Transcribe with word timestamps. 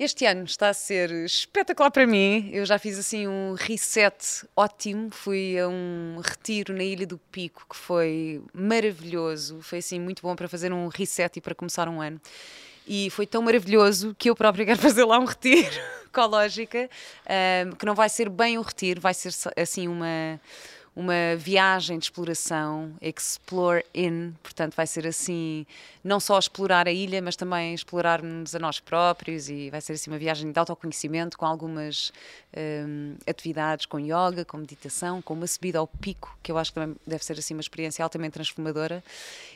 Este 0.00 0.24
ano 0.24 0.44
está 0.44 0.70
a 0.70 0.72
ser 0.72 1.10
espetacular 1.26 1.90
para 1.90 2.06
mim. 2.06 2.48
Eu 2.54 2.64
já 2.64 2.78
fiz 2.78 2.98
assim 2.98 3.28
um 3.28 3.52
reset 3.52 4.46
ótimo. 4.56 5.10
Fui 5.10 5.58
a 5.58 5.68
um 5.68 6.22
retiro 6.24 6.72
na 6.72 6.82
Ilha 6.82 7.06
do 7.06 7.18
Pico 7.18 7.66
que 7.68 7.76
foi 7.76 8.42
maravilhoso. 8.50 9.60
Foi 9.60 9.80
assim 9.80 10.00
muito 10.00 10.22
bom 10.22 10.34
para 10.34 10.48
fazer 10.48 10.72
um 10.72 10.88
reset 10.88 11.36
e 11.36 11.42
para 11.42 11.54
começar 11.54 11.86
um 11.86 12.00
ano. 12.00 12.18
E 12.88 13.10
foi 13.10 13.26
tão 13.26 13.42
maravilhoso 13.42 14.16
que 14.18 14.30
eu 14.30 14.34
própria 14.34 14.64
quero 14.72 14.78
fazer 14.78 15.04
lá 15.04 15.18
um 15.18 15.26
retiro 15.26 15.68
ecológica, 16.08 16.88
um, 17.66 17.72
que 17.72 17.84
não 17.84 17.94
vai 17.94 18.08
ser 18.08 18.30
bem 18.30 18.56
um 18.56 18.62
retiro, 18.62 19.02
vai 19.02 19.12
ser 19.12 19.34
assim 19.54 19.86
uma 19.86 20.40
uma 20.94 21.36
viagem 21.36 21.98
de 21.98 22.06
exploração, 22.06 22.92
explore 23.00 23.84
in, 23.94 24.32
portanto 24.42 24.74
vai 24.74 24.86
ser 24.86 25.06
assim, 25.06 25.64
não 26.02 26.18
só 26.18 26.38
explorar 26.38 26.88
a 26.88 26.92
ilha, 26.92 27.22
mas 27.22 27.36
também 27.36 27.72
explorar-nos 27.72 28.54
a 28.54 28.58
nós 28.58 28.80
próprios 28.80 29.48
e 29.48 29.70
vai 29.70 29.80
ser 29.80 29.92
assim 29.92 30.10
uma 30.10 30.18
viagem 30.18 30.50
de 30.50 30.58
autoconhecimento 30.58 31.38
com 31.38 31.46
algumas 31.46 32.12
um, 32.56 33.14
atividades 33.26 33.86
com 33.86 34.00
yoga, 34.00 34.44
com 34.44 34.56
meditação, 34.56 35.22
com 35.22 35.34
uma 35.34 35.46
subida 35.46 35.78
ao 35.78 35.86
pico, 35.86 36.36
que 36.42 36.50
eu 36.50 36.58
acho 36.58 36.72
que 36.72 36.80
também 36.80 36.96
deve 37.06 37.24
ser 37.24 37.38
assim 37.38 37.54
uma 37.54 37.60
experiência 37.60 38.02
altamente 38.02 38.32
transformadora 38.32 39.02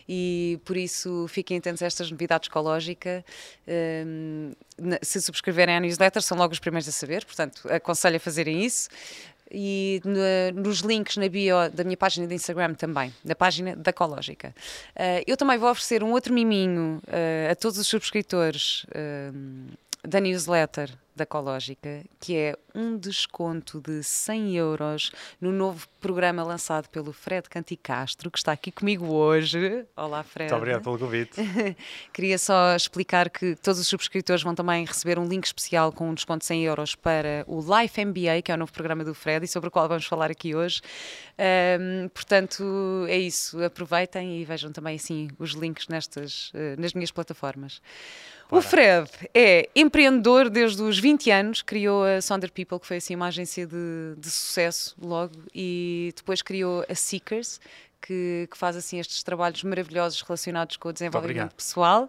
e 0.08 0.60
por 0.64 0.76
isso 0.76 1.26
fiquem 1.28 1.58
atentos 1.58 1.82
a 1.82 1.86
estas 1.86 2.10
novidades 2.10 2.48
ecológicas. 2.48 3.24
Um, 4.06 4.52
se 5.02 5.20
subscreverem 5.20 5.76
à 5.76 5.80
newsletter, 5.80 6.22
são 6.22 6.36
logo 6.36 6.52
os 6.52 6.58
primeiros 6.58 6.88
a 6.88 6.92
saber, 6.92 7.24
portanto 7.24 7.62
aconselho 7.70 8.16
a 8.16 8.20
fazerem 8.20 8.64
isso 8.64 8.88
e 9.50 10.00
no, 10.04 10.62
nos 10.62 10.80
links 10.80 11.16
na 11.16 11.28
bio 11.28 11.68
da 11.72 11.84
minha 11.84 11.96
página 11.96 12.26
de 12.26 12.34
Instagram 12.34 12.74
também, 12.74 13.12
da 13.24 13.34
página 13.34 13.76
da 13.76 13.90
Ecológica. 13.90 14.54
Uh, 14.96 15.22
eu 15.26 15.36
também 15.36 15.58
vou 15.58 15.70
oferecer 15.70 16.02
um 16.02 16.12
outro 16.12 16.32
miminho 16.32 17.00
uh, 17.06 17.52
a 17.52 17.54
todos 17.54 17.78
os 17.78 17.86
subscritores 17.86 18.84
uh, 18.84 19.76
da 20.06 20.20
newsletter 20.20 20.90
da 21.14 21.22
Ecológica, 21.22 22.04
que 22.20 22.36
é 22.36 22.56
um 22.74 22.98
desconto 22.98 23.80
de 23.80 24.02
100 24.02 24.56
euros 24.56 25.12
no 25.40 25.52
novo 25.52 25.86
programa 26.00 26.42
lançado 26.42 26.88
pelo 26.88 27.12
Fred 27.12 27.48
Canticastro, 27.48 28.30
que 28.30 28.38
está 28.38 28.52
aqui 28.52 28.72
comigo 28.72 29.06
hoje. 29.06 29.86
Olá, 29.96 30.22
Fred. 30.22 30.50
Muito 30.50 30.60
obrigado 30.60 30.82
pelo 30.82 30.98
convite. 30.98 31.40
Queria 32.12 32.36
só 32.36 32.74
explicar 32.74 33.30
que 33.30 33.54
todos 33.56 33.80
os 33.80 33.86
subscritores 33.86 34.42
vão 34.42 34.54
também 34.54 34.84
receber 34.84 35.18
um 35.18 35.26
link 35.26 35.44
especial 35.44 35.92
com 35.92 36.10
um 36.10 36.14
desconto 36.14 36.40
de 36.40 36.46
100 36.46 36.64
euros 36.64 36.94
para 36.94 37.44
o 37.46 37.60
Life 37.60 38.04
MBA, 38.04 38.42
que 38.42 38.50
é 38.50 38.54
o 38.54 38.58
novo 38.58 38.72
programa 38.72 39.04
do 39.04 39.14
Fred 39.14 39.44
e 39.44 39.48
sobre 39.48 39.68
o 39.68 39.70
qual 39.70 39.88
vamos 39.88 40.06
falar 40.06 40.30
aqui 40.30 40.54
hoje. 40.54 40.80
Um, 41.38 42.08
portanto, 42.08 43.06
é 43.08 43.18
isso. 43.18 43.62
Aproveitem 43.62 44.40
e 44.40 44.44
vejam 44.44 44.72
também 44.72 44.96
assim 44.96 45.28
os 45.38 45.52
links 45.52 45.88
nestas, 45.88 46.50
uh, 46.50 46.80
nas 46.80 46.92
minhas 46.92 47.10
plataformas. 47.10 47.80
O 48.54 48.62
Fred 48.62 49.10
é 49.34 49.68
empreendedor 49.74 50.48
desde 50.48 50.80
os 50.80 50.96
20 50.96 51.28
anos, 51.28 51.60
criou 51.60 52.04
a 52.04 52.20
Sonder 52.20 52.52
People, 52.52 52.78
que 52.78 52.86
foi 52.86 52.98
assim 52.98 53.16
uma 53.16 53.26
agência 53.26 53.66
de, 53.66 54.14
de 54.16 54.30
sucesso 54.30 54.94
logo, 55.02 55.34
e 55.52 56.12
depois 56.14 56.40
criou 56.40 56.84
a 56.88 56.94
Seekers, 56.94 57.60
que, 58.00 58.46
que, 58.48 58.56
faz 58.56 58.76
assim 58.76 59.00
estes 59.00 59.24
trabalhos 59.24 59.64
maravilhosos 59.64 60.22
relacionados 60.22 60.76
com 60.76 60.88
o 60.88 60.92
desenvolvimento 60.92 61.52
pessoal. 61.56 62.08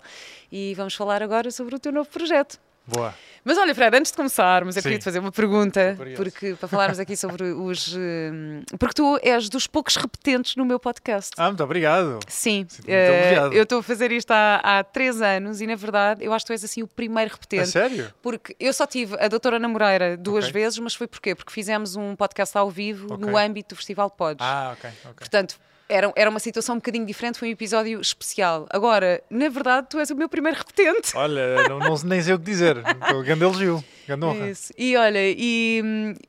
E 0.52 0.76
vamos 0.76 0.94
falar 0.94 1.24
agora 1.24 1.50
sobre 1.50 1.74
o 1.74 1.80
teu 1.80 1.92
novo 1.92 2.10
projeto. 2.10 2.60
Boa. 2.88 3.14
Mas 3.48 3.60
olha, 3.60 3.76
Fred, 3.76 3.96
antes 3.96 4.12
de 4.12 4.18
começarmos, 4.18 4.76
eu 4.76 4.82
queria 4.82 4.98
te 4.98 5.04
fazer 5.04 5.20
uma 5.20 5.32
pergunta, 5.32 5.96
porque 6.16 6.56
para 6.56 6.68
falarmos 6.68 6.98
aqui 6.98 7.16
sobre 7.16 7.44
os. 7.44 7.96
Hum, 7.96 8.64
porque 8.80 8.96
tu 8.96 9.20
és 9.22 9.48
dos 9.50 9.68
poucos 9.68 9.96
repetentes 9.98 10.56
no 10.56 10.66
meu 10.66 10.80
podcast. 10.80 11.30
Ah, 11.38 11.46
muito 11.46 11.64
obrigado. 11.64 12.20
Sim, 12.28 12.66
uh, 12.88 13.54
eu 13.54 13.62
estou 13.62 13.80
a 13.80 13.84
fazer 13.84 14.12
isto 14.12 14.32
há, 14.32 14.62
há 14.64 14.84
três 14.84 15.22
anos 15.22 15.62
e, 15.62 15.68
na 15.68 15.76
verdade, 15.76 16.26
eu 16.26 16.34
acho 16.34 16.44
que 16.44 16.48
tu 16.48 16.54
és 16.54 16.64
assim 16.64 16.82
o 16.82 16.88
primeiro 16.88 17.32
repetente. 17.32 17.62
A 17.62 17.68
sério? 17.68 18.12
Porque 18.20 18.56
eu 18.60 18.74
só 18.74 18.88
tive 18.88 19.16
a 19.20 19.28
doutora 19.28 19.58
Ana 19.58 19.68
Moreira 19.68 20.18
duas 20.18 20.46
okay. 20.46 20.64
vezes, 20.64 20.80
mas 20.80 20.96
foi 20.96 21.06
porquê? 21.06 21.36
Porque 21.36 21.54
fizemos 21.54 21.96
um 21.96 22.16
podcast 22.16 22.58
ao 22.58 22.72
vivo 22.72 23.14
okay. 23.14 23.30
no 23.30 23.38
âmbito 23.38 23.76
do 23.76 23.78
Festival 23.78 24.10
Pods. 24.10 24.44
Ah, 24.44 24.74
ok. 24.76 24.90
okay. 24.90 25.14
Portanto, 25.20 25.60
era, 25.88 26.12
era 26.16 26.30
uma 26.30 26.40
situação 26.40 26.76
um 26.76 26.78
bocadinho 26.80 27.06
diferente, 27.06 27.38
foi 27.38 27.50
um 27.50 27.52
episódio 27.52 28.00
especial. 28.00 28.66
Agora, 28.70 29.22
na 29.30 29.50
verdade, 29.50 29.88
tu 29.90 30.00
és 30.00 30.10
o 30.10 30.16
meu 30.16 30.28
primeiro 30.28 30.58
repetente. 30.58 31.16
Olha, 31.16 31.68
não, 31.70 31.80
não 31.80 31.96
nem 32.04 32.22
sei 32.22 32.34
o 32.34 32.40
que 32.40 32.46
dizer. 32.46 32.82
Grande 33.24 33.44
elogio, 33.44 33.84
grande 34.08 34.26
honra. 34.26 34.50
Isso. 34.50 34.74
E 34.78 34.96
olha, 34.98 35.20
e, 35.22 35.84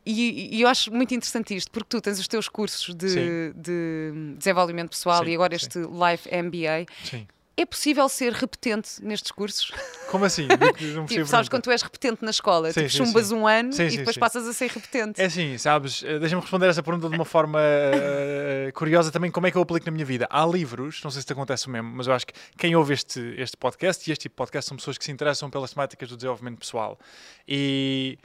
e, 0.05 0.57
e, 0.57 0.61
eu 0.61 0.69
acho 0.69 0.93
muito 0.93 1.15
interessante 1.15 1.55
isto, 1.57 1.71
porque 1.71 1.89
tu 1.89 2.01
tens 2.01 2.19
os 2.19 2.29
teus 2.29 2.49
cursos 2.49 2.95
de, 2.95 3.53
de 3.55 4.35
desenvolvimento 4.37 4.91
pessoal 4.91 5.25
sim, 5.25 5.31
e 5.31 5.35
agora 5.35 5.55
este 5.55 5.73
sim. 5.73 5.89
Life 5.91 6.29
MBA. 6.31 6.87
Sim. 7.05 7.27
É 7.59 7.65
possível 7.65 8.07
ser 8.09 8.35
repetente 8.35 9.03
nestes 9.03 9.31
cursos? 9.31 9.73
Como 10.11 10.27
assim? 10.27 10.47
Não 10.95 11.07
tipo, 11.07 11.25
sabes 11.25 11.49
quando 11.49 11.63
tu 11.63 11.71
és 11.71 11.81
repetente 11.81 12.23
na 12.23 12.31
escola, 12.31 12.71
sim, 12.71 12.81
tipo, 12.81 12.93
sim, 12.93 13.05
chumbas 13.07 13.29
sim. 13.29 13.35
um 13.35 13.47
ano 13.47 13.71
e 13.73 13.97
depois 13.97 14.19
passas 14.19 14.47
a 14.47 14.53
ser 14.53 14.71
repetente. 14.71 15.21
É 15.21 15.25
assim, 15.25 15.57
sabes, 15.57 16.03
eh, 16.05 16.19
deixa-me 16.19 16.43
responder 16.43 16.69
essa 16.69 16.83
pergunta 16.83 17.09
de 17.09 17.15
uma 17.15 17.25
forma 17.25 17.59
uh, 17.59 18.73
curiosa 18.75 19.11
também, 19.11 19.31
como 19.31 19.47
é 19.47 19.51
que 19.51 19.57
eu 19.57 19.63
aplico 19.63 19.87
na 19.87 19.93
minha 19.93 20.05
vida. 20.05 20.27
Há 20.29 20.45
livros, 20.45 21.01
não 21.03 21.11
sei 21.11 21.23
se 21.23 21.27
te 21.27 21.33
acontece 21.33 21.67
o 21.67 21.71
mesmo, 21.71 21.91
mas 21.97 22.07
eu 22.07 22.13
acho 22.13 22.27
que 22.27 22.35
quem 22.59 22.77
ouve 22.77 22.93
este, 22.93 23.21
este 23.39 23.57
podcast, 23.57 24.09
e 24.09 24.13
este 24.13 24.23
tipo 24.23 24.35
de 24.35 24.37
podcast 24.37 24.69
são 24.69 24.77
pessoas 24.77 24.99
que 24.99 25.05
se 25.05 25.11
interessam 25.11 25.49
pelas 25.49 25.73
temáticas 25.73 26.11
do 26.11 26.17
desenvolvimento 26.17 26.59
pessoal. 26.59 26.99
E 27.49 28.19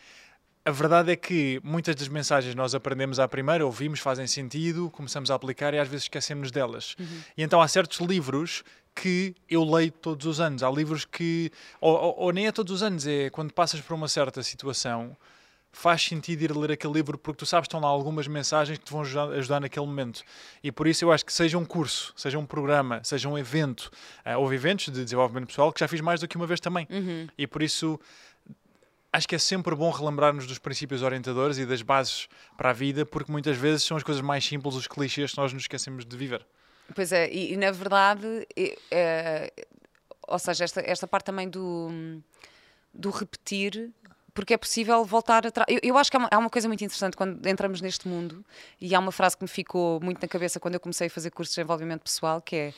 a 0.63 0.71
verdade 0.71 1.11
é 1.11 1.15
que 1.15 1.59
muitas 1.63 1.95
das 1.95 2.07
mensagens 2.07 2.53
nós 2.53 2.75
aprendemos 2.75 3.19
à 3.19 3.27
primeira, 3.27 3.65
ouvimos, 3.65 3.99
fazem 3.99 4.27
sentido, 4.27 4.91
começamos 4.91 5.31
a 5.31 5.35
aplicar 5.35 5.73
e 5.73 5.79
às 5.79 5.87
vezes 5.87 6.03
esquecemos 6.03 6.51
delas. 6.51 6.95
Uhum. 6.99 7.21
E 7.37 7.43
então 7.43 7.61
há 7.61 7.67
certos 7.67 7.99
livros 7.99 8.63
que 8.95 9.35
eu 9.49 9.63
leio 9.63 9.91
todos 9.91 10.25
os 10.25 10.39
anos. 10.39 10.63
Há 10.63 10.69
livros 10.69 11.05
que, 11.05 11.51
ou, 11.79 11.93
ou, 11.95 12.15
ou, 12.17 12.31
nem 12.31 12.47
é 12.47 12.51
todos 12.51 12.73
os 12.73 12.83
anos, 12.83 13.07
é 13.07 13.29
quando 13.29 13.53
passas 13.53 13.81
por 13.81 13.93
uma 13.93 14.07
certa 14.07 14.43
situação, 14.43 15.15
faz 15.71 16.01
sentido 16.01 16.43
ir 16.43 16.55
ler 16.55 16.71
aquele 16.71 16.93
livro 16.93 17.17
porque 17.17 17.37
tu 17.37 17.45
sabes 17.45 17.67
que 17.67 17.69
estão 17.69 17.79
lá 17.79 17.87
algumas 17.87 18.27
mensagens 18.27 18.77
que 18.77 18.83
te 18.83 18.91
vão 18.91 19.01
ajudar, 19.01 19.29
ajudar 19.29 19.59
naquele 19.61 19.85
momento. 19.85 20.21
E 20.63 20.71
por 20.71 20.87
isso 20.87 21.05
eu 21.05 21.11
acho 21.11 21.25
que 21.25 21.31
seja 21.31 21.57
um 21.57 21.65
curso, 21.65 22.13
seja 22.15 22.37
um 22.37 22.45
programa, 22.45 23.01
seja 23.03 23.29
um 23.29 23.37
evento, 23.37 23.91
uh, 24.25 24.37
houve 24.37 24.55
eventos 24.55 24.85
de 24.85 25.03
desenvolvimento 25.03 25.47
pessoal 25.47 25.71
que 25.71 25.79
já 25.79 25.87
fiz 25.87 26.01
mais 26.01 26.19
do 26.19 26.27
que 26.27 26.35
uma 26.35 26.45
vez 26.45 26.59
também. 26.59 26.87
Uhum. 26.89 27.27
E 27.37 27.47
por 27.47 27.63
isso 27.63 27.99
acho 29.13 29.27
que 29.27 29.35
é 29.35 29.39
sempre 29.39 29.75
bom 29.75 29.89
relembrar-nos 29.89 30.45
dos 30.45 30.57
princípios 30.57 31.01
orientadores 31.01 31.57
e 31.57 31.65
das 31.65 31.81
bases 31.81 32.27
para 32.57 32.69
a 32.69 32.73
vida, 32.73 33.05
porque 33.05 33.31
muitas 33.31 33.57
vezes 33.57 33.83
são 33.83 33.97
as 33.97 34.03
coisas 34.03 34.21
mais 34.21 34.45
simples, 34.45 34.75
os 34.75 34.87
clichês 34.87 35.31
que 35.31 35.37
nós 35.37 35.53
nos 35.53 35.63
esquecemos 35.63 36.05
de 36.05 36.15
viver. 36.15 36.45
Pois 36.93 37.11
é, 37.11 37.29
e, 37.31 37.53
e 37.53 37.57
na 37.57 37.71
verdade, 37.71 38.47
é, 38.91 39.51
ou 40.27 40.39
seja, 40.39 40.63
esta, 40.63 40.81
esta 40.81 41.07
parte 41.07 41.25
também 41.25 41.49
do, 41.49 41.89
do 42.93 43.09
repetir 43.09 43.91
porque 44.33 44.53
é 44.53 44.57
possível 44.57 45.03
voltar 45.03 45.45
atrás. 45.45 45.65
Eu, 45.69 45.79
eu, 45.83 45.97
acho 45.97 46.09
que 46.09 46.17
há 46.17 46.19
uma, 46.19 46.29
há 46.31 46.37
uma, 46.37 46.49
coisa 46.49 46.67
muito 46.67 46.83
interessante 46.83 47.17
quando 47.17 47.45
entramos 47.45 47.81
neste 47.81 48.07
mundo, 48.07 48.45
e 48.79 48.95
há 48.95 48.99
uma 48.99 49.11
frase 49.11 49.35
que 49.35 49.43
me 49.43 49.49
ficou 49.49 49.99
muito 50.01 50.21
na 50.21 50.27
cabeça 50.27 50.59
quando 50.59 50.75
eu 50.75 50.79
comecei 50.79 51.07
a 51.07 51.09
fazer 51.09 51.31
cursos 51.31 51.53
de 51.53 51.59
desenvolvimento 51.59 52.01
pessoal, 52.01 52.41
que 52.41 52.55
é 52.55 52.73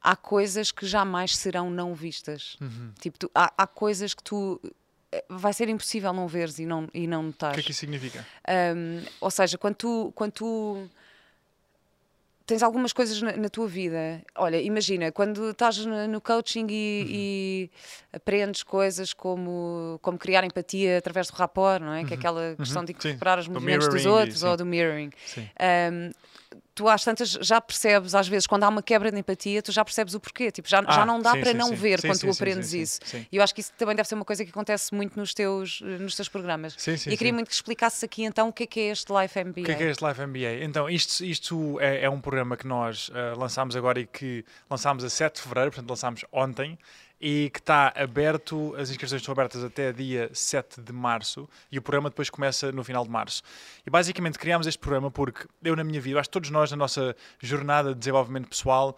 há 0.00 0.14
coisas 0.16 0.70
que 0.70 0.86
jamais 0.86 1.36
serão 1.36 1.70
não 1.70 1.94
vistas. 1.94 2.56
Uhum. 2.60 2.92
Tipo, 3.00 3.18
tu, 3.18 3.30
há, 3.34 3.52
há, 3.56 3.66
coisas 3.66 4.12
que 4.12 4.22
tu 4.22 4.60
eh, 5.10 5.24
vai 5.30 5.52
ser 5.52 5.68
impossível 5.68 6.12
não 6.12 6.28
veres 6.28 6.58
e 6.58 6.66
não, 6.66 6.88
e 6.92 7.06
não 7.06 7.22
notares. 7.22 7.54
O 7.54 7.56
que 7.56 7.60
é 7.60 7.64
que 7.64 7.70
isso 7.70 7.80
significa? 7.80 8.26
Um, 8.76 9.02
ou 9.20 9.30
seja, 9.30 9.56
quando 9.56 9.76
tu, 9.76 10.12
quando 10.14 10.32
tu 10.32 10.90
tens 12.46 12.62
algumas 12.62 12.92
coisas 12.92 13.20
na, 13.22 13.36
na, 13.36 13.48
tua 13.48 13.66
vida. 13.66 14.22
Olha, 14.36 14.60
imagina, 14.60 15.10
quando 15.10 15.50
estás 15.50 15.84
no, 15.84 16.20
coaching 16.20 16.66
e, 16.68 17.02
uhum. 17.02 17.10
e, 17.10 17.70
aprendes 18.12 18.62
coisas 18.62 19.12
como, 19.12 19.98
como 20.02 20.18
criar 20.18 20.44
empatia 20.44 20.98
através 20.98 21.28
do 21.28 21.34
rapport, 21.34 21.82
não 21.82 21.92
é? 21.92 22.00
Uhum. 22.00 22.06
Que 22.06 22.14
é 22.14 22.16
uhum. 22.16 22.20
aquela 22.20 22.56
questão 22.56 22.82
uhum. 22.82 22.86
de 22.86 22.92
incorporar 22.92 23.38
os 23.38 23.48
movimentos 23.48 23.88
dos 23.88 24.06
outros 24.06 24.42
ou 24.42 24.56
do 24.56 24.66
mirroring. 24.66 25.10
Um, 25.92 26.10
tu 26.74 26.88
às 26.88 27.04
tantas 27.04 27.30
já 27.40 27.60
percebes, 27.60 28.14
às 28.14 28.26
vezes, 28.26 28.46
quando 28.46 28.64
há 28.64 28.68
uma 28.68 28.82
quebra 28.82 29.10
de 29.12 29.18
empatia, 29.18 29.62
tu 29.62 29.70
já 29.70 29.84
percebes 29.84 30.14
o 30.14 30.20
porquê. 30.20 30.50
Tipo, 30.50 30.68
já, 30.68 30.82
ah, 30.84 30.92
já 30.92 31.06
não 31.06 31.20
dá 31.20 31.32
sim, 31.32 31.40
para 31.40 31.52
sim, 31.52 31.56
não 31.56 31.68
sim. 31.68 31.74
ver 31.74 32.00
quando 32.00 32.18
tu 32.18 32.30
aprendes 32.30 32.72
isso. 32.72 33.00
E 33.30 33.36
eu 33.36 33.42
acho 33.42 33.54
que 33.54 33.60
isso 33.60 33.72
também 33.78 33.94
deve 33.94 34.08
ser 34.08 34.14
uma 34.16 34.24
coisa 34.24 34.44
que 34.44 34.50
acontece 34.50 34.94
muito 34.94 35.18
nos 35.18 35.32
teus, 35.32 35.80
nos 35.80 36.16
teus 36.16 36.28
programas. 36.28 36.76
e 37.06 37.16
queria 37.16 37.32
muito 37.32 37.48
que 37.48 37.54
explicasses 37.54 38.02
aqui 38.02 38.24
então 38.24 38.48
o 38.48 38.52
que 38.52 38.64
é 38.64 38.66
que 38.66 38.80
é 38.80 38.90
este 38.90 39.12
Life 39.12 39.38
MBA. 39.38 39.60
O 39.60 39.64
que 39.64 39.72
é, 39.72 39.74
que 39.74 39.82
é 39.84 39.90
este 39.90 40.04
Life 40.04 40.26
MBA? 40.26 40.64
Então, 40.64 40.88
isto, 40.90 41.24
isto 41.24 41.80
é, 41.80 42.04
é 42.04 42.10
um 42.10 42.20
programa 42.20 42.56
que 42.56 42.66
nós 42.66 43.08
uh, 43.08 43.38
lançámos 43.38 43.76
agora 43.76 44.00
e 44.00 44.06
que 44.06 44.44
lançámos 44.68 45.04
a 45.04 45.10
7 45.10 45.36
de 45.36 45.42
fevereiro, 45.42 45.70
portanto, 45.70 45.88
lançámos 45.88 46.24
ontem. 46.32 46.78
E 47.20 47.50
que 47.50 47.58
está 47.58 47.92
aberto, 47.96 48.74
as 48.76 48.90
inscrições 48.90 49.22
estão 49.22 49.32
abertas 49.32 49.62
até 49.64 49.92
dia 49.92 50.30
7 50.32 50.80
de 50.80 50.92
março 50.92 51.48
e 51.70 51.78
o 51.78 51.82
programa 51.82 52.10
depois 52.10 52.28
começa 52.28 52.72
no 52.72 52.84
final 52.84 53.04
de 53.04 53.10
março. 53.10 53.42
E 53.86 53.90
basicamente 53.90 54.38
criámos 54.38 54.66
este 54.66 54.78
programa 54.78 55.10
porque 55.10 55.46
eu 55.62 55.76
na 55.76 55.84
minha 55.84 56.00
vida, 56.00 56.20
acho 56.20 56.28
que 56.28 56.32
todos 56.32 56.50
nós 56.50 56.70
na 56.70 56.76
nossa 56.76 57.16
jornada 57.40 57.92
de 57.92 57.98
desenvolvimento 57.98 58.48
pessoal, 58.48 58.96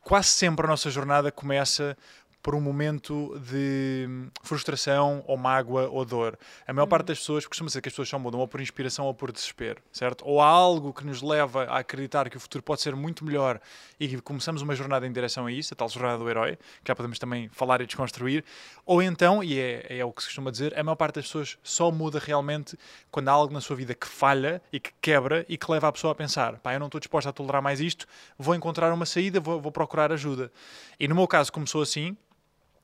quase 0.00 0.28
sempre 0.28 0.66
a 0.66 0.68
nossa 0.68 0.90
jornada 0.90 1.30
começa 1.30 1.96
por 2.42 2.54
um 2.54 2.60
momento 2.60 3.38
de 3.38 4.08
frustração 4.42 5.22
ou 5.26 5.36
mágoa 5.36 5.88
ou 5.88 6.04
dor. 6.04 6.38
A 6.66 6.72
maior 6.72 6.86
parte 6.86 7.06
das 7.06 7.18
pessoas 7.18 7.46
costuma 7.46 7.66
dizer 7.66 7.80
que 7.80 7.88
as 7.88 7.92
pessoas 7.92 8.08
só 8.08 8.18
mudam 8.18 8.40
ou 8.40 8.48
por 8.48 8.60
inspiração 8.60 9.04
ou 9.04 9.14
por 9.14 9.30
desespero, 9.30 9.82
certo? 9.92 10.24
Ou 10.26 10.40
há 10.40 10.46
algo 10.46 10.92
que 10.92 11.04
nos 11.04 11.22
leva 11.22 11.64
a 11.64 11.78
acreditar 11.78 12.30
que 12.30 12.36
o 12.36 12.40
futuro 12.40 12.62
pode 12.62 12.80
ser 12.80 12.96
muito 12.96 13.24
melhor 13.24 13.60
e 13.98 14.20
começamos 14.22 14.62
uma 14.62 14.74
jornada 14.74 15.06
em 15.06 15.12
direção 15.12 15.46
a 15.46 15.52
isso, 15.52 15.74
a 15.74 15.76
tal 15.76 15.88
jornada 15.88 16.18
do 16.18 16.28
herói, 16.28 16.56
que 16.82 16.88
já 16.88 16.94
podemos 16.94 17.18
também 17.18 17.48
falar 17.50 17.80
e 17.80 17.86
desconstruir. 17.86 18.44
Ou 18.86 19.02
então, 19.02 19.44
e 19.44 19.58
é, 19.58 19.98
é 19.98 20.04
o 20.04 20.12
que 20.12 20.22
se 20.22 20.28
costuma 20.28 20.50
dizer, 20.50 20.78
a 20.78 20.82
maior 20.82 20.96
parte 20.96 21.16
das 21.16 21.26
pessoas 21.26 21.58
só 21.62 21.90
muda 21.90 22.18
realmente 22.18 22.76
quando 23.10 23.28
há 23.28 23.32
algo 23.32 23.52
na 23.52 23.60
sua 23.60 23.76
vida 23.76 23.94
que 23.94 24.06
falha 24.06 24.62
e 24.72 24.80
que 24.80 24.90
quebra 25.00 25.44
e 25.48 25.58
que 25.58 25.70
leva 25.70 25.88
a 25.88 25.92
pessoa 25.92 26.12
a 26.12 26.14
pensar: 26.14 26.58
pá, 26.58 26.72
eu 26.72 26.80
não 26.80 26.86
estou 26.86 26.98
disposta 27.00 27.30
a 27.30 27.32
tolerar 27.32 27.62
mais 27.62 27.80
isto, 27.80 28.06
vou 28.38 28.54
encontrar 28.54 28.92
uma 28.92 29.04
saída, 29.04 29.40
vou, 29.40 29.60
vou 29.60 29.70
procurar 29.70 30.10
ajuda. 30.12 30.50
E 30.98 31.06
no 31.06 31.14
meu 31.14 31.28
caso 31.28 31.52
começou 31.52 31.82
assim, 31.82 32.16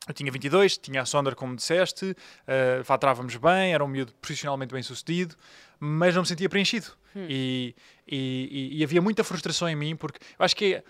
eu 0.06 0.14
tinha 0.14 0.30
22, 0.30 0.78
tinha 0.78 1.02
a 1.02 1.06
Sonder, 1.06 1.34
como 1.34 1.56
disseste, 1.56 2.10
uh, 2.10 2.84
faturávamos 2.84 3.36
bem, 3.36 3.74
era 3.74 3.84
um 3.84 3.88
miúdo 3.88 4.12
profissionalmente 4.20 4.72
bem 4.72 4.82
sucedido, 4.82 5.36
mas 5.80 6.14
não 6.14 6.22
me 6.22 6.28
sentia 6.28 6.48
preenchido. 6.48 6.86
Hum. 7.14 7.26
E, 7.28 7.74
e, 8.06 8.72
e, 8.76 8.78
e, 8.78 8.84
havia 8.84 9.02
muita 9.02 9.24
frustração 9.24 9.68
em 9.68 9.74
mim, 9.74 9.96
porque 9.96 10.18
eu 10.38 10.44
acho 10.44 10.54
que 10.54 10.74
é, 10.76 10.84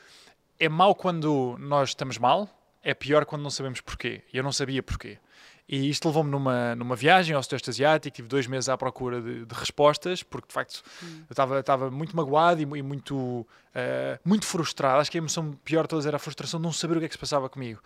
é 0.58 0.68
mau 0.68 0.94
quando 0.94 1.56
nós 1.58 1.90
estamos 1.90 2.18
mal, 2.18 2.48
é 2.82 2.94
pior 2.94 3.24
quando 3.24 3.42
não 3.42 3.50
sabemos 3.50 3.80
porquê. 3.80 4.22
E 4.32 4.36
eu 4.36 4.44
não 4.44 4.52
sabia 4.52 4.82
porquê. 4.82 5.18
E 5.68 5.90
isto 5.90 6.06
levou-me 6.06 6.30
numa, 6.30 6.76
numa 6.76 6.94
viagem 6.94 7.34
ao 7.34 7.42
Sudeste 7.42 7.70
Asiático, 7.70 8.14
tive 8.14 8.28
dois 8.28 8.46
meses 8.46 8.68
à 8.68 8.78
procura 8.78 9.20
de, 9.20 9.44
de 9.44 9.54
respostas, 9.54 10.22
porque 10.22 10.46
de 10.46 10.54
facto 10.54 10.82
hum. 11.02 11.24
eu 11.28 11.60
estava 11.60 11.90
muito 11.90 12.16
magoado 12.16 12.60
e, 12.60 12.78
e 12.78 12.82
muito, 12.82 13.16
uh, 13.16 13.46
muito 14.24 14.46
frustrado. 14.46 15.00
Acho 15.00 15.10
que 15.10 15.18
a 15.18 15.20
emoção 15.20 15.52
pior 15.64 15.82
de 15.82 15.88
todas 15.88 16.06
era 16.06 16.16
a 16.16 16.20
frustração 16.20 16.60
de 16.60 16.64
não 16.64 16.72
saber 16.72 16.96
o 16.96 17.00
que 17.00 17.06
é 17.06 17.08
que 17.08 17.14
se 17.14 17.18
passava 17.18 17.48
comigo. 17.48 17.80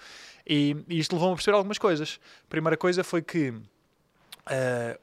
E, 0.46 0.76
e 0.88 0.98
isto 0.98 1.14
levou-me 1.14 1.32
a 1.32 1.36
perceber 1.36 1.56
algumas 1.56 1.78
coisas. 1.78 2.20
A 2.44 2.50
primeira 2.50 2.76
coisa 2.76 3.02
foi 3.02 3.22
que 3.22 3.48
uh, 3.48 3.62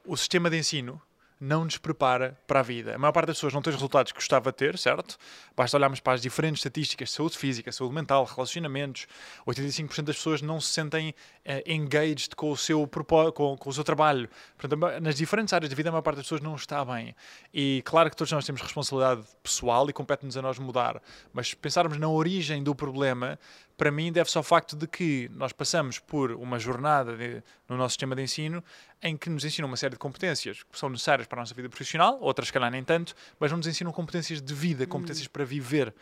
o 0.05 0.15
sistema 0.15 0.47
de 0.47 0.57
ensino 0.57 1.01
não 1.39 1.65
nos 1.65 1.77
prepara 1.77 2.37
para 2.47 2.61
a 2.61 2.63
vida. 2.63 2.95
A 2.95 2.97
maior 2.97 3.11
parte 3.11 3.27
das 3.27 3.37
pessoas 3.37 3.53
não 3.53 3.61
tem 3.61 3.71
os 3.71 3.75
resultados 3.75 4.11
que 4.11 4.17
gostava 4.17 4.51
de 4.51 4.57
ter, 4.57 4.77
certo? 4.77 5.17
Basta 5.55 5.77
olharmos 5.77 5.99
para 5.99 6.13
as 6.13 6.21
diferentes 6.21 6.59
estatísticas 6.59 7.09
de 7.09 7.15
saúde 7.15 7.37
física, 7.37 7.71
saúde 7.71 7.93
mental, 7.93 8.25
relacionamentos. 8.25 9.07
85% 9.45 10.03
das 10.03 10.15
pessoas 10.17 10.41
não 10.41 10.59
se 10.59 10.73
sentem 10.73 11.09
uh, 11.09 11.71
engaged 11.71 12.35
com 12.35 12.51
o, 12.51 12.57
seu, 12.57 12.87
com, 13.33 13.57
com 13.57 13.69
o 13.69 13.73
seu 13.73 13.83
trabalho. 13.83 14.29
Portanto, 14.57 14.99
nas 15.01 15.15
diferentes 15.15 15.53
áreas 15.53 15.69
da 15.69 15.75
vida, 15.75 15.89
a 15.89 15.91
maior 15.91 16.01
parte 16.01 16.17
das 16.17 16.25
pessoas 16.25 16.41
não 16.41 16.55
está 16.55 16.83
bem. 16.83 17.15
E 17.53 17.81
claro 17.85 18.09
que 18.09 18.15
todos 18.15 18.31
nós 18.31 18.45
temos 18.45 18.61
responsabilidade 18.61 19.27
pessoal 19.43 19.89
e 19.89 19.93
compete-nos 19.93 20.37
a 20.37 20.41
nós 20.41 20.57
mudar. 20.57 21.01
Mas 21.31 21.53
pensarmos 21.53 21.97
na 21.97 22.09
origem 22.09 22.63
do 22.63 22.73
problema, 22.73 23.37
para 23.77 23.91
mim, 23.91 24.11
deve-se 24.11 24.35
ao 24.37 24.43
facto 24.43 24.75
de 24.75 24.87
que 24.87 25.29
nós 25.35 25.53
passamos 25.53 25.99
por 25.99 26.31
uma 26.31 26.57
jornada 26.57 27.15
de, 27.15 27.43
no 27.69 27.77
nosso 27.77 27.91
sistema 27.93 28.15
de 28.15 28.23
ensino 28.23 28.63
em 29.03 29.15
que 29.15 29.29
nos 29.29 29.45
ensinam 29.45 29.67
uma 29.67 29.77
série 29.77 29.93
de 29.93 29.99
competências 29.99 30.63
que 30.63 30.77
são 30.77 30.89
necessárias 30.89 31.27
para 31.27 31.39
a 31.39 31.41
nossa 31.43 31.53
vida 31.53 31.69
profissional, 31.69 32.17
outras, 32.19 32.49
calhar, 32.49 32.71
nem 32.71 32.83
tanto, 32.83 33.13
mas 33.39 33.51
não 33.51 33.57
nos 33.57 33.67
ensinam 33.67 33.91
competências 33.91 34.41
de 34.41 34.53
vida, 34.53 34.87
competências 34.87 35.27
hum. 35.27 35.31
para 35.31 35.45
viver. 35.45 35.93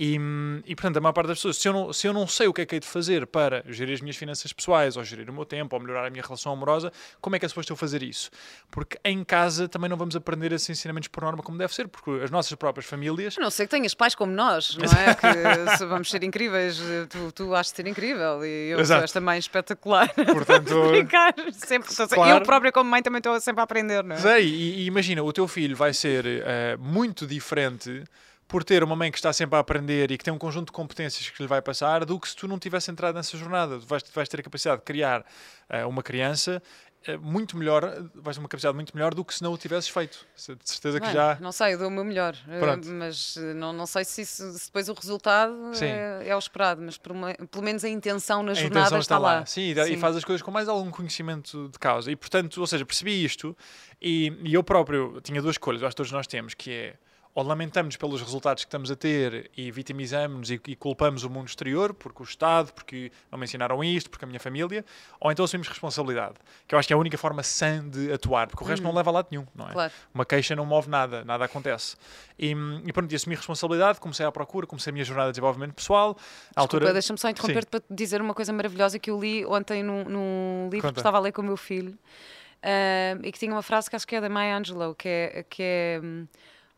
E, 0.00 0.16
e, 0.64 0.76
portanto, 0.76 0.98
a 0.98 1.00
maior 1.00 1.12
parte 1.12 1.26
das 1.26 1.38
pessoas, 1.38 1.56
se 1.56 1.66
eu, 1.66 1.72
não, 1.72 1.92
se 1.92 2.06
eu 2.06 2.12
não 2.12 2.24
sei 2.28 2.46
o 2.46 2.52
que 2.52 2.60
é 2.60 2.66
que 2.66 2.76
hei 2.76 2.80
de 2.80 2.86
fazer 2.86 3.26
para 3.26 3.64
gerir 3.66 3.94
as 3.94 4.00
minhas 4.00 4.16
finanças 4.16 4.52
pessoais, 4.52 4.96
ou 4.96 5.02
gerir 5.02 5.28
o 5.28 5.32
meu 5.32 5.44
tempo, 5.44 5.74
ou 5.74 5.82
melhorar 5.82 6.06
a 6.06 6.10
minha 6.10 6.22
relação 6.22 6.52
amorosa, 6.52 6.92
como 7.20 7.34
é 7.34 7.38
que 7.40 7.44
é 7.44 7.48
suposto 7.48 7.72
eu 7.72 7.76
fazer 7.76 8.00
isso? 8.00 8.30
Porque 8.70 8.96
em 9.04 9.24
casa 9.24 9.68
também 9.68 9.90
não 9.90 9.96
vamos 9.96 10.14
aprender 10.14 10.52
esses 10.52 10.70
ensinamentos 10.70 11.08
por 11.08 11.24
norma 11.24 11.42
como 11.42 11.58
deve 11.58 11.74
ser, 11.74 11.88
porque 11.88 12.10
as 12.22 12.30
nossas 12.30 12.54
próprias 12.54 12.86
famílias. 12.86 13.36
A 13.36 13.40
não 13.40 13.50
sei 13.50 13.66
que 13.66 13.72
tenhas 13.72 13.92
pais 13.92 14.14
como 14.14 14.30
nós, 14.30 14.76
não 14.76 14.84
é? 14.84 15.14
que 15.76 15.84
vamos 15.84 16.08
ser 16.08 16.22
incríveis, 16.22 16.80
tu, 17.10 17.32
tu 17.32 17.52
achas 17.52 17.72
ser 17.74 17.88
incrível 17.88 18.44
e 18.46 18.70
eu 18.70 18.78
Exato. 18.78 19.00
sou 19.00 19.04
esta 19.04 19.20
mãe 19.20 19.40
espetacular. 19.40 20.14
Portanto, 20.14 20.74
brincar 20.90 21.34
sempre. 21.52 21.92
Claro. 22.08 22.38
Eu 22.38 22.42
própria, 22.42 22.70
como 22.70 22.88
mãe, 22.88 23.02
também 23.02 23.18
estou 23.18 23.40
sempre 23.40 23.62
a 23.62 23.64
aprender, 23.64 24.04
não 24.04 24.14
é? 24.14 24.18
Sei, 24.20 24.46
e, 24.46 24.82
e 24.82 24.86
imagina, 24.86 25.24
o 25.24 25.32
teu 25.32 25.48
filho 25.48 25.74
vai 25.74 25.92
ser 25.92 26.24
uh, 26.24 26.78
muito 26.78 27.26
diferente 27.26 28.04
por 28.48 28.64
ter 28.64 28.82
uma 28.82 28.96
mãe 28.96 29.12
que 29.12 29.18
está 29.18 29.30
sempre 29.30 29.56
a 29.56 29.58
aprender 29.60 30.10
e 30.10 30.16
que 30.16 30.24
tem 30.24 30.32
um 30.32 30.38
conjunto 30.38 30.68
de 30.68 30.72
competências 30.72 31.28
que 31.28 31.42
lhe 31.42 31.46
vai 31.46 31.60
passar, 31.60 32.06
do 32.06 32.18
que 32.18 32.26
se 32.26 32.34
tu 32.34 32.48
não 32.48 32.58
tivesse 32.58 32.90
entrado 32.90 33.14
nessa 33.14 33.36
jornada. 33.36 33.78
Tu 33.78 33.86
vais, 33.86 34.02
vais 34.12 34.28
ter 34.28 34.40
a 34.40 34.42
capacidade 34.42 34.80
de 34.80 34.84
criar 34.86 35.20
uh, 35.20 35.86
uma 35.86 36.02
criança 36.02 36.62
uh, 37.06 37.20
muito 37.20 37.58
melhor, 37.58 37.82
vais 38.14 38.38
ter 38.38 38.40
uma 38.40 38.48
capacidade 38.48 38.74
muito 38.74 38.96
melhor 38.96 39.12
do 39.12 39.22
que 39.22 39.34
se 39.34 39.42
não 39.42 39.52
o 39.52 39.58
tivesses 39.58 39.90
feito. 39.90 40.26
De 40.34 40.56
certeza 40.64 40.98
que 40.98 41.12
já. 41.12 41.36
Não 41.42 41.52
sei, 41.52 41.74
eu 41.74 41.78
dou 41.78 41.88
o 41.88 41.90
meu 41.90 42.02
melhor, 42.02 42.34
uh, 42.46 42.90
mas 42.90 43.36
não, 43.54 43.74
não 43.74 43.84
sei 43.84 44.02
se, 44.06 44.22
isso, 44.22 44.50
se, 44.52 44.64
depois 44.64 44.88
o 44.88 44.94
resultado 44.94 45.54
é, 45.82 46.28
é, 46.28 46.34
o 46.34 46.38
esperado, 46.38 46.80
mas 46.80 46.98
uma, 47.10 47.34
pelo 47.34 47.62
menos 47.62 47.84
a 47.84 47.88
intenção 47.90 48.42
na 48.42 48.52
a 48.52 48.54
jornada 48.54 48.80
intenção 48.80 48.98
está, 48.98 49.16
está 49.16 49.18
lá. 49.18 49.40
lá. 49.40 49.46
Sim, 49.46 49.74
Sim, 49.74 49.92
e 49.92 49.96
faz 49.98 50.16
as 50.16 50.24
coisas 50.24 50.40
com 50.40 50.50
mais 50.50 50.70
algum 50.70 50.90
conhecimento 50.90 51.68
de 51.68 51.78
causa. 51.78 52.10
E 52.10 52.16
portanto, 52.16 52.62
ou 52.62 52.66
seja, 52.66 52.86
percebi 52.86 53.22
isto 53.22 53.54
e, 54.00 54.32
e 54.42 54.54
eu 54.54 54.64
próprio 54.64 55.20
tinha 55.20 55.42
duas 55.42 55.54
escolhas, 55.54 55.82
acho 55.82 55.90
que 55.90 55.96
todos 55.96 56.12
nós 56.12 56.26
temos, 56.26 56.54
que 56.54 56.72
é 56.72 56.94
ou 57.34 57.44
lamentamos 57.44 57.96
pelos 57.96 58.20
resultados 58.20 58.64
que 58.64 58.68
estamos 58.68 58.90
a 58.90 58.96
ter 58.96 59.50
e 59.56 59.70
vitimizamos 59.70 60.50
e, 60.50 60.60
e, 60.66 60.74
culpamos 60.74 61.24
o 61.24 61.30
mundo 61.30 61.46
exterior, 61.46 61.94
porque 61.94 62.22
o 62.22 62.24
Estado, 62.24 62.72
porque 62.72 63.12
não 63.30 63.38
me 63.38 63.44
ensinaram 63.44 63.82
isto, 63.84 64.10
porque 64.10 64.24
a 64.24 64.28
minha 64.28 64.40
família, 64.40 64.84
ou 65.20 65.30
então 65.30 65.44
assumimos 65.44 65.68
responsabilidade, 65.68 66.34
que 66.66 66.74
eu 66.74 66.78
acho 66.78 66.88
que 66.88 66.92
é 66.92 66.96
a 66.96 66.98
única 66.98 67.16
forma 67.16 67.42
sã 67.42 67.88
de 67.88 68.12
atuar, 68.12 68.48
porque 68.48 68.64
o 68.64 68.66
resto 68.66 68.82
não 68.82 68.90
uhum. 68.90 68.96
leva 68.96 69.10
a 69.10 69.12
lado 69.12 69.28
nenhum, 69.30 69.46
não 69.54 69.68
é? 69.68 69.72
Claro. 69.72 69.92
Uma 70.12 70.24
queixa 70.24 70.56
não 70.56 70.66
move 70.66 70.88
nada, 70.88 71.24
nada 71.24 71.44
acontece. 71.44 71.96
E, 72.38 72.54
e 72.84 72.92
pronto, 72.92 73.12
e 73.12 73.16
assumi 73.16 73.36
responsabilidade, 73.36 74.00
comecei 74.00 74.26
à 74.26 74.32
procura, 74.32 74.66
comecei 74.66 74.90
a 74.90 74.92
minha 74.92 75.04
jornada 75.04 75.28
de 75.28 75.34
desenvolvimento 75.34 75.74
pessoal. 75.74 76.16
À 76.56 76.60
altura... 76.60 76.92
deixa-me 76.92 77.18
só 77.18 77.28
interromper-te 77.28 77.68
para 77.68 77.82
dizer 77.90 78.20
uma 78.20 78.34
coisa 78.34 78.52
maravilhosa 78.52 78.98
que 78.98 79.10
eu 79.10 79.20
li 79.20 79.44
ontem 79.46 79.82
num, 79.82 80.04
num 80.04 80.68
livro 80.72 80.88
Conta. 80.88 80.94
que 80.94 81.00
estava 81.00 81.18
a 81.18 81.20
ler 81.20 81.32
com 81.32 81.42
o 81.42 81.44
meu 81.44 81.56
filho, 81.56 81.92
uh, 81.92 83.20
e 83.22 83.30
que 83.30 83.38
tinha 83.38 83.52
uma 83.52 83.62
frase 83.62 83.88
que 83.88 83.96
acho 83.96 84.06
que 84.06 84.16
é 84.16 84.20
da 84.20 84.28
Maya 84.28 84.56
Angelou, 84.56 84.94
que 84.94 85.08
é... 85.08 85.46
Que 85.48 85.62
é 85.62 86.00
hum, 86.02 86.26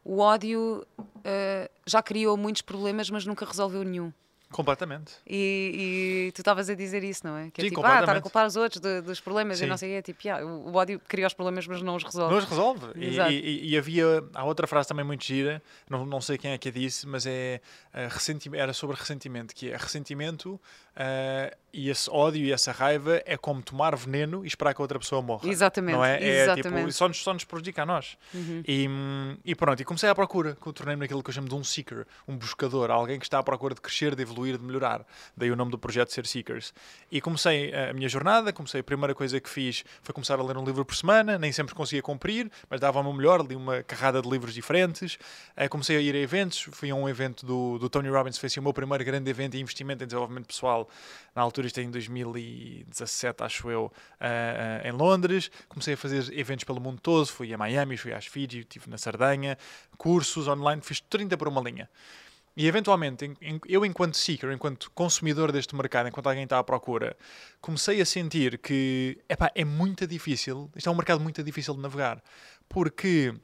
o 0.05 0.19
ódio 0.19 0.87
uh, 0.99 1.71
já 1.87 2.03
criou 2.03 2.37
muitos 2.37 2.63
problemas, 2.63 3.11
mas 3.11 3.27
nunca 3.27 3.45
resolveu 3.45 3.83
nenhum. 3.83 4.13
Completamente. 4.51 5.13
E, 5.27 6.27
e 6.29 6.33
tu 6.33 6.41
estavas 6.41 6.69
a 6.69 6.75
dizer 6.75 7.05
isso, 7.05 7.25
não 7.25 7.37
é? 7.37 7.51
Que 7.51 7.61
é 7.61 7.65
Sim, 7.65 7.69
tipo, 7.71 7.87
ah, 7.87 8.01
estar 8.01 8.17
a 8.17 8.21
culpar 8.21 8.47
os 8.47 8.57
outros 8.57 8.81
de, 8.81 9.01
dos 9.01 9.21
problemas 9.21 9.59
Sim. 9.59 9.65
e 9.65 9.67
não 9.69 9.77
sei 9.77 9.95
o 9.95 9.99
é 9.99 10.03
tipo, 10.03 10.21
yeah, 10.27 10.45
o 10.45 10.75
ódio 10.75 11.01
cria 11.07 11.27
os 11.27 11.35
problemas, 11.35 11.67
mas 11.69 11.81
não 11.83 11.95
os 11.95 12.03
resolve. 12.03 12.33
Não 12.33 12.39
os 12.39 12.49
resolve. 12.49 12.87
E, 12.97 13.19
e, 13.19 13.71
e, 13.71 13.79
havia, 13.79 14.25
há 14.35 14.45
outra 14.45 14.67
frase 14.67 14.89
também 14.89 15.05
muito 15.05 15.25
gira, 15.25 15.63
não, 15.89 16.05
não 16.05 16.21
sei 16.21 16.37
quem 16.37 16.51
é 16.51 16.59
que 16.59 16.69
a 16.69 16.73
disse, 16.73 17.07
mas 17.07 17.27
é, 17.27 17.61
uh, 17.95 18.57
era 18.57 18.73
sobre 18.73 18.97
ressentimento, 18.97 19.55
que 19.55 19.71
é 19.71 19.77
ressentimento 19.77 20.55
uh, 20.55 21.57
e 21.73 21.89
esse 21.89 22.11
ódio 22.11 22.45
e 22.45 22.53
essa 22.53 22.73
raiva 22.73 23.23
é 23.25 23.37
como 23.37 23.63
tomar 23.63 23.95
veneno 23.95 24.45
e 24.45 24.49
esperar 24.49 24.75
que 24.75 24.81
a 24.81 24.85
outra 24.85 24.99
pessoa 24.99 25.23
morra. 25.23 25.49
Exatamente. 25.49 25.95
Não 25.95 26.05
é? 26.05 26.23
é 26.23 26.55
tipo, 26.55 26.93
só 26.93 27.07
nos, 27.07 27.23
só 27.23 27.33
nos 27.33 27.45
prejudica 27.45 27.83
a 27.83 27.87
nós. 27.87 28.17
Uhum. 28.35 28.63
E, 28.67 28.89
e 29.45 29.55
pronto, 29.55 29.81
e 29.81 29.85
comecei 29.85 30.09
à 30.09 30.15
procura, 30.15 30.57
tornei-me 30.75 31.01
naquilo 31.01 31.23
que 31.23 31.31
eu 31.31 31.35
chamo 31.35 31.49
de 31.49 31.55
um 31.55 31.63
seeker, 31.63 32.07
um 32.27 32.37
buscador, 32.37 32.91
alguém 32.91 33.19
que 33.19 33.25
está 33.25 33.39
à 33.39 33.43
procura 33.43 33.75
de 33.75 33.81
crescer, 33.81 34.15
de 34.17 34.23
evoluir, 34.23 34.40
de 34.45 34.65
melhorar. 34.65 35.07
Daí 35.37 35.51
o 35.51 35.57
nome 35.57 35.71
do 35.71 35.79
projeto 35.79 36.13
ser 36.13 36.27
Seekers. 36.27 36.73
E 37.11 37.21
comecei 37.21 37.73
a 37.75 37.93
minha 37.93 38.09
jornada, 38.09 38.53
comecei 38.53 38.81
a 38.81 38.85
primeira 38.85 39.15
coisa 39.15 39.41
que 39.41 39.49
fiz 39.49 39.85
foi 40.03 40.13
começar 40.13 40.39
a 40.39 40.43
ler 40.43 40.57
um 40.57 40.65
livro 40.65 40.85
por 40.85 40.95
semana, 40.95 41.39
nem 41.39 41.53
sempre 41.53 41.75
conseguia 41.75 42.03
cumprir, 42.03 42.51
mas 42.69 42.81
dava-me 42.81 43.09
o 43.09 43.13
melhor, 43.13 43.45
li 43.47 43.55
uma 43.55 43.83
carrada 43.83 44.21
de 44.21 44.29
livros 44.29 44.55
diferentes. 44.55 45.19
Eh, 45.57 45.69
comecei 45.69 45.97
a 45.97 46.01
ir 46.01 46.15
a 46.15 46.19
eventos, 46.19 46.69
fui 46.73 46.91
a 46.91 46.95
um 46.95 47.09
evento 47.09 47.45
do, 47.45 47.79
do 47.79 47.89
Tony 47.89 48.09
Robbins, 48.09 48.39
fez 48.39 48.57
o 48.57 48.63
meu 48.63 48.73
primeiro 48.73 49.05
grande 49.05 49.31
evento 49.31 49.53
de 49.53 49.61
investimento 49.61 50.05
em 50.05 50.07
desenvolvimento 50.07 50.47
pessoal 50.47 50.89
na 51.35 51.43
altura 51.43 51.67
isto 51.67 51.79
é 51.79 51.83
em 51.83 51.91
2017, 51.91 53.43
acho 53.43 53.71
eu, 53.71 53.85
uh, 53.85 53.89
uh, 53.91 54.87
em 54.87 54.93
Londres. 54.93 55.51
Comecei 55.69 55.95
a 55.95 55.97
fazer 55.97 56.33
eventos 56.37 56.65
pelo 56.65 56.81
mundo 56.81 57.01
todo, 57.01 57.27
fui 57.27 57.53
a 57.55 57.59
Miami, 57.59 57.97
fui 57.97 58.13
às 58.13 58.27
Fiji, 58.27 58.61
estive 58.61 58.91
na 58.91 58.99
Sardanha, 58.99 59.57
cursos 59.97 60.49
online, 60.49 60.83
fiz 60.83 61.01
30 61.01 61.37
por 61.37 61.49
uma 61.49 61.61
linha. 61.61 61.89
E 62.57 62.67
eventualmente, 62.67 63.33
eu 63.69 63.85
enquanto 63.85 64.17
seeker, 64.17 64.51
enquanto 64.53 64.91
consumidor 64.91 65.53
deste 65.53 65.75
mercado, 65.75 66.09
enquanto 66.09 66.27
alguém 66.27 66.45
está 66.45 66.59
à 66.59 66.65
procura, 66.65 67.17
comecei 67.61 68.01
a 68.01 68.05
sentir 68.05 68.59
que 68.59 69.19
epá, 69.29 69.51
é 69.55 69.65
muito 69.65 70.07
difícil, 70.07 70.71
isto 70.75 70.89
é 70.89 70.93
um 70.93 70.97
mercado 70.97 71.21
muito 71.21 71.43
difícil 71.43 71.75
de 71.75 71.81
navegar, 71.81 72.23
porque, 72.69 73.35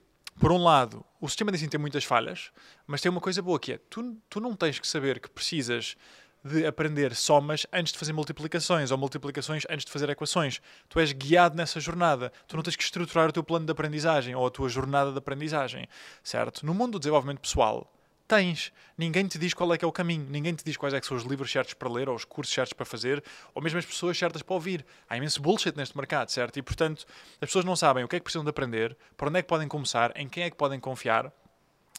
por 0.40 0.50
um 0.50 0.62
lado, 0.62 1.04
o 1.20 1.28
sistema 1.28 1.52
de 1.52 1.56
ensino 1.56 1.70
tem 1.70 1.80
muitas 1.80 2.04
falhas, 2.04 2.50
mas 2.86 3.00
tem 3.00 3.10
uma 3.10 3.20
coisa 3.20 3.40
boa 3.40 3.60
que 3.60 3.74
é, 3.74 3.78
tu, 3.88 4.16
tu 4.28 4.40
não 4.40 4.56
tens 4.56 4.78
que 4.78 4.88
saber 4.88 5.20
que 5.20 5.30
precisas 5.30 5.96
de 6.44 6.64
aprender 6.64 7.14
somas 7.14 7.66
antes 7.72 7.92
de 7.92 7.98
fazer 7.98 8.12
multiplicações 8.12 8.90
ou 8.90 8.98
multiplicações 8.98 9.64
antes 9.68 9.84
de 9.84 9.90
fazer 9.90 10.08
equações. 10.10 10.60
Tu 10.88 11.00
és 11.00 11.12
guiado 11.12 11.56
nessa 11.56 11.80
jornada. 11.80 12.32
Tu 12.46 12.54
não 12.54 12.62
tens 12.62 12.76
que 12.76 12.84
estruturar 12.84 13.28
o 13.28 13.32
teu 13.32 13.42
plano 13.42 13.66
de 13.66 13.72
aprendizagem 13.72 14.34
ou 14.34 14.46
a 14.46 14.50
tua 14.50 14.68
jornada 14.68 15.10
de 15.10 15.18
aprendizagem, 15.18 15.88
certo? 16.22 16.64
No 16.64 16.72
mundo 16.72 16.92
do 16.92 16.98
desenvolvimento 17.00 17.40
pessoal, 17.40 17.92
tens. 18.26 18.72
Ninguém 18.96 19.26
te 19.26 19.38
diz 19.38 19.54
qual 19.54 19.72
é 19.72 19.78
que 19.78 19.84
é 19.84 19.88
o 19.88 19.92
caminho, 19.92 20.26
ninguém 20.28 20.54
te 20.54 20.64
diz 20.64 20.76
quais 20.76 20.94
é 20.94 21.00
que 21.00 21.06
são 21.06 21.16
os 21.16 21.24
livros 21.24 21.50
certos 21.50 21.74
para 21.74 21.88
ler, 21.88 22.08
ou 22.08 22.14
os 22.14 22.24
cursos 22.24 22.54
certos 22.54 22.72
para 22.72 22.84
fazer, 22.84 23.22
ou 23.54 23.62
mesmo 23.62 23.78
as 23.78 23.84
pessoas 23.84 24.16
certas 24.16 24.42
para 24.42 24.54
ouvir. 24.54 24.84
Há 25.08 25.16
imenso 25.16 25.40
bullshit 25.40 25.76
neste 25.76 25.96
mercado, 25.96 26.30
certo? 26.30 26.58
E 26.58 26.62
portanto, 26.62 27.06
as 27.40 27.48
pessoas 27.48 27.64
não 27.64 27.76
sabem 27.76 28.04
o 28.04 28.08
que 28.08 28.16
é 28.16 28.18
que 28.18 28.24
precisam 28.24 28.44
de 28.44 28.50
aprender, 28.50 28.96
por 29.16 29.28
onde 29.28 29.38
é 29.38 29.42
que 29.42 29.48
podem 29.48 29.68
começar, 29.68 30.12
em 30.16 30.28
quem 30.28 30.44
é 30.44 30.50
que 30.50 30.56
podem 30.56 30.80
confiar. 30.80 31.32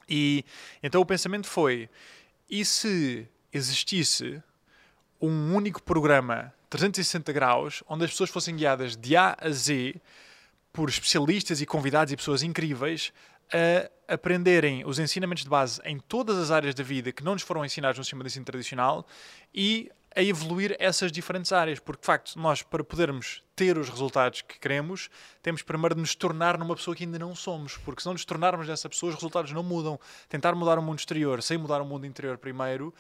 E 0.10 0.44
então 0.82 1.02
o 1.02 1.06
pensamento 1.06 1.48
foi: 1.48 1.90
e 2.50 2.64
se 2.64 3.28
existisse 3.52 4.42
um 5.22 5.54
único 5.54 5.82
programa 5.82 6.54
360 6.70 7.32
graus 7.32 7.84
onde 7.88 8.06
as 8.06 8.12
pessoas 8.12 8.30
fossem 8.30 8.56
guiadas 8.56 8.96
de 8.96 9.16
A 9.16 9.36
a 9.40 9.50
Z 9.50 9.96
por 10.72 10.90
especialistas 10.90 11.60
e 11.60 11.66
convidados 11.66 12.14
e 12.14 12.18
pessoas 12.18 12.44
incríveis 12.44 13.12
a 13.54 14.14
aprenderem 14.14 14.86
os 14.86 15.00
ensinamentos 15.00 15.44
de 15.44 15.50
base 15.50 15.82
em 15.84 16.00
todas 16.00 16.38
as 16.38 16.52
áreas 16.52 16.74
da 16.74 16.84
vida 16.84 17.12
que 17.12 17.24
não 17.24 17.34
nos 17.34 17.44
foram 17.44 17.66
ensinados 17.66 17.98
no 17.98 18.04
sistema 18.04 18.24
de 18.24 18.30
ensino 18.30 18.46
tradicional 18.46 19.06
e 19.54 19.92
a 20.16 20.24
evoluir 20.24 20.76
essas 20.80 21.12
diferentes 21.12 21.52
áreas, 21.52 21.80
porque 21.80 22.02
de 22.02 22.06
facto 22.08 22.40
nós 22.40 22.64
para 22.64 22.84
podermos 22.84 23.44
ter 23.56 23.78
os 23.78 23.88
resultados 23.88 24.42
que 24.42 24.58
queremos, 24.58 25.10
temos 25.44 25.62
primeiro 25.62 25.94
de 25.94 26.02
nos 26.02 26.16
tornar 26.16 26.58
numa 26.58 26.76
pessoa 26.76 26.96
que 26.96 27.04
ainda 27.04 27.20
não 27.20 27.36
somos, 27.36 27.78
porque 27.78 28.02
se 28.02 28.08
não 28.08 28.14
nos 28.14 28.26
tornarmos 28.26 28.66
dessa 28.66 28.90
pessoa, 28.90 29.12
os 29.12 29.16
resultados 29.16 29.52
não 29.52 29.62
mudam. 29.62 30.00
Tentar 30.28 30.56
mudar 30.56 30.80
o 30.80 30.82
mundo 30.82 30.98
exterior 30.98 31.44
sem 31.44 31.58
mudar 31.58 31.82
o 31.82 31.86
mundo 31.86 32.06
interior 32.08 32.38
primeiro 32.40 32.92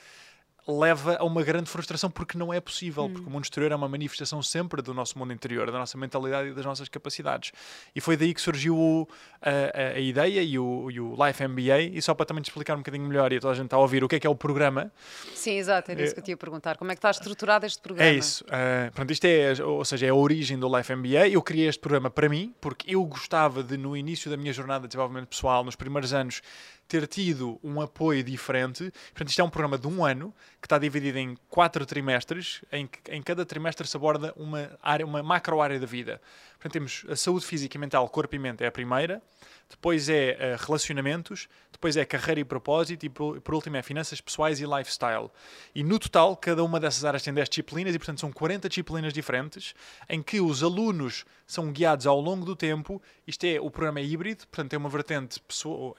leva 0.67 1.15
a 1.17 1.23
uma 1.23 1.43
grande 1.43 1.69
frustração 1.69 2.09
porque 2.09 2.37
não 2.37 2.53
é 2.53 2.59
possível, 2.59 3.05
hum. 3.05 3.13
porque 3.13 3.27
o 3.27 3.31
mundo 3.31 3.43
exterior 3.43 3.71
é 3.71 3.75
uma 3.75 3.87
manifestação 3.87 4.41
sempre 4.41 4.81
do 4.81 4.93
nosso 4.93 5.17
mundo 5.17 5.31
interior, 5.31 5.71
da 5.71 5.77
nossa 5.77 5.97
mentalidade 5.97 6.49
e 6.49 6.53
das 6.53 6.65
nossas 6.65 6.89
capacidades. 6.89 7.51
E 7.95 8.01
foi 8.01 8.17
daí 8.17 8.33
que 8.33 8.41
surgiu 8.41 8.77
o, 8.77 9.07
a, 9.41 9.95
a, 9.95 9.99
ideia 9.99 10.41
e 10.41 10.59
o, 10.59 10.91
e 10.91 10.99
o, 10.99 11.15
Life 11.25 11.45
MBA. 11.47 11.81
E 11.93 12.01
só 12.01 12.13
para 12.13 12.25
também 12.25 12.41
te 12.43 12.49
explicar 12.49 12.75
um 12.75 12.79
bocadinho 12.79 13.07
melhor 13.07 13.31
e 13.31 13.37
a 13.37 13.39
toda 13.39 13.53
a 13.53 13.55
gente 13.55 13.65
está 13.65 13.77
a 13.77 13.79
ouvir 13.79 14.03
o 14.03 14.07
que 14.07 14.17
é 14.17 14.19
que 14.19 14.27
é 14.27 14.29
o 14.29 14.35
programa. 14.35 14.91
Sim, 15.33 15.57
exato, 15.57 15.91
era 15.91 16.03
isso 16.03 16.13
que 16.13 16.19
eu 16.19 16.23
te 16.23 16.31
ia 16.31 16.37
perguntar. 16.37 16.77
Como 16.77 16.91
é 16.91 16.95
que 16.95 16.99
está 16.99 17.11
estruturado 17.11 17.65
este 17.65 17.81
programa? 17.81 18.09
É 18.09 18.13
isso. 18.13 18.43
Uh, 18.45 18.91
pronto, 18.93 19.11
isto 19.11 19.25
é, 19.25 19.53
ou 19.63 19.85
seja, 19.85 20.05
é 20.05 20.09
a 20.09 20.15
origem 20.15 20.59
do 20.59 20.75
Life 20.75 20.93
MBA. 20.93 21.29
Eu 21.29 21.41
criei 21.41 21.67
este 21.67 21.79
programa 21.79 22.09
para 22.09 22.27
mim, 22.27 22.53
porque 22.59 22.93
eu 22.93 23.03
gostava 23.05 23.63
de, 23.63 23.77
no 23.77 23.95
início 23.95 24.29
da 24.29 24.37
minha 24.37 24.51
jornada 24.51 24.81
de 24.81 24.89
desenvolvimento 24.89 25.27
pessoal, 25.27 25.63
nos 25.63 25.75
primeiros 25.75 26.13
anos, 26.13 26.41
ter 26.87 27.05
tido 27.07 27.59
um 27.63 27.81
apoio 27.81 28.23
diferente. 28.23 28.91
Portanto, 29.09 29.29
isto 29.29 29.41
é 29.41 29.43
um 29.43 29.49
programa 29.49 29.77
de 29.77 29.87
um 29.87 30.05
ano 30.05 30.33
que 30.61 30.65
está 30.65 30.77
dividido 30.77 31.17
em 31.17 31.37
quatro 31.49 31.85
trimestres, 31.85 32.61
em 32.71 32.87
que 32.87 33.11
em 33.11 33.21
cada 33.21 33.45
trimestre 33.45 33.87
se 33.87 33.97
aborda 33.97 34.33
uma, 34.35 34.71
área, 34.81 35.05
uma 35.05 35.21
macro 35.21 35.61
área 35.61 35.79
da 35.79 35.85
vida. 35.85 36.21
Portanto, 36.67 36.73
temos 36.73 37.05
a 37.09 37.15
saúde 37.15 37.45
física 37.45 37.77
e 37.77 37.79
mental, 37.79 38.07
corpo 38.09 38.35
e 38.35 38.39
mente 38.39 38.63
é 38.63 38.67
a 38.67 38.71
primeira, 38.71 39.21
depois 39.69 40.09
é 40.09 40.37
uh, 40.59 40.65
relacionamentos, 40.65 41.47
depois 41.71 41.95
é 41.97 42.05
carreira 42.05 42.41
e 42.41 42.43
propósito 42.45 43.05
e 43.05 43.09
por, 43.09 43.39
por, 43.41 43.53
último 43.53 43.77
é 43.77 43.81
finanças 43.81 44.19
pessoais 44.21 44.59
e 44.59 44.65
lifestyle. 44.65 45.29
E 45.75 45.83
no 45.83 45.99
total, 45.99 46.35
cada 46.35 46.63
uma 46.63 46.79
dessas 46.79 47.05
áreas 47.05 47.23
tem 47.23 47.33
10 47.33 47.49
disciplinas 47.49 47.93
e, 47.93 47.99
portanto, 47.99 48.19
são 48.19 48.31
40 48.31 48.67
disciplinas 48.69 49.13
diferentes 49.13 49.73
em 50.09 50.21
que 50.21 50.39
os 50.39 50.63
alunos 50.63 51.25
são 51.45 51.71
guiados 51.71 52.07
ao 52.07 52.19
longo 52.19 52.45
do 52.45 52.55
tempo. 52.55 53.01
Isto 53.25 53.45
é, 53.45 53.59
o 53.59 53.69
programa 53.69 53.99
é 53.99 54.03
híbrido, 54.03 54.47
portanto, 54.47 54.69
tem 54.69 54.79
uma 54.79 54.89
vertente 54.89 55.41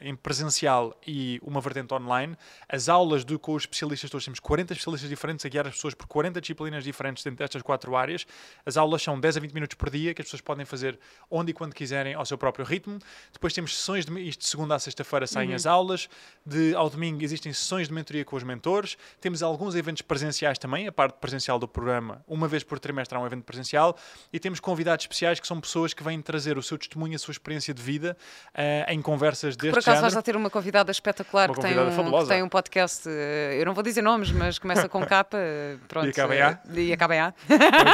em 0.00 0.16
presencial 0.16 0.98
e 1.06 1.40
uma 1.42 1.60
vertente 1.60 1.92
online. 1.94 2.36
As 2.68 2.88
aulas 2.88 3.24
do, 3.24 3.38
com 3.38 3.54
os 3.54 3.62
especialistas, 3.62 4.10
todos 4.10 4.24
temos 4.24 4.40
40 4.40 4.72
especialistas 4.72 5.08
diferentes 5.08 5.44
a 5.44 5.48
guiar 5.48 5.66
as 5.66 5.74
pessoas 5.74 5.94
por 5.94 6.06
40 6.06 6.40
disciplinas 6.40 6.84
diferentes 6.84 7.22
dentro 7.22 7.38
destas 7.38 7.62
quatro 7.62 7.96
áreas. 7.96 8.26
As 8.64 8.76
aulas 8.76 9.02
são 9.02 9.18
10 9.18 9.36
a 9.36 9.40
20 9.40 9.52
minutos 9.52 9.74
por 9.76 9.90
dia, 9.90 10.12
que 10.12 10.22
as 10.22 10.26
pessoas 10.26 10.40
podem 10.40 10.57
fazer 10.64 10.98
onde 11.30 11.50
e 11.50 11.54
quando 11.54 11.74
quiserem 11.74 12.14
ao 12.14 12.24
seu 12.24 12.38
próprio 12.38 12.64
ritmo. 12.64 12.98
Depois 13.32 13.52
temos 13.52 13.76
sessões 13.76 14.04
de, 14.04 14.20
isto 14.20 14.40
de 14.40 14.46
segunda 14.46 14.74
a 14.74 14.78
sexta-feira 14.78 15.26
saem 15.26 15.50
uhum. 15.50 15.54
as 15.54 15.66
aulas, 15.66 16.08
de 16.44 16.74
ao 16.74 16.88
domingo 16.88 17.22
existem 17.22 17.52
sessões 17.52 17.88
de 17.88 17.94
mentoria 17.94 18.24
com 18.24 18.36
os 18.36 18.42
mentores, 18.42 18.96
temos 19.20 19.42
alguns 19.42 19.74
eventos 19.74 20.02
presenciais 20.02 20.58
também, 20.58 20.86
a 20.86 20.92
parte 20.92 21.14
presencial 21.18 21.58
do 21.58 21.68
programa, 21.68 22.22
uma 22.26 22.48
vez 22.48 22.62
por 22.62 22.78
trimestre 22.78 23.16
há 23.16 23.20
um 23.20 23.26
evento 23.26 23.44
presencial, 23.44 23.96
e 24.32 24.38
temos 24.38 24.60
convidados 24.60 25.04
especiais 25.04 25.40
que 25.40 25.46
são 25.46 25.60
pessoas 25.60 25.94
que 25.94 26.02
vêm 26.02 26.20
trazer 26.20 26.58
o 26.58 26.62
seu 26.62 26.78
testemunho, 26.78 27.14
a 27.16 27.18
sua 27.18 27.32
experiência 27.32 27.72
de 27.74 27.82
vida 27.82 28.16
uh, 28.54 28.90
em 28.90 29.00
conversas 29.00 29.56
deste 29.56 29.70
Por 29.70 29.78
acaso 29.78 29.96
género. 29.96 30.02
vais 30.02 30.16
a 30.16 30.22
ter 30.22 30.36
uma 30.36 30.50
convidada 30.50 30.90
espetacular 30.90 31.48
uma 31.48 31.54
que, 31.54 31.60
convidada 31.60 31.90
tem 31.90 32.02
um, 32.02 32.22
que, 32.22 32.28
tem 32.28 32.42
um, 32.42 32.48
podcast, 32.48 33.08
uh, 33.08 33.12
eu 33.12 33.66
não 33.66 33.74
vou 33.74 33.82
dizer 33.82 34.02
nomes, 34.02 34.30
mas 34.30 34.58
começa 34.58 34.88
com 34.88 35.04
capa, 35.06 35.38
pronto. 35.86 36.06
E 36.06 36.10
acaba 36.10 36.34
em 36.34 36.42
A. 36.42 36.58
E 36.78 36.92
acaba 36.92 37.14
em 37.14 37.20
A. 37.20 37.34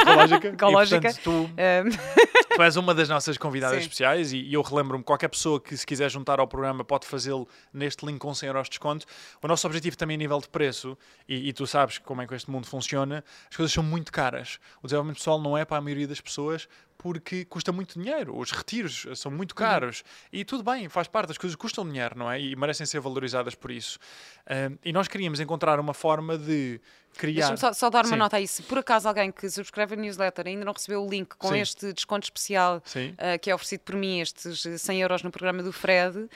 Ecológica. 0.01 0.47
Ecológica. 0.49 1.09
E, 1.09 1.13
portanto, 1.13 1.23
tu, 1.23 1.49
tu 2.49 2.61
és 2.61 2.75
uma 2.75 2.93
das 2.93 3.09
nossas 3.09 3.37
convidadas 3.37 3.77
Sim. 3.77 3.81
especiais 3.81 4.33
e, 4.33 4.37
e 4.37 4.53
eu 4.53 4.61
relembro-me, 4.61 5.03
qualquer 5.03 5.27
pessoa 5.27 5.59
que 5.59 5.75
se 5.75 5.85
quiser 5.85 6.09
juntar 6.09 6.39
ao 6.39 6.47
programa 6.47 6.83
pode 6.83 7.05
fazê-lo 7.05 7.47
neste 7.73 8.05
link 8.05 8.19
com 8.19 8.33
100 8.33 8.47
euros 8.47 8.63
de 8.65 8.71
desconto. 8.71 9.05
O 9.41 9.47
nosso 9.47 9.65
objetivo 9.67 9.97
também 9.97 10.15
a 10.15 10.17
nível 10.17 10.39
de 10.39 10.49
preço, 10.49 10.97
e, 11.27 11.49
e, 11.49 11.53
tu 11.53 11.65
sabes 11.65 11.97
como 11.97 12.21
é 12.21 12.27
que 12.27 12.35
este 12.35 12.49
mundo 12.49 12.67
funciona, 12.67 13.23
as 13.49 13.55
coisas 13.55 13.71
são 13.71 13.83
muito 13.83 14.11
caras. 14.11 14.59
O 14.81 14.87
desenvolvimento 14.87 15.17
pessoal 15.17 15.39
não 15.41 15.57
é 15.57 15.65
para 15.65 15.77
a 15.77 15.81
maioria 15.81 16.07
das 16.07 16.21
pessoas 16.21 16.67
porque 16.97 17.45
custa 17.45 17.71
muito 17.71 17.99
dinheiro. 17.99 18.37
Os 18.37 18.51
retiros 18.51 19.05
são 19.15 19.31
muito 19.31 19.51
uhum. 19.51 19.57
caros. 19.57 19.99
Uhum. 19.99 20.39
E 20.39 20.45
tudo 20.45 20.63
bem, 20.63 20.89
faz 20.89 21.07
parte, 21.07 21.31
as 21.31 21.37
coisas 21.37 21.55
custam 21.55 21.87
dinheiro, 21.87 22.17
não 22.17 22.31
é? 22.31 22.39
E 22.39 22.55
merecem 22.55 22.85
ser 22.85 22.99
valorizadas 22.99 23.55
por 23.55 23.71
isso. 23.71 23.97
Uh, 24.45 24.77
e 24.83 24.91
nós 24.93 25.07
queríamos 25.07 25.39
encontrar 25.39 25.79
uma 25.79 25.93
forma 25.93 26.37
de 26.37 26.79
criar. 27.15 27.47
Deixa-me 27.47 27.57
só, 27.57 27.73
só, 27.73 27.89
dar 27.89 28.05
uma 28.05 28.13
Sim. 28.13 28.17
nota 28.17 28.37
aí. 28.37 28.47
Se 28.47 28.61
por 28.63 28.77
acaso 28.77 29.07
alguém 29.07 29.31
que 29.31 29.49
subscreve 29.49 29.95
a 29.95 29.97
newsletter 29.97 30.47
ainda 30.47 30.65
não 30.65 30.73
recebeu 30.73 31.03
o 31.03 31.09
link 31.09 31.35
com 31.37 31.49
Sim. 31.49 31.59
este 31.59 31.93
desconto 31.93 32.25
especial 32.25 32.77
uh, 32.77 33.39
que 33.39 33.49
é 33.49 33.55
oferecido 33.55 33.81
por 33.81 33.95
mim, 33.95 34.19
estes 34.19 34.65
100 34.77 35.01
euros 35.01 35.23
no 35.23 35.31
programa 35.31 35.63
do 35.63 35.71
Fred, 35.71 36.17
uh, 36.17 36.29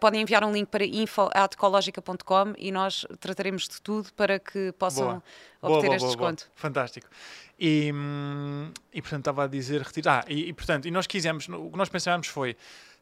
podem 0.00 0.22
enviar 0.22 0.44
um 0.44 0.52
link 0.52 0.68
para 0.68 0.84
info.ecologica.com 0.84 2.54
e 2.58 2.70
nós 2.70 3.06
trataremos 3.20 3.68
de 3.68 3.80
tudo 3.80 4.12
para 4.14 4.38
que 4.38 4.72
possam 4.72 5.06
boa. 5.06 5.22
Obter 5.66 5.80
boa, 5.80 5.82
boa, 5.82 5.96
este 5.96 6.06
desconto. 6.06 6.50
Fantástico. 6.54 7.08
E, 7.58 7.90
hum, 7.92 8.70
e 8.92 9.00
portanto 9.00 9.20
estava 9.20 9.44
a 9.44 9.46
dizer 9.46 9.82
retirar. 9.82 10.24
Ah, 10.26 10.32
e, 10.32 10.48
e 10.48 10.52
portanto, 10.52 10.86
e 10.86 10.90
nós 10.90 11.06
quisemos, 11.06 11.48
o 11.48 11.70
que 11.70 11.76
nós 11.76 11.88
pensámos 11.88 12.26
foi 12.28 12.56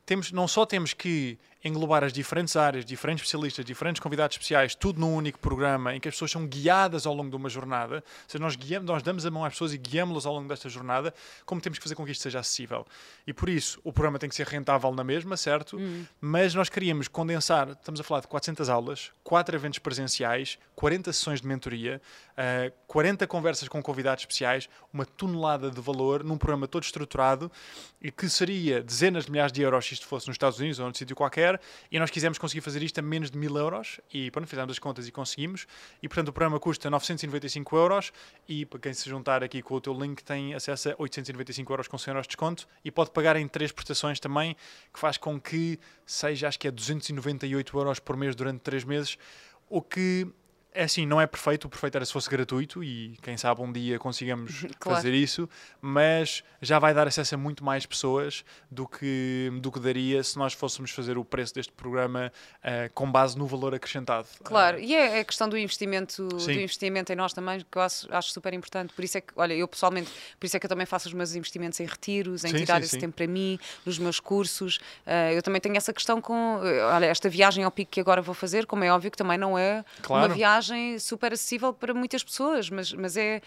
temos, 0.06 0.32
não 0.32 0.46
só 0.46 0.66
temos 0.66 0.92
que 0.92 1.38
englobar 1.64 2.04
as 2.04 2.12
diferentes 2.12 2.54
áreas, 2.56 2.84
diferentes 2.84 3.22
especialistas, 3.22 3.64
diferentes 3.64 3.98
convidados 3.98 4.34
especiais, 4.34 4.74
tudo 4.74 5.00
num 5.00 5.14
único 5.14 5.38
programa 5.38 5.94
em 5.96 6.00
que 6.00 6.06
as 6.06 6.14
pessoas 6.14 6.30
são 6.30 6.46
guiadas 6.46 7.06
ao 7.06 7.14
longo 7.14 7.30
de 7.30 7.36
uma 7.36 7.48
jornada. 7.48 7.96
Ou 7.96 8.02
seja, 8.28 8.44
nós, 8.44 8.54
guiamos, 8.54 8.86
nós 8.86 9.02
damos 9.02 9.24
a 9.24 9.30
mão 9.30 9.44
às 9.44 9.54
pessoas 9.54 9.72
e 9.72 9.78
guiamos-las 9.78 10.26
ao 10.26 10.34
longo 10.34 10.46
desta 10.46 10.68
jornada, 10.68 11.14
como 11.46 11.62
temos 11.62 11.78
que 11.78 11.82
fazer 11.82 11.94
com 11.94 12.04
que 12.04 12.12
isto 12.12 12.20
seja 12.20 12.40
acessível. 12.40 12.86
E 13.26 13.32
por 13.32 13.48
isso, 13.48 13.80
o 13.82 13.92
programa 13.92 14.18
tem 14.18 14.28
que 14.28 14.34
ser 14.34 14.46
rentável 14.46 14.92
na 14.92 15.02
mesma, 15.02 15.36
certo? 15.38 15.78
Hum. 15.78 16.04
Mas 16.20 16.54
nós 16.54 16.68
queríamos 16.68 17.08
condensar, 17.08 17.70
estamos 17.70 17.98
a 17.98 18.04
falar 18.04 18.20
de 18.20 18.28
400 18.28 18.68
aulas, 18.68 19.10
4 19.22 19.56
eventos 19.56 19.78
presenciais, 19.78 20.58
40 20.76 21.12
sessões 21.14 21.40
de 21.40 21.46
mentoria, 21.46 22.00
uh, 22.32 22.72
40 22.86 23.26
conversas 23.26 23.68
com 23.68 23.82
convidados 23.82 24.22
especiais, 24.22 24.68
uma 24.92 25.06
tonelada 25.06 25.70
de 25.70 25.80
valor 25.80 26.22
num 26.22 26.36
programa 26.36 26.68
todo 26.68 26.82
estruturado 26.82 27.50
e 28.02 28.10
que 28.10 28.28
seria 28.28 28.82
dezenas 28.82 29.24
de 29.24 29.30
milhares 29.30 29.52
de 29.52 29.62
euros 29.62 29.86
se 29.86 29.94
isto 29.94 30.06
fosse 30.06 30.26
nos 30.26 30.34
Estados 30.34 30.58
Unidos 30.58 30.78
ou 30.78 30.86
num 30.86 30.94
sítio 30.94 31.16
qualquer 31.16 31.53
e 31.90 31.98
nós 31.98 32.10
quisemos 32.10 32.38
conseguir 32.38 32.60
fazer 32.60 32.82
isto 32.82 32.98
a 32.98 33.02
menos 33.02 33.30
de 33.30 33.38
mil 33.38 33.56
euros 33.56 34.00
e 34.12 34.30
pronto, 34.30 34.48
fizemos 34.48 34.72
as 34.72 34.78
contas 34.78 35.08
e 35.08 35.12
conseguimos 35.12 35.66
e 36.02 36.08
portanto 36.08 36.28
o 36.28 36.32
programa 36.32 36.60
custa 36.60 36.90
995 36.90 37.76
euros 37.76 38.12
e 38.48 38.64
para 38.66 38.78
quem 38.78 38.92
se 38.92 39.08
juntar 39.08 39.42
aqui 39.42 39.62
com 39.62 39.74
o 39.74 39.80
teu 39.80 39.92
link 39.94 40.22
tem 40.22 40.54
acesso 40.54 40.90
a 40.90 40.94
895 40.98 41.72
euros 41.72 41.88
com 41.88 41.98
100 41.98 42.12
euros 42.12 42.24
de 42.24 42.28
desconto 42.28 42.66
e 42.84 42.90
pode 42.90 43.10
pagar 43.10 43.36
em 43.36 43.46
três 43.48 43.72
prestações 43.72 44.20
também, 44.20 44.56
que 44.92 44.98
faz 44.98 45.16
com 45.16 45.40
que 45.40 45.78
seja, 46.06 46.48
acho 46.48 46.58
que 46.58 46.68
é 46.68 46.70
298 46.70 47.78
euros 47.78 47.98
por 47.98 48.16
mês 48.16 48.34
durante 48.34 48.60
três 48.60 48.84
meses, 48.84 49.16
o 49.68 49.80
que 49.80 50.26
é 50.74 50.82
assim, 50.82 51.06
não 51.06 51.20
é 51.20 51.26
perfeito, 51.26 51.66
o 51.66 51.70
perfeito 51.70 51.94
era 51.94 52.04
se 52.04 52.12
fosse 52.12 52.28
gratuito 52.28 52.82
e 52.82 53.16
quem 53.22 53.36
sabe 53.36 53.62
um 53.62 53.72
dia 53.72 53.96
consigamos 53.96 54.66
claro. 54.80 54.96
fazer 54.96 55.14
isso, 55.14 55.48
mas 55.80 56.42
já 56.60 56.80
vai 56.80 56.92
dar 56.92 57.06
acesso 57.06 57.36
a 57.36 57.38
muito 57.38 57.64
mais 57.64 57.86
pessoas 57.86 58.44
do 58.68 58.86
que, 58.86 59.52
do 59.60 59.70
que 59.70 59.78
daria 59.78 60.22
se 60.24 60.36
nós 60.36 60.52
fôssemos 60.52 60.90
fazer 60.90 61.16
o 61.16 61.24
preço 61.24 61.54
deste 61.54 61.72
programa 61.72 62.32
uh, 62.58 62.92
com 62.92 63.10
base 63.10 63.38
no 63.38 63.46
valor 63.46 63.72
acrescentado. 63.72 64.26
Claro, 64.42 64.78
uh, 64.78 64.80
e 64.80 64.96
é 64.96 65.20
a 65.20 65.24
questão 65.24 65.48
do 65.48 65.56
investimento, 65.56 66.26
do 66.26 66.50
investimento 66.50 67.12
em 67.12 67.16
nós 67.16 67.32
também, 67.32 67.64
que 67.70 67.78
eu 67.78 67.82
acho, 67.82 68.12
acho, 68.12 68.32
super 68.32 68.52
importante. 68.52 68.92
Por 68.92 69.04
isso 69.04 69.18
é 69.18 69.20
que, 69.20 69.32
olha, 69.36 69.54
eu 69.54 69.68
pessoalmente, 69.68 70.10
por 70.40 70.46
isso 70.46 70.56
é 70.56 70.60
que 70.60 70.66
eu 70.66 70.70
também 70.70 70.86
faço 70.86 71.06
os 71.06 71.14
meus 71.14 71.36
investimentos 71.36 71.78
em 71.78 71.86
retiros, 71.86 72.44
em 72.44 72.48
sim, 72.48 72.56
tirar 72.56 72.80
sim, 72.80 72.86
esse 72.86 72.98
tempo 72.98 73.14
para 73.14 73.28
mim, 73.28 73.60
nos 73.86 73.96
meus 73.96 74.18
cursos. 74.18 74.78
Uh, 75.06 75.32
eu 75.34 75.42
também 75.42 75.60
tenho 75.60 75.76
essa 75.76 75.92
questão 75.92 76.20
com, 76.20 76.58
olha, 76.92 77.06
esta 77.06 77.28
viagem 77.28 77.62
ao 77.62 77.70
pico 77.70 77.92
que 77.92 78.00
agora 78.00 78.20
vou 78.20 78.34
fazer, 78.34 78.66
como 78.66 78.82
é 78.82 78.92
óbvio 78.92 79.10
que 79.12 79.16
também 79.16 79.38
não 79.38 79.56
é 79.56 79.84
claro. 80.02 80.26
uma 80.26 80.34
viagem 80.34 80.63
super 80.98 81.32
acessível 81.32 81.72
para 81.72 81.92
muitas 81.94 82.22
pessoas, 82.22 82.70
mas, 82.70 82.92
mas 82.92 83.16
é, 83.16 83.40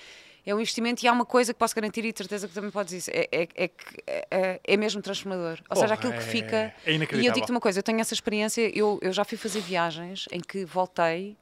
é 0.45 0.55
um 0.55 0.59
investimento 0.59 1.03
e 1.03 1.07
há 1.07 1.11
uma 1.11 1.25
coisa 1.25 1.53
que 1.53 1.59
posso 1.59 1.75
garantir 1.75 2.05
e 2.05 2.11
de 2.11 2.17
certeza 2.17 2.47
que 2.47 2.53
também 2.53 2.71
podes 2.71 2.93
dizer, 2.93 3.11
é, 3.13 3.27
é, 3.31 3.49
é, 3.55 4.27
é, 4.31 4.59
é 4.63 4.77
mesmo 4.77 5.01
transformador. 5.01 5.59
Ou 5.69 5.75
seja, 5.75 5.93
aquilo 5.93 6.13
que 6.13 6.23
fica. 6.23 6.73
É 6.85 6.93
e 7.13 7.25
eu 7.25 7.33
digo-te 7.33 7.51
uma 7.51 7.59
coisa, 7.59 7.79
eu 7.79 7.83
tenho 7.83 7.99
essa 7.99 8.13
experiência, 8.13 8.71
eu, 8.77 8.97
eu 9.01 9.11
já 9.11 9.25
fui 9.25 9.37
fazer 9.37 9.59
viagens 9.59 10.25
em 10.31 10.39
que 10.39 10.63
voltei 10.63 11.37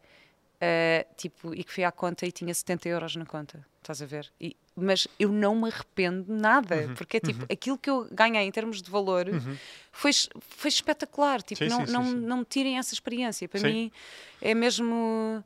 Uh, 0.55 1.05
tipo, 1.17 1.53
e 1.53 1.63
que 1.63 1.71
fui 1.73 1.83
à 1.83 1.91
conta 1.91 2.25
e 2.25 2.31
tinha 2.31 2.53
70 2.53 2.87
euros 2.89 3.15
na 3.15 3.25
conta, 3.25 3.65
estás 3.81 4.01
a 4.01 4.05
ver? 4.05 4.31
E, 4.39 4.55
mas 4.75 5.07
eu 5.19 5.29
não 5.29 5.53
me 5.55 5.67
arrependo 5.69 6.25
nada, 6.33 6.75
Uhum, 6.87 6.93
porque 6.95 7.17
é 7.17 7.19
tipo, 7.19 7.41
uhum. 7.41 7.47
aquilo 7.51 7.77
que 7.77 7.89
eu 7.89 8.07
ganhei 8.11 8.41
em 8.43 8.51
termos 8.51 8.81
de 8.81 8.89
valor 8.89 9.27
Uhum. 9.27 9.57
foi, 9.91 10.11
foi 10.41 10.69
espetacular. 10.69 11.41
Tipo, 11.41 11.63
Sim, 11.63 11.69
não, 11.69 11.85
sim, 11.85 11.91
não, 11.93 12.03
sim. 12.05 12.15
não 12.15 12.37
me 12.39 12.45
tirem 12.45 12.77
essa 12.77 12.93
experiência. 12.93 13.47
Para 13.49 13.59
mim 13.61 13.91
é 14.41 14.53
mesmo. 14.55 15.43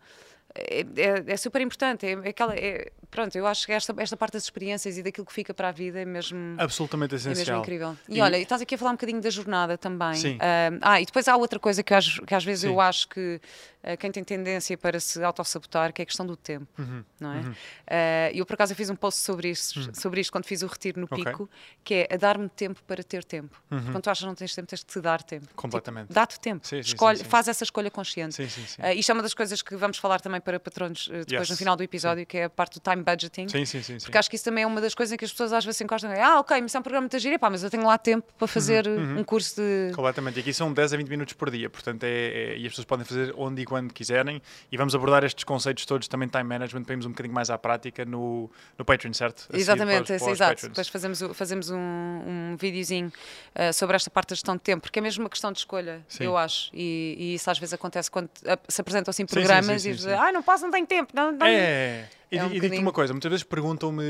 É, 0.55 0.79
é- 0.81 1.23
é 1.33 1.37
super 1.37 1.61
importante. 1.61 2.05
É 2.05 2.13
aquela, 2.29 2.55
é- 2.55 2.91
pronto, 3.11 3.35
eu 3.35 3.45
acho 3.47 3.65
que 3.65 3.71
esta, 3.71 3.93
esta 3.97 4.15
parte 4.17 4.33
das 4.33 4.43
experiências 4.43 4.97
e 4.97 5.03
daquilo 5.03 5.25
que 5.25 5.33
fica 5.33 5.53
para 5.53 5.69
a 5.69 5.71
vida 5.71 5.99
é 5.99 6.05
mesmo. 6.05 6.55
Absolutamente 6.57 7.13
É 7.15 7.17
mesmo 7.17 7.31
essencial. 7.31 7.59
incrível. 7.61 7.97
E, 8.07 8.17
E- 8.17 8.21
olha, 8.21 8.37
estás 8.37 8.61
aqui 8.61 8.75
a 8.75 8.77
falar 8.77 8.91
um 8.91 8.95
bocadinho 8.95 9.21
da 9.21 9.29
jornada 9.29 9.77
também. 9.77 10.15
Sim. 10.15 10.37
Ah, 10.41 10.93
ah, 10.93 11.01
e 11.01 11.05
depois 11.05 11.27
há 11.27 11.35
outra 11.35 11.59
coisa 11.59 11.81
que, 11.83 11.93
acho- 11.93 12.21
que 12.23 12.33
às 12.35 12.43
vezes 12.43 12.61
Sim. 12.61 12.67
eu 12.67 12.79
acho 12.81 13.07
que 13.09 13.39
ah, 13.83 13.95
quem 13.97 14.11
tem 14.11 14.23
tendência 14.23 14.77
para 14.77 14.99
se 14.99 15.23
autossabotar, 15.23 15.93
que 15.93 16.01
é 16.01 16.03
a 16.03 16.05
questão 16.05 16.25
do 16.25 16.35
tempo, 16.35 16.67
Uhum. 16.77 17.03
não 17.19 17.33
é? 17.33 17.41
Ah, 17.87 18.31
E 18.33 18.39
eu, 18.39 18.45
por 18.45 18.53
acaso, 18.53 18.75
fiz 18.75 18.89
um 18.89 18.95
post 18.95 19.19
sobre 19.21 19.49
isto, 19.49 19.95
sobre 19.99 20.21
isto 20.21 20.31
quando 20.31 20.45
fiz 20.45 20.61
o 20.61 20.67
retiro 20.67 20.99
no 20.99 21.07
Ok. 21.09 21.23
Pico, 21.23 21.49
que 21.83 21.93
é 22.09 22.13
a 22.13 22.17
dar-me 22.17 22.47
tempo 22.49 22.81
para 22.83 23.03
ter 23.03 23.23
tempo. 23.23 23.61
Uhum. 23.71 23.91
Quando 23.91 24.01
tu 24.03 24.09
achas 24.09 24.19
que 24.21 24.27
não 24.27 24.35
tens 24.35 24.53
tempo, 24.53 24.67
tens 24.67 24.79
de 24.81 24.85
te 24.85 24.99
dar 25.01 25.23
tempo. 25.23 25.47
Completamente. 25.55 26.03
Tipo, 26.07 26.13
Dá-te 26.13 26.39
tempo. 26.39 26.67
Sim, 26.67 26.81
sim, 26.83 26.89
Escolhe, 26.89 27.17
sim. 27.19 27.23
Faz 27.23 27.47
essa 27.47 27.63
escolha 27.63 27.89
consciente. 27.89 28.35
Sim, 28.35 28.47
sim, 28.49 28.65
sim. 28.65 28.81
Ah, 28.81 28.93
isto 28.93 29.09
é 29.09 29.13
uma 29.13 29.23
das 29.23 29.33
coisas 29.33 29.61
que 29.61 29.75
vamos 29.75 29.97
falar 29.97 30.19
também 30.21 30.39
para 30.41 30.59
patronos 30.59 31.07
depois 31.07 31.31
Yes. 31.31 31.49
no 31.49 31.57
final 31.57 31.75
do 31.75 31.83
episódio, 31.83 32.25
que 32.25 32.37
é 32.37 32.43
a 32.45 32.49
parte 32.49 32.79
do 32.79 32.81
time 32.81 32.98
budgeting. 33.03 33.47
Sim, 33.47 33.65
sim, 33.65 33.81
sim. 33.81 33.99
sim. 33.99 34.05
Porque 34.05 34.17
acho 34.17 34.29
que 34.29 34.35
isso 34.35 34.45
também 34.45 34.63
é 34.63 34.67
uma 34.67 34.79
das 34.81 34.93
coisas 34.95 35.13
em 35.13 35.17
que 35.17 35.25
as 35.25 35.31
pessoas 35.31 35.53
às 35.53 35.63
vezes 35.65 35.77
se 35.77 35.83
encostam. 35.83 36.11
Ah, 36.11 36.39
ok, 36.39 36.59
mas 36.61 36.73
é 36.75 36.79
um 36.79 36.81
programa 36.81 37.07
de 37.07 37.19
giro, 37.19 37.37
pá, 37.39 37.49
mas 37.49 37.63
eu 37.63 37.69
tenho 37.69 37.85
lá 37.85 37.97
tempo 37.97 38.27
para 38.37 38.47
fazer 38.47 38.87
Uhum, 38.87 39.19
um 39.19 39.23
curso 39.23 39.55
de. 39.61 39.91
Completamente. 39.95 40.37
E 40.37 40.39
aqui 40.41 40.53
são 40.53 40.71
10 40.73 40.93
a 40.93 40.97
20 40.97 41.07
minutos 41.09 41.33
por 41.33 41.49
dia, 41.49 41.69
portanto, 41.69 42.03
é, 42.03 42.07
é- 42.09 42.57
e 42.57 42.65
as 42.65 42.71
pessoas 42.71 42.85
podem 42.85 43.05
fazer 43.05 43.33
onde 43.37 43.61
e 43.61 43.65
quando 43.65 43.93
quiserem. 43.93 44.41
E 44.71 44.77
vamos 44.77 44.93
abordar 44.95 45.23
estes 45.23 45.43
conceitos 45.43 45.85
todos 45.85 46.07
também 46.07 46.27
de 46.27 46.31
time 46.31 46.43
management 46.43 46.83
para 46.83 46.93
irmos 46.93 47.05
um 47.05 47.09
bocadinho 47.09 47.33
mais 47.33 47.49
à 47.49 47.57
prática 47.57 48.05
no, 48.05 48.49
no 48.77 48.85
Patreon, 48.85 49.13
certo? 49.13 49.47
A 49.51 49.57
Exatamente, 49.57 50.07
para 50.07 50.15
os- 50.15 50.21
para 50.23 50.31
os 50.31 50.37
exato. 50.37 50.53
Patrons. 50.55 50.69
Depois 50.69 50.87
fazemos, 50.87 51.19
fazemos 51.33 51.69
um, 51.69 51.77
um 51.77 52.55
videozinho 52.59 53.11
ah, 53.55 53.71
sobre 53.73 53.95
esta 53.95 54.09
parte 54.09 54.29
da 54.29 54.35
gestão 54.35 54.55
de 54.55 54.61
tempo, 54.61 54.81
porque 54.83 54.99
é 54.99 55.01
mesmo 55.01 55.23
uma 55.23 55.29
questão 55.29 55.51
de 55.51 55.59
escolha, 55.59 56.03
Sim. 56.07 56.23
eu 56.25 56.37
acho. 56.37 56.69
E, 56.73 57.15
e 57.17 57.33
isso 57.35 57.49
às 57.49 57.57
vezes 57.59 57.73
acontece 57.73 58.09
quando 58.09 58.29
ah, 58.45 58.57
se 58.67 58.81
apresentam 58.81 59.09
assim 59.11 59.23
sim, 59.23 59.33
programas 59.33 59.81
sim, 59.81 59.89
e 59.89 59.91
sim, 59.93 59.97
dizem, 59.97 60.13
sim. 60.15 60.19
ah, 60.21 60.31
não 60.31 60.43
posso, 60.43 60.63
não 60.63 60.71
tenho 60.71 60.85
tempo. 60.87 61.11
Não, 61.13 61.31
não. 61.31 61.45
É, 61.45 62.07
e, 62.31 62.37
É 62.37 62.43
um 62.43 62.47
e 62.47 62.59
digo-te 62.59 62.79
uma 62.79 62.91
coisa, 62.91 63.13
muitas 63.13 63.29
vezes 63.29 63.43
perguntam-me, 63.43 64.03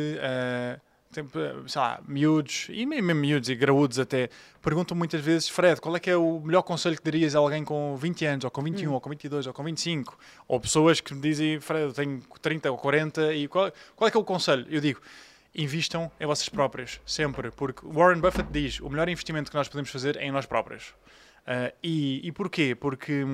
sempre, 1.12 1.42
sei 1.68 1.82
lá, 1.82 2.02
miúdos, 2.08 2.68
e 2.70 2.86
mesmo 2.86 3.16
miúdos 3.16 3.50
e 3.50 3.56
graúdos 3.56 3.98
até, 4.00 4.30
perguntam 4.62 4.96
muitas 4.96 5.22
vezes, 5.22 5.50
Fred, 5.50 5.82
qual 5.82 5.96
é 5.96 6.00
que 6.00 6.10
é 6.10 6.16
o 6.16 6.40
melhor 6.40 6.62
conselho 6.62 6.96
que 6.96 7.04
darias 7.04 7.36
a 7.36 7.40
alguém 7.40 7.64
com 7.64 7.96
20 7.98 8.26
anos, 8.26 8.46
ou 8.46 8.52
com 8.52 8.62
21, 8.62 8.94
ou 8.94 9.02
com 9.02 9.10
22, 9.10 9.48
ou 9.48 9.54
com 9.54 9.64
25? 9.64 10.18
Ou 10.48 10.60
pessoas 10.60 11.02
que 11.02 11.14
me 11.14 11.22
dizem, 11.22 11.60
Fred, 11.60 11.86
eu 11.86 11.94
tenho 11.94 12.22
30 12.42 12.72
ou 12.72 12.78
40, 12.78 13.34
e 13.34 13.48
qual, 13.48 13.72
qual 13.96 14.08
é 14.08 14.12
que 14.12 14.18
é 14.18 14.20
o 14.20 14.24
conselho? 14.24 14.66
Eu 14.70 14.82
digo, 14.82 15.02
invistam 15.56 16.12
em 16.20 16.26
vocês 16.26 16.48
próprios, 16.48 17.02
sempre, 17.06 17.50
porque 17.52 17.82
Warren 17.86 18.20
Buffett 18.20 18.52
diz, 18.52 18.80
o 18.80 18.90
melhor 18.90 19.10
investimento 19.10 19.50
que 19.50 19.58
nós 19.58 19.68
podemos 19.68 19.90
fazer 19.90 20.16
é 20.18 20.26
em 20.26 20.32
nós 20.32 20.46
próprios. 20.46 20.94
Ah, 21.46 21.74
e, 21.82 22.22
e 22.28 22.32
porquê? 22.32 22.76
Porque, 22.76 23.26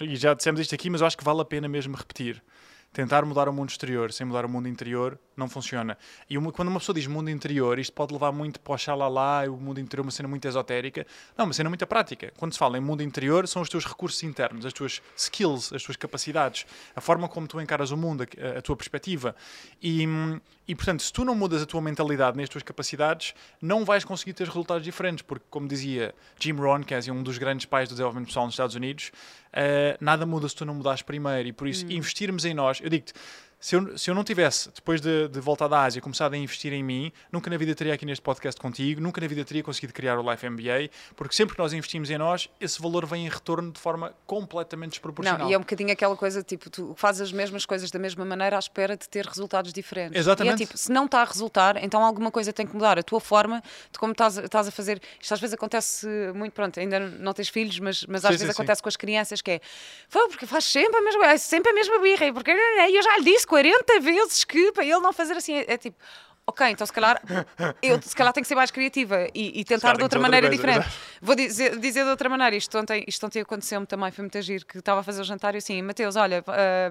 e 0.00 0.14
já 0.14 0.32
dissemos 0.34 0.60
isto 0.60 0.74
aqui, 0.74 0.88
mas 0.88 1.00
eu 1.00 1.06
acho 1.08 1.18
que 1.18 1.24
vale 1.24 1.40
a 1.40 1.44
pena 1.44 1.68
mesmo 1.68 1.96
repetir. 1.96 2.40
Tentar 2.92 3.24
mudar 3.24 3.48
o 3.48 3.52
mundo 3.52 3.68
exterior 3.68 4.12
sem 4.12 4.26
mudar 4.26 4.44
o 4.44 4.48
mundo 4.48 4.66
interior 4.66 5.18
não 5.36 5.48
funciona. 5.48 5.96
E 6.28 6.36
uma- 6.36 6.50
quando 6.50 6.68
uma 6.68 6.80
pessoa 6.80 6.94
diz 6.94 7.06
mundo 7.06 7.30
interior, 7.30 7.78
isto 7.78 7.92
pode 7.92 8.12
levar 8.12 8.32
muito 8.32 8.58
para 8.58 8.72
o 8.72 8.74
e 9.44 9.48
o 9.48 9.56
mundo 9.56 9.78
interior 9.78 10.02
uma 10.04 10.10
cena 10.10 10.28
muito 10.28 10.48
esotérica. 10.48 11.06
Não, 11.36 11.44
uma 11.44 11.52
cena 11.52 11.68
muito 11.68 11.86
prática. 11.86 12.32
Quando 12.36 12.52
se 12.54 12.58
fala 12.58 12.76
em 12.78 12.80
mundo 12.80 13.02
interior, 13.02 13.46
são 13.46 13.62
os 13.62 13.68
teus 13.68 13.84
recursos 13.84 14.22
internos, 14.22 14.64
as 14.66 14.72
tuas 14.72 15.00
skills, 15.16 15.72
as 15.72 15.82
tuas 15.82 15.96
capacidades, 15.96 16.66
a 16.96 17.00
forma 17.00 17.28
como 17.28 17.46
tu 17.46 17.60
encaras 17.60 17.90
o 17.90 17.96
mundo, 17.96 18.24
a, 18.24 18.58
a 18.58 18.62
tua 18.62 18.74
perspectiva. 18.76 19.36
E, 19.80 20.06
hum, 20.06 20.40
e, 20.68 20.74
portanto, 20.74 21.02
se 21.02 21.10
tu 21.10 21.24
não 21.24 21.34
mudas 21.34 21.62
a 21.62 21.66
tua 21.66 21.80
mentalidade 21.80 22.36
nas 22.36 22.46
tuas 22.46 22.62
capacidades, 22.62 23.34
não 23.60 23.86
vais 23.86 24.04
conseguir 24.04 24.34
ter 24.34 24.46
resultados 24.46 24.84
diferentes, 24.84 25.22
porque, 25.22 25.46
como 25.48 25.66
dizia 25.66 26.14
Jim 26.38 26.52
Rohn, 26.52 26.82
que 26.82 26.92
é 26.92 27.00
um 27.10 27.22
dos 27.22 27.38
grandes 27.38 27.64
pais 27.64 27.88
do 27.88 27.92
desenvolvimento 27.92 28.26
pessoal 28.26 28.44
nos 28.44 28.52
Estados 28.52 28.76
Unidos, 28.76 29.10
eh, 29.50 29.96
nada 29.98 30.26
muda 30.26 30.46
se 30.46 30.54
tu 30.54 30.66
não 30.66 30.74
mudares 30.74 31.00
primeiro. 31.00 31.48
E 31.48 31.52
por 31.54 31.66
isso, 31.66 31.86
investirmos 31.90 32.44
em 32.44 32.52
nós, 32.52 32.80
eu 32.82 32.90
digo-te, 32.90 33.14
se 33.60 33.74
eu, 33.74 33.98
se 33.98 34.08
eu 34.10 34.14
não 34.14 34.22
tivesse, 34.22 34.70
depois 34.72 35.00
de, 35.00 35.26
de 35.28 35.40
voltar 35.40 35.66
da 35.68 35.82
Ásia, 35.82 36.00
começado 36.00 36.34
a 36.34 36.36
investir 36.36 36.72
em 36.72 36.82
mim, 36.82 37.12
nunca 37.32 37.50
na 37.50 37.56
vida 37.56 37.74
teria 37.74 37.92
aqui 37.94 38.06
neste 38.06 38.22
podcast 38.22 38.60
contigo, 38.60 39.00
nunca 39.00 39.20
na 39.20 39.26
vida 39.26 39.44
teria 39.44 39.62
conseguido 39.64 39.92
criar 39.92 40.18
o 40.18 40.30
Life 40.30 40.48
MBA, 40.48 40.90
porque 41.16 41.34
sempre 41.34 41.56
que 41.56 41.60
nós 41.62 41.72
investimos 41.72 42.08
em 42.10 42.16
nós, 42.18 42.48
esse 42.60 42.80
valor 42.80 43.04
vem 43.04 43.26
em 43.26 43.28
retorno 43.28 43.72
de 43.72 43.80
forma 43.80 44.14
completamente 44.26 44.90
desproporcional. 44.92 45.40
Não, 45.40 45.50
e 45.50 45.54
é 45.54 45.56
um 45.56 45.60
bocadinho 45.62 45.90
aquela 45.92 46.16
coisa, 46.16 46.42
tipo, 46.42 46.70
tu 46.70 46.94
fazes 46.96 47.20
as 47.22 47.32
mesmas 47.32 47.66
coisas 47.66 47.90
da 47.90 47.98
mesma 47.98 48.24
maneira 48.24 48.56
à 48.56 48.58
espera 48.60 48.96
de 48.96 49.08
ter 49.08 49.26
resultados 49.26 49.72
diferentes. 49.72 50.16
Exatamente. 50.18 50.60
E 50.60 50.62
é 50.62 50.66
tipo, 50.66 50.78
se 50.78 50.92
não 50.92 51.06
está 51.06 51.22
a 51.22 51.24
resultar, 51.24 51.82
então 51.82 52.04
alguma 52.04 52.30
coisa 52.30 52.52
tem 52.52 52.66
que 52.66 52.72
mudar. 52.74 52.96
A 52.98 53.02
tua 53.02 53.20
forma 53.20 53.60
de 53.90 53.98
como 53.98 54.12
estás, 54.12 54.38
a- 54.38 54.44
estás 54.44 54.68
a 54.68 54.70
fazer. 54.70 55.00
Isto 55.20 55.34
às 55.34 55.40
vezes 55.40 55.54
acontece 55.54 56.06
muito, 56.34 56.52
pronto, 56.52 56.78
ainda 56.78 57.00
não 57.00 57.32
tens 57.32 57.48
filhos, 57.48 57.78
mas, 57.80 58.04
mas 58.06 58.24
às 58.24 58.28
Sim, 58.32 58.38
vezes 58.38 58.46
sim, 58.46 58.52
acontece 58.52 58.80
com 58.82 58.88
as 58.88 58.96
crianças 58.96 59.42
que 59.42 59.50
é, 59.50 59.60
"Foi 60.08 60.28
porque 60.28 60.46
faz 60.46 60.64
sempre 60.64 60.96
a 60.96 61.02
mesma 61.02 61.20
coisa, 61.24 61.38
sempre 61.38 61.70
a 61.72 61.74
mesma 61.74 61.98
birra, 61.98 62.26
e 62.26 62.32
porque 62.32 62.50
eu 62.52 63.02
já 63.02 63.18
lhe 63.18 63.24
disse 63.24 63.47
40 63.48 64.00
vezes 64.00 64.44
que 64.44 64.70
para 64.72 64.84
ele 64.84 65.00
não 65.00 65.12
fazer 65.12 65.36
assim. 65.36 65.54
É, 65.54 65.72
é 65.72 65.78
tipo. 65.78 65.96
Ok, 66.46 66.66
então 66.66 66.86
se 66.86 66.92
calhar 66.94 67.20
eu 67.82 68.00
se 68.00 68.16
calhar 68.16 68.32
tenho 68.32 68.42
que 68.42 68.48
ser 68.48 68.54
mais 68.54 68.70
criativa 68.70 69.26
e, 69.34 69.60
e 69.60 69.64
tentar 69.64 69.88
de 69.96 70.02
outra 70.02 70.18
outra 70.18 70.20
maneira 70.20 70.48
coisa, 70.48 70.62
diferente. 70.62 70.88
Vou 71.20 71.34
dizer, 71.34 71.76
dizer 71.78 72.04
de 72.04 72.10
outra 72.10 72.26
maneira, 72.30 72.56
isto 72.56 72.78
ontem, 72.78 73.04
isto 73.06 73.26
ontem 73.26 73.42
aconteceu-me 73.42 73.86
também, 73.86 74.10
foi 74.10 74.22
muito 74.22 74.40
giro, 74.40 74.64
que 74.64 74.78
estava 74.78 75.00
a 75.00 75.02
fazer 75.02 75.20
o 75.20 75.24
jantar 75.24 75.54
e 75.54 75.58
assim, 75.58 75.82
Mateus, 75.82 76.16
olha, 76.16 76.42
ah, 76.46 76.90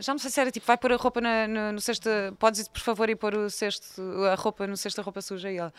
já 0.00 0.12
não 0.12 0.18
sei 0.18 0.30
se 0.30 0.40
era 0.40 0.50
tipo, 0.50 0.66
vai 0.66 0.76
pôr 0.76 0.92
a 0.92 0.96
roupa 0.96 1.20
na- 1.20 1.46
no, 1.46 1.72
no 1.72 1.80
cesto, 1.80 2.08
podes 2.38 2.60
ir 2.60 2.70
por 2.70 2.80
favor 2.80 3.08
e 3.08 3.14
pôr 3.16 3.34
o 3.34 3.48
cesto, 3.50 4.02
a 4.30 4.34
roupa 4.34 4.66
no 4.66 4.76
cesto 4.76 4.96
da 4.96 5.02
roupa 5.04 5.20
suja 5.22 5.50
e 5.50 5.56
ela, 5.58 5.72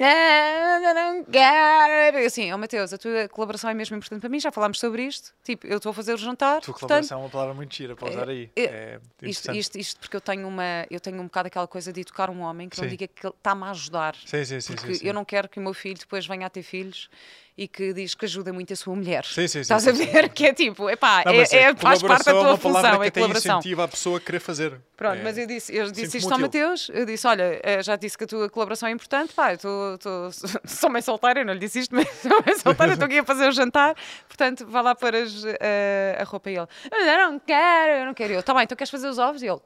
não, 0.00 0.80
não, 0.94 0.94
não 1.16 1.24
quero. 1.24 2.18
Eu 2.18 2.26
assim, 2.26 2.52
ó 2.52 2.58
Mateus, 2.58 2.92
a 2.92 2.98
tua 2.98 3.28
colaboração 3.28 3.68
é 3.70 3.74
mesmo 3.74 3.96
importante 3.96 4.20
para 4.20 4.28
mim, 4.28 4.38
já 4.40 4.50
falámos 4.52 4.78
sobre 4.78 5.02
isto, 5.04 5.32
tipo, 5.42 5.66
eu 5.66 5.76
estou 5.78 5.90
a 5.90 5.94
fazer 5.94 6.14
o 6.14 6.16
jantar, 6.16 6.58
A 6.58 6.60
tua 6.60 6.72
portanto, 6.74 6.80
colaboração 6.88 7.18
é 7.18 7.22
uma 7.22 7.30
palavra 7.30 7.54
muito 7.54 7.74
gira 7.74 7.96
para 7.96 8.08
usar 8.08 8.28
aí. 8.28 8.50
é- 8.56 8.62
É 8.62 9.00
isto, 9.28 9.52
isto, 9.52 9.78
isto 9.78 10.00
porque 10.00 10.16
eu 10.16 10.20
tenho, 10.20 10.46
uma, 10.46 10.86
eu 10.90 11.00
tenho 11.00 11.20
um 11.20 11.24
bocado 11.24 11.48
aquela 11.48 11.66
coisa 11.66 11.92
de 11.92 12.00
educar 12.00 12.30
um 12.30 12.40
homem 12.40 12.68
que 12.68 12.76
não 12.78 12.84
Sim. 12.84 12.90
diga 12.90 13.06
que 13.08 13.26
ele 13.26 13.34
está-me 13.36 13.64
a 13.64 13.70
ajudar. 13.70 14.14
Sim, 14.24 14.44
sim, 14.44 14.60
sim. 14.60 14.74
Porque 14.74 14.94
sim, 14.94 15.00
sim. 15.00 15.06
eu 15.06 15.14
não 15.14 15.24
quero 15.24 15.48
que 15.48 15.58
o 15.58 15.62
meu 15.62 15.74
filho 15.74 15.98
depois 15.98 16.26
venha 16.26 16.46
a 16.46 16.50
ter 16.50 16.62
filhos 16.62 17.08
e 17.56 17.68
que 17.68 17.92
diz 17.92 18.14
que 18.14 18.24
ajuda 18.24 18.52
muito 18.52 18.72
a 18.72 18.76
sua 18.76 18.94
mulher. 18.96 19.24
Sim, 19.24 19.42
sim, 19.42 19.48
sim, 19.48 19.60
Estás 19.60 19.82
sim, 19.82 19.90
a 19.90 19.94
sim, 19.94 20.06
ver 20.06 20.24
sim. 20.24 20.30
que 20.30 20.46
é 20.46 20.54
tipo, 20.54 20.88
epá, 20.88 21.22
Não, 21.26 21.32
é, 21.32 21.36
mas 21.38 21.52
é, 21.52 21.74
faz 21.74 22.02
parte 22.02 22.24
da 22.24 22.30
é 22.30 22.34
tua 22.34 22.42
uma 22.50 22.58
palavra 22.58 22.90
função, 22.90 23.00
que 23.00 23.06
é 23.06 23.10
colaboração. 23.10 23.58
incentiva 23.58 23.84
a 23.84 23.88
pessoa 23.88 24.16
a 24.18 24.20
querer 24.20 24.40
fazer. 24.40 24.80
Pronto, 24.96 25.18
É, 25.18 25.22
mas 25.22 25.36
eu 25.36 25.46
disse, 25.46 25.74
eu 25.74 25.90
disse 25.90 26.16
isto 26.18 26.32
ao. 26.32 26.38
Mateus, 26.38 26.90
eu 26.94 27.04
disse, 27.04 27.26
olha, 27.26 27.60
eh, 27.62 27.82
já 27.82 27.96
disse 27.96 28.16
que 28.16 28.24
a 28.24 28.26
tua 28.26 28.48
colaboração 28.48 28.88
é 28.88 28.92
importante, 28.92 29.34
pá, 29.34 29.52
eu 29.52 29.58
tô, 29.58 29.98
tô, 29.98 30.30
sou 30.66 30.88
mãe 30.90 31.02
solteira, 31.02 31.40
eu 31.40 31.44
não 31.44 31.52
lhe 31.52 31.58
disse 31.60 31.80
isto, 31.80 31.92
mas 31.96 32.08
sou 32.08 32.30
mãe 32.46 32.56
solteira, 32.58 32.92
estou 32.94 33.06
aqui 33.06 33.18
a 33.18 33.24
fazer 33.24 33.48
o 33.48 33.52
jantar, 33.52 33.94
portanto, 34.26 34.66
vá 34.66 34.80
lá 34.80 34.94
pôr 34.94 35.14
as, 35.14 35.44
eh, 35.60 36.16
a 36.20 36.24
roupa 36.24 36.50
e 36.50 36.56
ele, 36.56 36.66
eu 36.90 37.30
não 37.30 37.38
quero, 37.38 37.92
eu 38.00 38.06
não 38.06 38.14
quero. 38.14 38.32
Eu, 38.32 38.42
tá 38.42 38.54
bem, 38.54 38.62
então 38.64 38.76
queres 38.76 38.90
fazer 38.90 39.08
os 39.08 39.18
ovos? 39.18 39.42
E 39.42 39.46
ele, 39.48 39.60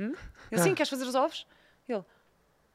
hum? 0.00 0.14
Eu, 0.50 0.58
sim, 0.58 0.74
queres 0.74 0.88
fazer 0.88 1.04
os 1.04 1.14
ovos? 1.14 1.46
Ele, 1.88 2.02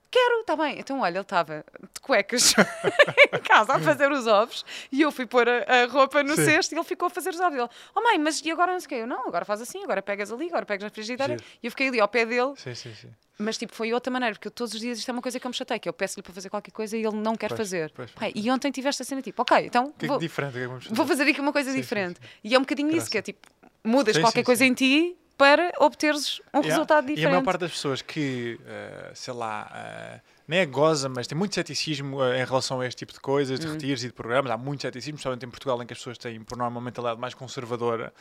quero, 0.10 0.44
tá 0.46 0.56
bem. 0.56 0.80
Então, 0.80 1.00
olha, 1.02 1.16
ele 1.18 1.22
estava 1.22 1.64
de 1.94 2.00
cuecas 2.02 2.54
em 3.34 3.40
casa 3.40 3.74
a 3.74 3.80
fazer 3.80 4.12
os 4.12 4.26
ovos 4.28 4.66
e 4.92 5.02
eu 5.02 5.12
fui 5.12 5.26
pôr 5.26 5.48
a, 5.48 5.84
a 5.84 5.86
roupa 5.88 6.24
no 6.24 6.36
Sim. 6.36 6.46
cesto 6.46 6.74
e 6.74 6.78
ele 6.78 6.84
ficou 6.86 7.08
a 7.08 7.10
fazer 7.10 7.30
os 7.32 7.40
ovos. 7.40 7.58
Ele, 7.60 7.70
oh 7.96 8.02
mãe, 8.02 8.18
mas 8.18 8.42
e 8.44 8.52
agora 8.52 8.72
não 8.72 8.80
sei 8.80 8.86
o 8.86 8.90
quê? 8.90 8.96
Eu, 8.96 9.08
não, 9.08 9.28
agora 9.28 9.46
faz 9.46 9.62
assim, 9.62 9.84
agora 9.84 10.02
pegas 10.02 10.32
ali, 10.32 10.48
agora 10.48 10.66
pegas 10.66 10.84
na 10.84 10.90
frigideira. 10.90 11.34
Giro. 11.34 11.44
E 11.62 11.68
eu 11.68 11.72
fiquei 11.72 11.88
ali 11.90 12.00
ao 12.00 12.08
pé 12.08 12.26
dele, 12.26 12.54
Sim, 12.58 12.74
sim, 12.74 12.94
sim. 12.94 13.10
mas 13.38 13.58
tipo, 13.58 13.74
foi 13.76 13.94
outra 13.94 14.12
maneira, 14.12 14.34
porque 14.36 14.48
eu 14.48 14.52
todos 14.52 14.74
os 14.74 14.80
dias 14.80 14.98
isto 15.00 15.10
é 15.10 15.12
uma 15.12 15.22
coisa 15.22 15.40
que 15.40 15.46
eu 15.46 15.50
me 15.50 15.56
chatei, 15.56 15.78
que 15.80 15.90
eu 15.90 15.94
peço-lhe 15.94 16.24
para 16.24 16.34
fazer 16.34 16.50
qualquer 16.50 16.72
coisa 16.72 16.96
e 16.98 17.04
ele 17.06 17.16
não 17.18 17.36
quer 17.36 17.50
Pois, 17.50 17.58
fazer. 17.60 17.92
pois, 17.96 18.12
Pai, 18.12 18.32
e 18.36 18.50
ontem 18.50 18.72
tive 18.72 18.88
esta 18.90 19.04
cena 19.04 19.22
tipo, 19.22 19.42
ok, 19.42 19.66
então 19.66 19.92
que 19.98 20.06
é 20.06 20.08
vou, 20.08 20.20
que 20.20 20.26
é 20.26 20.30
que 20.30 20.94
vou 20.94 21.06
fazer 21.06 21.24
aqui 21.24 21.42
uma 21.42 21.52
coisa 21.54 21.72
Sim, 21.72 21.80
diferente. 21.82 22.20
sim. 22.22 22.28
E 22.44 22.56
é 22.56 22.58
um 22.58 22.62
bocadinho 22.62 22.90
isso, 22.90 22.98
Graça. 22.98 23.12
que 23.12 23.18
é 23.18 23.22
tipo, 23.22 23.48
mudas 23.84 24.18
qualquer 24.18 24.44
coisa 24.44 24.66
em 24.66 24.74
ti 24.74 25.16
para 25.38 25.72
obteres 25.80 26.40
um 26.54 26.60
Yeah. 26.60 26.70
resultado 26.74 27.04
E 27.10 27.12
a 27.12 27.16
diferente. 27.16 27.32
maior 27.32 27.44
parte 27.44 27.60
das 27.62 27.72
pessoas 27.72 28.02
que, 28.02 28.60
eh, 28.66 29.12
sei 29.14 29.34
lá, 29.34 29.72
eh, 29.74 30.22
nem 30.48 30.60
é 30.62 30.66
goza, 30.66 31.08
mas 31.08 31.28
tem 31.28 31.38
muito 31.38 31.54
ceticismo 31.54 32.24
eh, 32.24 32.42
em 32.42 32.46
relação 32.46 32.82
a 32.82 32.88
este 32.88 32.98
tipo 33.00 33.14
de 33.14 33.20
coisas, 33.20 33.60
de 33.60 33.68
Uhum. 33.68 33.74
retiros 33.74 34.04
e 34.04 34.08
de 34.08 34.14
programas. 34.14 34.52
Há 34.52 34.58
muito 34.58 34.82
ceticismo, 34.82 35.16
especialmente 35.16 35.46
em 35.46 35.50
Portugal, 35.50 35.82
em 35.84 35.86
que 35.86 35.94
as 35.94 36.00
pessoas 36.00 36.18
têm, 36.18 36.42
por 36.44 36.58
norma, 36.58 36.80
uma 36.80 36.86
mentalidade 36.86 37.20
mais 37.20 37.34
conservadora. 37.34 38.12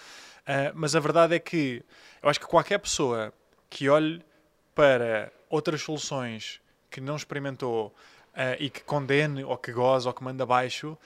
Mas 0.74 0.94
a 0.94 1.00
verdade 1.00 1.34
é 1.34 1.38
que 1.38 1.82
eu 2.22 2.28
acho 2.28 2.38
que 2.38 2.46
qualquer 2.46 2.78
pessoa 2.78 3.32
que 3.68 3.88
olhe 3.88 4.22
para 4.74 5.32
outras 5.48 5.80
soluções 5.82 6.60
que 6.90 7.00
não 7.00 7.16
experimentou 7.16 7.92
eh, 8.36 8.56
e 8.60 8.70
que 8.70 8.80
condene 8.82 9.42
ou 9.44 9.56
que 9.56 9.72
goza 9.72 10.08
ou 10.08 10.14
que 10.14 10.22
manda 10.22 10.44
abaixo, 10.44 10.96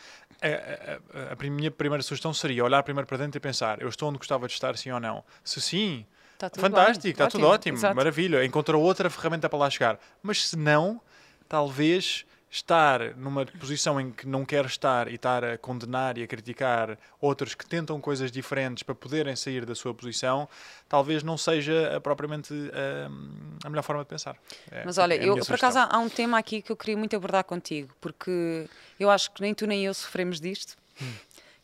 a, 0.42 0.46
a- 0.48 1.30
a- 1.30 1.32
a 1.46 1.50
minha 1.50 1.70
primeira 1.70 2.02
sugestão 2.02 2.32
seria 2.34 2.64
olhar 2.64 2.82
primeiro 2.82 3.06
para 3.06 3.18
dentro 3.18 3.36
e 3.38 3.40
pensar: 3.40 3.80
eu 3.80 3.88
estou 3.88 4.08
onde 4.08 4.18
gostava 4.18 4.46
de 4.46 4.52
estar, 4.54 4.76
sim 4.76 4.90
ou 4.90 4.98
não? 5.00 5.22
Se 5.44 5.60
sim, 5.60 6.04
Tá 6.38 6.48
tudo 6.48 6.62
Fantástico, 6.62 7.02
bem. 7.02 7.10
está 7.12 7.26
tudo 7.28 7.46
ótimo, 7.46 7.76
exato. 7.76 7.94
maravilha. 7.94 8.42
Encontrou 8.42 8.82
outra 8.82 9.10
ferramenta 9.10 9.46
para 9.46 9.58
lá 9.58 9.68
chegar. 9.68 9.98
Mas 10.22 10.48
se 10.48 10.56
não, 10.56 10.98
talvez 11.46 12.24
estar 12.50 13.16
numa 13.16 13.46
posição 13.46 14.00
em 14.00 14.10
que 14.10 14.26
não 14.26 14.44
quer 14.44 14.64
estar 14.64 15.06
e 15.06 15.14
estar 15.14 15.44
a 15.44 15.56
condenar 15.56 16.18
e 16.18 16.22
a 16.24 16.26
criticar 16.26 16.98
outros 17.20 17.54
que 17.54 17.64
tentam 17.64 18.00
coisas 18.00 18.32
diferentes 18.32 18.82
para 18.82 18.94
poderem 18.94 19.36
sair 19.36 19.64
da 19.64 19.74
sua 19.74 19.94
posição, 19.94 20.48
talvez 20.88 21.22
não 21.22 21.38
seja 21.38 22.00
propriamente 22.02 22.52
uh, 22.52 23.64
a 23.64 23.70
melhor 23.70 23.82
forma 23.82 24.02
de 24.02 24.08
pensar. 24.08 24.36
É, 24.70 24.84
Mas 24.84 24.98
olha, 24.98 25.14
é 25.14 25.24
eu, 25.24 25.36
por 25.36 25.54
acaso 25.54 25.78
há 25.78 25.98
um 25.98 26.08
tema 26.08 26.38
aqui 26.38 26.60
que 26.60 26.72
eu 26.72 26.76
queria 26.76 26.96
muito 26.96 27.14
abordar 27.14 27.44
contigo, 27.44 27.94
porque 28.00 28.68
eu 28.98 29.08
acho 29.08 29.30
que 29.30 29.40
nem 29.40 29.54
tu 29.54 29.66
nem 29.66 29.84
eu 29.84 29.94
sofremos 29.94 30.40
disto, 30.40 30.76
hum. 31.00 31.12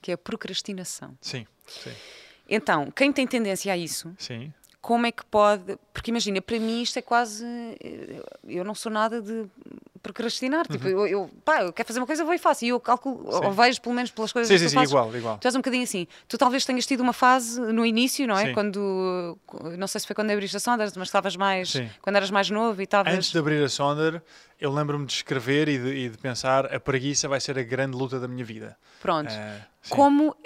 que 0.01 0.12
é 0.12 0.14
a 0.14 0.18
procrastinação. 0.18 1.18
Sim, 1.20 1.44
sim. 1.66 1.92
Então, 2.49 2.92
quem 2.92 3.12
tem 3.12 3.27
tendência 3.27 3.72
a 3.72 3.77
isso, 3.77 4.14
sim 4.16 4.53
como 4.87 5.05
é 5.05 5.11
que 5.11 5.27
pode. 5.27 5.77
Porque 5.92 6.12
imagina, 6.12 6.40
para 6.40 6.61
mim 6.61 6.81
isto 6.81 6.96
é 6.96 7.03
quase. 7.03 7.44
Eu 8.44 8.62
não 8.62 8.72
sou 8.72 8.92
nada 8.92 9.20
de 9.20 9.46
procrastinar. 10.07 10.66
Tipo, 10.66 10.87
uhum. 10.87 10.90
eu, 10.90 11.07
eu, 11.07 11.31
pá, 11.45 11.62
eu 11.62 11.73
quero 11.73 11.87
fazer 11.87 11.99
uma 11.99 12.07
coisa, 12.07 12.25
vou 12.25 12.35
e 12.35 12.38
faço. 12.38 12.64
E 12.64 12.69
eu 12.69 12.79
calculo, 12.79 13.31
sim. 13.31 13.45
ou 13.45 13.53
vejo 13.53 13.81
pelo 13.81 13.95
menos 13.95 14.11
pelas 14.11 14.33
coisas 14.33 14.49
sim, 14.49 14.55
que 14.55 14.59
sim, 14.59 14.66
tu 14.66 14.71
sim, 14.71 14.75
fazes. 14.77 14.90
igual, 14.90 15.16
igual. 15.16 15.38
Tu 15.38 15.47
és 15.47 15.55
um 15.55 15.59
bocadinho 15.59 15.83
assim. 15.83 16.07
Tu 16.29 16.38
talvez 16.38 16.64
tenhas 16.64 16.87
tido 16.87 17.01
uma 17.01 17.12
fase 17.12 17.61
no 17.61 17.85
início, 17.85 18.27
não 18.27 18.38
é? 18.38 18.47
Sim. 18.47 18.55
Quando. 18.55 19.38
Não 19.79 19.87
sei 19.87 20.01
se 20.01 20.07
foi 20.07 20.14
quando 20.14 20.31
abriste 20.31 20.57
a 20.57 20.61
Sonder, 20.61 20.90
mas 20.97 21.09
estavas 21.09 21.37
mais. 21.37 21.71
Sim. 21.71 21.90
Quando 22.01 22.16
eras 22.16 22.31
mais 22.31 22.49
novo 22.51 22.81
e 22.81 22.85
estavas. 22.85 23.12
Antes 23.12 23.33
de 23.33 23.38
abrir 23.38 23.62
a 23.62 23.69
Sonder, 23.69 24.23
eu 24.61 24.73
lembro-me 24.73 25.07
de 25.07 25.12
escrever 25.12 25.69
e 25.69 25.79
de, 25.79 25.88
e 25.88 26.09
de, 26.09 26.19
pensar 26.19 26.73
a 26.75 26.81
preguiça 26.81 27.29
vai 27.29 27.40
ser 27.40 27.59
a 27.59 27.62
grande 27.62 27.97
luta 27.97 28.21
da 28.21 28.29
minha 28.29 28.45
vida. 28.45 28.77
Pronto. 29.01 29.33
Uh, 29.33 29.88
Como 29.88 30.37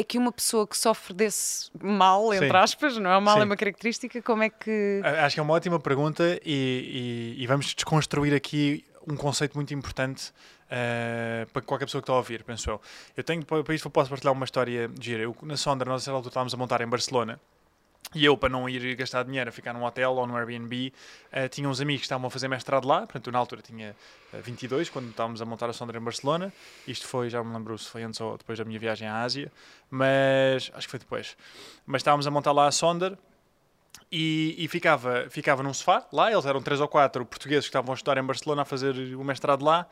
é 0.00 0.02
que 0.02 0.18
uma 0.18 0.32
pessoa 0.32 0.66
que 0.66 0.76
sofre 0.76 1.12
desse 1.12 1.70
mal, 1.80 2.32
entre 2.32 2.48
Sim. 2.48 2.56
aspas, 2.56 2.96
não 2.96 3.10
é? 3.10 3.18
O 3.18 3.20
mal 3.20 3.36
Sim. 3.36 3.42
é 3.42 3.44
uma 3.44 3.56
característica, 3.56 4.22
como 4.22 4.42
é 4.42 4.48
que. 4.48 5.02
Acho 5.04 5.34
que 5.34 5.40
é 5.40 5.42
uma 5.42 5.54
ótima 5.54 5.78
pergunta 5.78 6.40
e, 6.44 7.36
e, 7.36 7.42
e 7.42 7.46
vamos 7.46 7.74
desconstruir 7.74 8.34
aqui 8.34 8.84
um 9.06 9.16
conceito 9.16 9.54
muito 9.54 9.74
importante 9.74 10.30
uh, 10.66 11.50
para 11.52 11.62
qualquer 11.62 11.84
pessoa 11.84 12.00
que 12.00 12.04
está 12.04 12.12
a 12.14 12.16
ouvir, 12.16 12.42
penso 12.44 12.70
eu. 12.70 12.80
Eu 13.16 13.22
tenho, 13.22 13.44
para 13.44 13.74
isso, 13.74 13.88
posso 13.90 14.08
partilhar 14.08 14.32
uma 14.32 14.44
história 14.44 14.90
gira. 14.98 15.22
Eu, 15.22 15.36
na 15.42 15.56
Sondra, 15.56 15.88
nós, 15.88 16.08
altura, 16.08 16.30
estávamos 16.30 16.54
a 16.54 16.56
montar 16.56 16.80
em 16.80 16.86
Barcelona 16.86 17.38
e 18.12 18.24
eu, 18.24 18.36
para 18.36 18.48
não 18.48 18.68
ir 18.68 18.96
gastar 18.96 19.22
dinheiro 19.22 19.48
a 19.48 19.52
ficar 19.52 19.72
num 19.72 19.84
hotel 19.84 20.12
ou 20.12 20.26
num 20.26 20.36
Airbnb, 20.36 20.92
uh, 21.32 21.48
tinha 21.48 21.68
uns 21.68 21.80
amigos 21.80 22.00
que 22.00 22.06
estavam 22.06 22.26
a 22.26 22.30
fazer 22.30 22.48
mestrado 22.48 22.86
lá. 22.86 23.00
Portanto, 23.00 23.28
eu, 23.28 23.32
na 23.32 23.38
altura 23.38 23.62
tinha 23.62 23.94
uh, 24.32 24.36
eh, 24.36 24.40
22, 24.40 24.90
quando 24.90 25.10
estávamos 25.10 25.40
a 25.40 25.44
montar 25.44 25.70
a 25.70 25.72
Sondra 25.72 25.96
em 25.96 26.00
Barcelona. 26.02 26.52
Isto 26.88 27.06
foi, 27.06 27.30
já 27.30 27.42
me 27.44 27.52
lembro 27.52 27.78
se 27.78 27.88
foi 27.88 28.02
antes 28.02 28.20
ou 28.20 28.36
depois 28.36 28.58
da 28.58 28.64
minha 28.64 28.80
viagem 28.80 29.06
à 29.06 29.22
Ásia, 29.22 29.52
mas 29.88 30.72
acho 30.74 30.88
que 30.88 30.90
foi 30.90 30.98
depois. 30.98 31.36
Mas 31.86 32.00
estávamos 32.00 32.26
a 32.26 32.30
montar 32.32 32.50
lá 32.50 32.66
a 32.66 32.72
Sonder 32.72 33.16
e, 34.10 34.56
e, 34.58 34.66
ficava, 34.66 35.26
ficava 35.30 35.62
num 35.62 35.72
sofá 35.72 36.04
lá. 36.12 36.32
Eles 36.32 36.46
eram 36.46 36.60
três 36.60 36.80
ou 36.80 36.88
quatro 36.88 37.24
portugueses 37.24 37.66
que 37.66 37.68
estavam 37.68 37.92
a 37.92 37.94
estudar 37.94 38.18
em 38.18 38.24
Barcelona 38.24 38.62
a 38.62 38.64
fazer 38.64 39.14
o 39.14 39.22
mestrado 39.22 39.64
lá. 39.64 39.86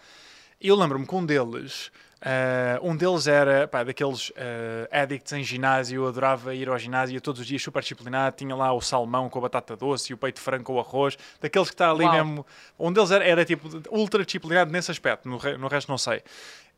E 0.60 0.66
eu 0.66 0.74
lembro-me 0.74 1.06
que 1.06 1.14
um 1.14 1.24
deles 1.24 1.92
Uh, 2.20 2.88
um 2.88 2.96
deles 2.96 3.28
era 3.28 3.68
pá, 3.68 3.84
daqueles 3.84 4.30
uh, 4.30 4.88
addicts 4.90 5.32
em 5.32 5.44
ginásio, 5.44 6.02
eu 6.02 6.08
adorava 6.08 6.52
ir 6.52 6.68
ao 6.68 6.76
ginásio 6.76 7.20
todos 7.20 7.40
os 7.40 7.46
dias, 7.46 7.62
super 7.62 7.80
disciplinado. 7.80 8.36
Tinha 8.36 8.54
lá 8.56 8.72
o 8.72 8.80
salmão 8.80 9.28
com 9.28 9.38
a 9.38 9.42
batata 9.42 9.76
doce 9.76 10.12
e 10.12 10.14
o 10.14 10.18
peito 10.18 10.36
de 10.36 10.40
frango 10.40 10.64
com 10.64 10.74
o 10.74 10.80
arroz. 10.80 11.16
Daqueles 11.40 11.68
que 11.68 11.74
está 11.74 11.90
ali 11.90 12.04
Uau. 12.04 12.12
mesmo. 12.12 12.46
Um 12.78 12.92
deles 12.92 13.10
era, 13.10 13.24
era, 13.24 13.44
tipo 13.44 13.68
ultra 13.90 14.24
disciplinado 14.24 14.72
nesse 14.72 14.90
aspecto, 14.90 15.28
no, 15.28 15.36
re, 15.36 15.56
no 15.56 15.68
resto 15.68 15.88
não 15.88 15.98
sei. 15.98 16.22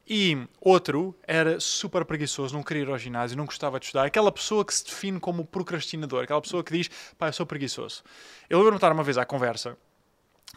E 0.07 0.37
outro 0.61 1.15
era 1.27 1.61
super 1.61 2.05
preguiçoso, 2.05 2.55
não 2.55 2.63
queria 2.63 2.83
ir 2.83 2.89
ao 2.91 2.99
ginásio, 2.99 3.37
não 3.37 3.47
gostava 3.47 3.79
de 3.79 3.87
estudar. 3.87 4.05
Aquela 4.05 4.33
pessoa 4.33 4.65
que 4.65 4.75
se 4.75 4.85
define 4.85 5.21
como 5.21 5.45
procrastinador, 5.45 6.25
aquela 6.25 6.41
pessoa 6.41 6.65
que 6.65 6.73
diz, 6.73 6.91
pá, 7.17 7.29
eu 7.29 7.33
sou 7.33 7.47
preguiçoso. 7.47 8.03
Eu 8.49 8.59
lembro-me 8.59 8.77
de 8.77 8.79
estar 8.79 8.93
uma 8.93 9.05
vez 9.05 9.17
à 9.17 9.25
conversa 9.25 9.79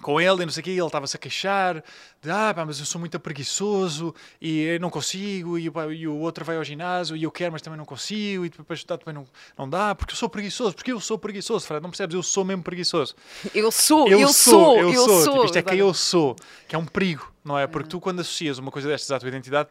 com 0.02 0.20
ele 0.20 0.44
e 0.44 0.46
não 0.46 0.52
sei 0.52 0.62
o 0.62 0.64
quê, 0.64 0.72
ele 0.72 0.86
estava-se 0.86 1.16
a 1.16 1.20
queixar 1.20 1.84
de 2.22 2.30
ah, 2.30 2.54
pá, 2.54 2.66
mas 2.66 2.80
eu 2.80 2.86
sou 2.86 3.00
muito 3.00 3.20
preguiçoso 3.20 4.14
e 4.42 4.78
não 4.80 4.90
consigo, 4.90 5.58
e, 5.58 5.70
pá, 5.70 5.88
e, 5.88 6.08
o 6.08 6.18
outro 6.18 6.44
vai 6.44 6.58
ao 6.58 6.64
ginásio 6.64 7.16
e 7.16 7.24
eu 7.24 7.32
quero, 7.32 7.52
mas 7.52 7.62
também 7.62 7.78
não 7.78 7.86
consigo, 7.86 8.46
e 8.46 8.50
depois 8.50 8.80
estudar 8.80 8.98
também 8.98 9.14
não, 9.14 9.26
não 9.58 9.70
dá, 9.70 9.94
porque 9.94 10.14
eu 10.14 10.18
sou 10.18 10.30
preguiçoso, 10.30 10.76
porque 10.76 10.92
eu 10.92 11.00
sou 11.00 11.18
preguiçoso, 11.18 11.66
Fred, 11.66 11.82
não 11.82 11.90
percebes? 11.90 12.16
Eu 12.16 12.24
sou 12.24 12.44
mesmo 12.44 12.64
preguiçoso. 12.64 13.16
Eu 13.54 13.72
sou, 13.72 14.08
eu, 14.08 14.20
eu 14.20 14.28
sou, 14.30 14.78
eu 14.78 14.94
sou. 14.94 15.08
sou. 15.08 15.34
Tipo, 15.34 15.46
isto 15.46 15.58
é 15.58 15.62
quem 15.62 15.80
eu 15.80 15.94
sou, 15.94 16.36
que 16.68 16.76
é 16.76 16.78
um 16.78 16.86
perigo, 16.86 17.32
não 17.44 17.58
é? 17.58 17.68
Porque 17.68 17.90
tu, 17.90 18.00
quando 18.00 18.20
associas 18.20 18.58
uma 18.58 18.72
coisa 18.72 18.88
destas 18.88 19.12
à 19.12 19.20
tua 19.20 19.30
identidade, 19.30 19.70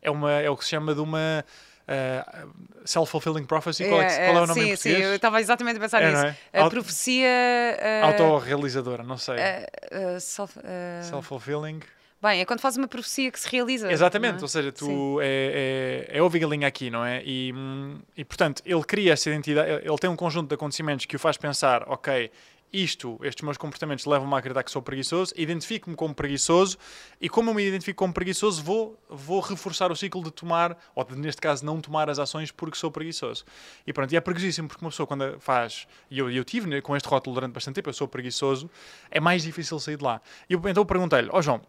é, 0.00 0.10
uma, 0.10 0.32
é 0.32 0.48
o 0.50 0.56
que 0.56 0.64
se 0.64 0.70
chama 0.70 0.94
de 0.94 1.00
uma 1.00 1.44
Uh, 1.86 2.50
Self-fulfilling 2.84 3.44
prophecy, 3.44 3.84
qual 3.86 4.00
é, 4.00 4.06
é, 4.06 4.26
qual 4.26 4.38
é 4.38 4.42
o 4.42 4.46
nome 4.46 4.60
sim, 4.60 4.66
em 4.66 4.68
português? 4.68 4.98
Sim, 4.98 5.02
eu 5.02 5.14
estava 5.14 5.40
exatamente 5.40 5.76
a 5.76 5.80
pensar 5.80 6.02
é, 6.02 6.10
nisso. 6.10 6.38
É? 6.52 6.60
A 6.60 6.70
profecia... 6.70 7.28
Uh, 7.28 8.06
Autorrealizadora, 8.06 9.02
não 9.02 9.18
sei. 9.18 9.36
Uh, 9.36 10.20
self, 10.20 10.58
Self-fulfilling... 11.02 11.80
Bem, 12.22 12.40
é 12.40 12.44
quando 12.46 12.60
fazes 12.60 12.78
uma 12.78 12.88
profecia 12.88 13.30
que 13.30 13.38
se 13.38 13.46
realiza. 13.50 13.92
Exatamente, 13.92 14.38
é? 14.38 14.42
ou 14.42 14.48
seja, 14.48 14.72
tu 14.72 15.20
é, 15.20 16.06
é, 16.08 16.18
é 16.18 16.46
linha 16.48 16.66
aqui, 16.66 16.88
não 16.88 17.04
é? 17.04 17.22
E, 17.22 17.52
hum, 17.54 18.00
e 18.16 18.24
portanto, 18.24 18.62
ele 18.64 18.82
cria 18.82 19.12
essa 19.12 19.28
identidade, 19.28 19.70
ele 19.70 19.98
tem 19.98 20.08
um 20.08 20.16
conjunto 20.16 20.48
de 20.48 20.54
acontecimentos 20.54 21.04
que 21.04 21.16
o 21.16 21.18
faz 21.18 21.36
pensar, 21.36 21.84
ok, 21.86 22.30
isto, 22.74 23.20
estes 23.22 23.44
meus 23.44 23.56
comportamentos 23.56 24.04
levam-me 24.04 24.34
a 24.34 24.38
acreditar 24.38 24.64
que 24.64 24.70
sou 24.70 24.82
preguiçoso, 24.82 25.32
identifico-me 25.36 25.94
como 25.94 26.12
preguiçoso 26.12 26.76
e 27.20 27.28
como 27.28 27.50
eu 27.50 27.54
me 27.54 27.64
identifico 27.64 27.98
como 27.98 28.12
preguiçoso, 28.12 28.62
vou, 28.62 28.98
vou 29.08 29.40
reforçar 29.40 29.92
o 29.92 29.96
ciclo 29.96 30.24
de 30.24 30.32
tomar, 30.32 30.76
ou 30.92 31.04
de, 31.04 31.16
neste 31.16 31.40
caso 31.40 31.64
não 31.64 31.80
tomar 31.80 32.10
as 32.10 32.18
ações 32.18 32.50
porque 32.50 32.76
sou 32.76 32.90
preguiçoso. 32.90 33.44
E 33.86 33.92
pronto, 33.92 34.12
e 34.12 34.16
é 34.16 34.20
preguiçosíssimo 34.20 34.66
porque 34.66 34.84
uma 34.84 34.90
pessoa 34.90 35.06
quando 35.06 35.38
faz, 35.38 35.86
e 36.10 36.18
eu, 36.18 36.28
eu 36.28 36.44
tive 36.44 36.68
né, 36.68 36.80
com 36.80 36.96
este 36.96 37.08
rótulo 37.08 37.34
durante 37.34 37.52
bastante 37.52 37.76
tempo, 37.76 37.88
eu 37.88 37.94
sou 37.94 38.08
preguiçoso, 38.08 38.68
é 39.08 39.20
mais 39.20 39.44
difícil 39.44 39.78
sair 39.78 39.96
de 39.96 40.02
lá. 40.02 40.20
E 40.50 40.54
eu, 40.54 40.62
então 40.66 40.84
perguntei-lhe, 40.84 41.28
ó 41.30 41.38
oh, 41.38 41.42
João, 41.42 41.60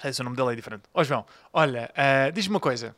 sei 0.00 0.14
se 0.14 0.22
o 0.22 0.24
nome 0.24 0.36
dele 0.36 0.52
é 0.52 0.56
diferente, 0.56 0.84
ó 0.94 1.02
oh, 1.02 1.04
João, 1.04 1.26
olha, 1.52 1.90
uh, 1.92 2.32
diz-me 2.32 2.54
uma 2.54 2.60
coisa, 2.60 2.96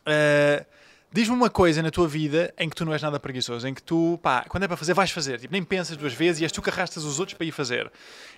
uh, 0.00 0.66
Diz-me 1.12 1.34
uma 1.34 1.48
coisa 1.48 1.82
na 1.82 1.90
tua 1.90 2.06
vida 2.06 2.52
em 2.58 2.68
que 2.68 2.76
tu 2.76 2.84
não 2.84 2.92
és 2.92 3.00
nada 3.00 3.18
preguiçoso, 3.18 3.66
em 3.66 3.72
que 3.72 3.82
tu, 3.82 4.18
pá, 4.22 4.44
quando 4.48 4.64
é 4.64 4.68
para 4.68 4.76
fazer, 4.76 4.92
vais 4.92 5.10
fazer. 5.10 5.40
Tipo, 5.40 5.52
nem 5.52 5.62
pensas 5.62 5.96
duas 5.96 6.12
vezes 6.12 6.40
e 6.40 6.44
és 6.44 6.52
tu 6.52 6.60
que 6.60 6.68
arrastas 6.68 7.04
os 7.04 7.18
outros 7.18 7.36
para 7.36 7.46
ir 7.46 7.52
fazer. 7.52 7.90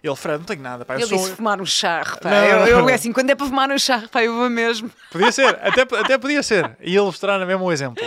Ele, 0.02 0.14
Fred, 0.14 0.38
não 0.38 0.44
tenho 0.44 0.62
nada, 0.62 0.84
pá. 0.84 0.94
Eu 0.94 1.00
Ele 1.00 1.08
sou... 1.08 1.18
disse 1.18 1.32
fumar 1.32 1.60
um 1.60 1.66
charro, 1.66 2.20
pá. 2.20 2.30
Não, 2.30 2.44
eu, 2.44 2.66
eu, 2.66 2.88
é 2.88 2.94
assim, 2.94 3.12
quando 3.12 3.30
é 3.30 3.34
para 3.34 3.46
fumar 3.46 3.70
um 3.70 3.78
charro, 3.78 4.08
pá, 4.08 4.22
eu 4.22 4.34
vou 4.34 4.48
mesmo. 4.48 4.90
Podia 5.10 5.32
ser, 5.32 5.58
até, 5.60 5.82
até 5.82 6.18
podia 6.18 6.42
ser. 6.42 6.76
E 6.80 6.94
ele 6.94 7.04
mostrar 7.04 7.44
mesmo 7.44 7.64
um 7.64 7.72
exemplo. 7.72 8.04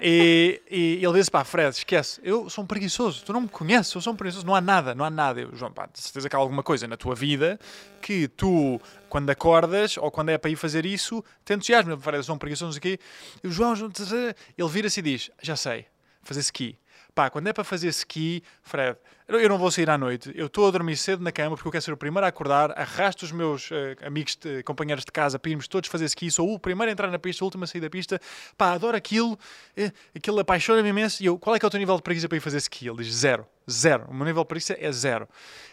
E, 0.00 0.62
e 0.70 1.04
ele 1.04 1.12
disse: 1.18 1.30
pá, 1.30 1.44
Fred, 1.44 1.76
esquece, 1.76 2.20
eu 2.24 2.48
sou 2.48 2.64
um 2.64 2.66
preguiçoso, 2.66 3.22
tu 3.24 3.32
não 3.32 3.42
me 3.42 3.48
conheces, 3.48 3.94
eu 3.94 4.00
sou 4.00 4.12
um 4.12 4.16
preguiçoso, 4.16 4.46
não 4.46 4.54
há 4.54 4.60
nada, 4.60 4.94
não 4.94 5.04
há 5.04 5.10
nada. 5.10 5.40
Eu, 5.40 5.54
João, 5.54 5.70
pá, 5.72 5.86
de 5.92 6.00
certeza 6.00 6.28
que 6.28 6.34
há 6.34 6.38
alguma 6.38 6.62
coisa 6.62 6.88
na 6.88 6.96
tua 6.96 7.14
vida 7.14 7.60
que 8.00 8.26
tu, 8.28 8.80
quando 9.08 9.28
acordas 9.28 9.98
ou 9.98 10.10
quando 10.10 10.30
é 10.30 10.38
para 10.38 10.50
ir 10.50 10.56
fazer 10.56 10.86
isso, 10.86 11.22
te 11.44 11.52
entusiasma. 11.52 11.98
Fred, 11.98 12.18
eu 12.18 12.22
sou 12.22 12.34
um 12.34 12.38
preguiçoso, 12.38 12.78
aqui. 12.78 12.98
E 13.44 13.48
o 13.48 13.50
João, 13.50 13.74
ele 13.74 14.68
vira-se 14.68 15.00
e 15.00 15.02
diz: 15.02 15.30
já 15.42 15.54
sei, 15.54 15.86
fazer 16.22 16.40
ski. 16.40 16.78
Pá, 17.14 17.28
quando 17.28 17.48
é 17.48 17.52
para 17.52 17.64
fazer 17.64 17.88
ski, 17.88 18.42
Fred, 18.62 18.96
eu 19.38 19.48
não 19.48 19.58
vou 19.58 19.70
sair 19.70 19.88
à 19.88 19.96
noite, 19.96 20.32
eu 20.34 20.46
estou 20.46 20.66
a 20.66 20.70
dormir 20.70 20.96
cedo 20.96 21.22
na 21.22 21.30
cama 21.30 21.56
porque 21.56 21.68
eu 21.68 21.72
quero 21.72 21.84
ser 21.84 21.92
o 21.92 21.96
primeiro 21.96 22.24
a 22.24 22.28
acordar, 22.28 22.76
arrasto 22.78 23.24
os 23.24 23.32
meus 23.32 23.70
uh, 23.70 23.74
amigos, 24.04 24.36
de, 24.36 24.62
companheiros 24.62 25.04
de 25.04 25.12
casa 25.12 25.38
para 25.38 25.50
irmos 25.50 25.68
todos 25.68 25.88
fazer 25.88 26.06
ski, 26.06 26.30
sou 26.30 26.52
o 26.52 26.58
primeiro 26.58 26.90
a 26.90 26.92
entrar 26.92 27.10
na 27.10 27.18
pista, 27.18 27.44
o 27.44 27.46
último 27.46 27.64
a 27.64 27.66
sair 27.66 27.80
da 27.80 27.90
pista, 27.90 28.20
pá, 28.56 28.72
adoro 28.72 28.96
aquilo, 28.96 29.38
eh, 29.76 29.92
aquilo 30.14 30.40
apaixona-me 30.40 30.88
imenso, 30.88 31.22
e 31.22 31.26
eu, 31.26 31.38
qual 31.38 31.54
é 31.54 31.58
que 31.58 31.64
é 31.64 31.68
o 31.68 31.70
teu 31.70 31.78
nível 31.78 31.96
de 31.96 32.02
preguiça 32.02 32.28
para 32.28 32.38
ir 32.38 32.40
fazer 32.40 32.58
ski? 32.58 32.88
Ele 32.88 33.02
diz 33.02 33.14
zero, 33.14 33.46
zero, 33.70 34.06
o 34.08 34.14
meu 34.14 34.26
nível 34.26 34.42
de 34.42 34.48
preguiça 34.48 34.76
é 34.78 34.90
zero. 34.90 35.28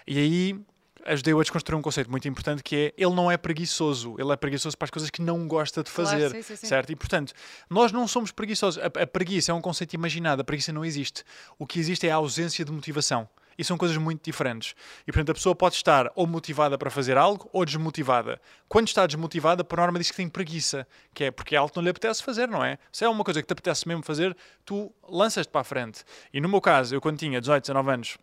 E 0.06 0.20
aí 0.20 0.60
ajudei-o 1.08 1.40
a 1.40 1.42
desconstruir 1.42 1.78
um 1.78 1.82
conceito 1.82 2.12
muito 2.12 2.28
importante 2.28 2.62
que 2.62 2.76
é 2.76 2.94
ele 2.98 3.16
não 3.16 3.32
é 3.32 3.38
preguiçoso, 3.38 4.16
ele 4.20 4.32
é 4.32 4.36
preguiçoso 4.36 4.78
para 4.78 4.86
as 4.86 4.92
coisas 4.92 5.10
que 5.10 5.22
não 5.22 5.48
gosta 5.48 5.82
de 5.82 5.90
fazer, 5.90 6.30
claro, 6.30 6.36
sim, 6.36 6.42
sim, 6.42 6.56
sim. 6.58 6.68
certo? 6.68 6.92
E 6.92 6.96
portanto, 6.96 7.34
nós 7.70 7.92
não 7.92 8.08
somos 8.08 8.32
preguiçosos. 8.32 8.82
A, 8.84 8.88
a, 8.88 9.08
preguiça 9.08 9.52
é 9.52 9.56
um 9.56 9.62
conceito 9.62 9.94
imaginado, 9.94 10.42
a 10.42 10.44
preguiça 10.44 10.72
não 10.74 10.84
existe. 10.84 11.24
O 11.58 11.66
que 11.66 11.80
existe 11.80 12.08
é 12.08 12.12
a 12.12 12.16
ausência 12.16 12.64
de 12.66 12.72
motivação. 12.72 13.28
E 13.58 13.64
são 13.64 13.78
coisas 13.78 13.98
muito 13.98 14.24
diferentes. 14.24 14.76
E 15.08 15.12
portanto, 15.12 15.32
a 15.32 15.34
pessoa 15.34 15.56
pode 15.56 15.76
estar 15.76 16.12
ou 16.16 16.28
motivada 16.28 16.78
para 16.78 16.90
fazer 16.90 17.18
algo 17.18 17.50
ou 17.52 17.66
desmotivada. 17.66 18.40
Quando 18.68 18.88
está 18.88 19.06
desmotivada, 19.08 19.64
por 19.64 19.78
norma 19.78 19.98
diz 19.98 20.12
que 20.12 20.18
tem 20.18 20.30
preguiça, 20.30 20.88
que 21.14 21.26
é 21.26 21.32
porque 21.32 21.56
é 21.56 21.58
algo 21.58 21.72
que 21.72 21.78
não 21.78 21.84
lhe 21.84 21.90
apetece 21.90 22.24
fazer, 22.24 22.48
não 22.48 22.64
é? 22.64 22.78
Se 22.92 23.04
é 23.04 23.10
uma 23.10 23.24
coisa 23.24 23.42
que 23.42 23.48
te 23.48 23.54
apetece 23.54 23.88
mesmo 23.88 24.04
fazer, 24.04 24.36
tu 24.64 24.94
lanças-te 25.08 25.50
para 25.50 25.62
a 25.62 25.64
frente. 25.64 26.04
E 26.32 26.40
no 26.40 26.48
meu 26.48 26.62
caso, 26.62 26.94
eu 26.96 27.02
quando 27.02 27.18
tinha 27.18 27.40
18, 27.40 27.64
19 27.64 27.92
anos, 27.92 28.18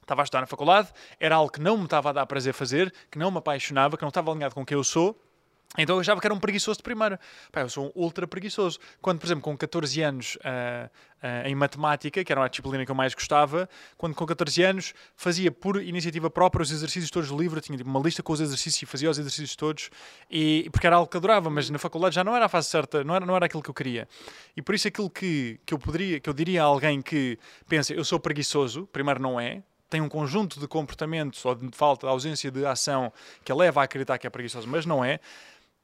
estava 0.00 0.22
a 0.22 0.24
estudar 0.24 0.40
na 0.40 0.46
faculdade, 0.46 0.88
era 1.18 1.36
algo 1.36 1.52
que 1.52 1.60
não 1.60 1.76
me 1.76 1.84
estava 1.84 2.10
a 2.10 2.12
dar 2.12 2.26
prazer 2.26 2.54
fazer, 2.54 2.92
que 3.10 3.18
não 3.18 3.30
me 3.30 3.38
apaixonava, 3.38 3.96
que 3.96 4.02
não 4.02 4.08
estava 4.08 4.30
alinhado 4.30 4.54
com 4.54 4.64
quem 4.64 4.76
eu 4.76 4.84
sou. 4.84 5.20
Então 5.78 5.96
eu 5.96 6.00
achava 6.00 6.20
que 6.20 6.26
era 6.26 6.34
um 6.34 6.40
preguiçoso 6.40 6.78
de 6.78 6.82
primeira. 6.82 7.20
Pá, 7.52 7.60
eu 7.60 7.68
sou 7.68 7.86
um 7.86 7.92
ultra 7.94 8.26
preguiçoso. 8.26 8.78
Quando, 9.00 9.20
por 9.20 9.26
exemplo, 9.26 9.42
com 9.42 9.56
14 9.56 10.02
anos 10.02 10.36
uh, 10.36 10.90
uh, 11.22 11.46
em 11.46 11.54
matemática, 11.54 12.24
que 12.24 12.32
era 12.32 12.44
a 12.44 12.48
disciplina 12.48 12.84
que 12.84 12.90
eu 12.90 12.94
mais 12.94 13.14
gostava, 13.14 13.68
quando 13.96 14.16
com 14.16 14.26
14 14.26 14.62
anos 14.64 14.94
fazia 15.14 15.52
por 15.52 15.80
iniciativa 15.80 16.28
própria 16.28 16.62
os 16.62 16.72
exercícios 16.72 17.08
todos 17.08 17.28
do 17.28 17.38
livro, 17.38 17.60
tinha 17.60 17.78
tipo, 17.78 17.88
uma 17.88 18.00
lista 18.00 18.20
com 18.20 18.32
os 18.32 18.40
exercícios 18.40 18.82
e 18.82 18.86
fazia 18.86 19.08
os 19.08 19.16
exercícios 19.16 19.54
todos, 19.54 19.90
e, 20.28 20.68
porque 20.72 20.88
era 20.88 20.96
algo 20.96 21.08
que 21.08 21.16
adorava, 21.16 21.48
mas 21.48 21.70
na 21.70 21.78
faculdade 21.78 22.16
já 22.16 22.24
não 22.24 22.34
era 22.34 22.46
a 22.46 22.48
fase 22.48 22.68
certa, 22.68 23.04
não 23.04 23.14
era, 23.14 23.24
não 23.24 23.36
era 23.36 23.46
aquilo 23.46 23.62
que 23.62 23.70
eu 23.70 23.74
queria. 23.74 24.08
E 24.56 24.62
por 24.62 24.74
isso 24.74 24.88
aquilo 24.88 25.08
que, 25.08 25.60
que, 25.64 25.72
eu 25.72 25.78
poderia, 25.78 26.18
que 26.18 26.28
eu 26.28 26.34
diria 26.34 26.62
a 26.62 26.66
alguém 26.66 27.00
que 27.00 27.38
pensa, 27.68 27.94
eu 27.94 28.04
sou 28.04 28.18
preguiçoso, 28.18 28.88
primeiro 28.92 29.22
não 29.22 29.38
é, 29.38 29.62
tem 29.90 30.00
um 30.00 30.08
conjunto 30.08 30.60
de 30.60 30.68
comportamentos 30.68 31.44
ou 31.44 31.54
de 31.54 31.68
falta, 31.72 32.06
de 32.06 32.12
ausência 32.12 32.50
de 32.50 32.64
ação 32.64 33.12
que 33.44 33.50
a 33.50 33.54
leva 33.54 33.80
a 33.80 33.84
acreditar 33.84 34.16
que 34.18 34.26
é 34.26 34.30
preguiçosa, 34.30 34.66
mas 34.66 34.86
não 34.86 35.04
é. 35.04 35.18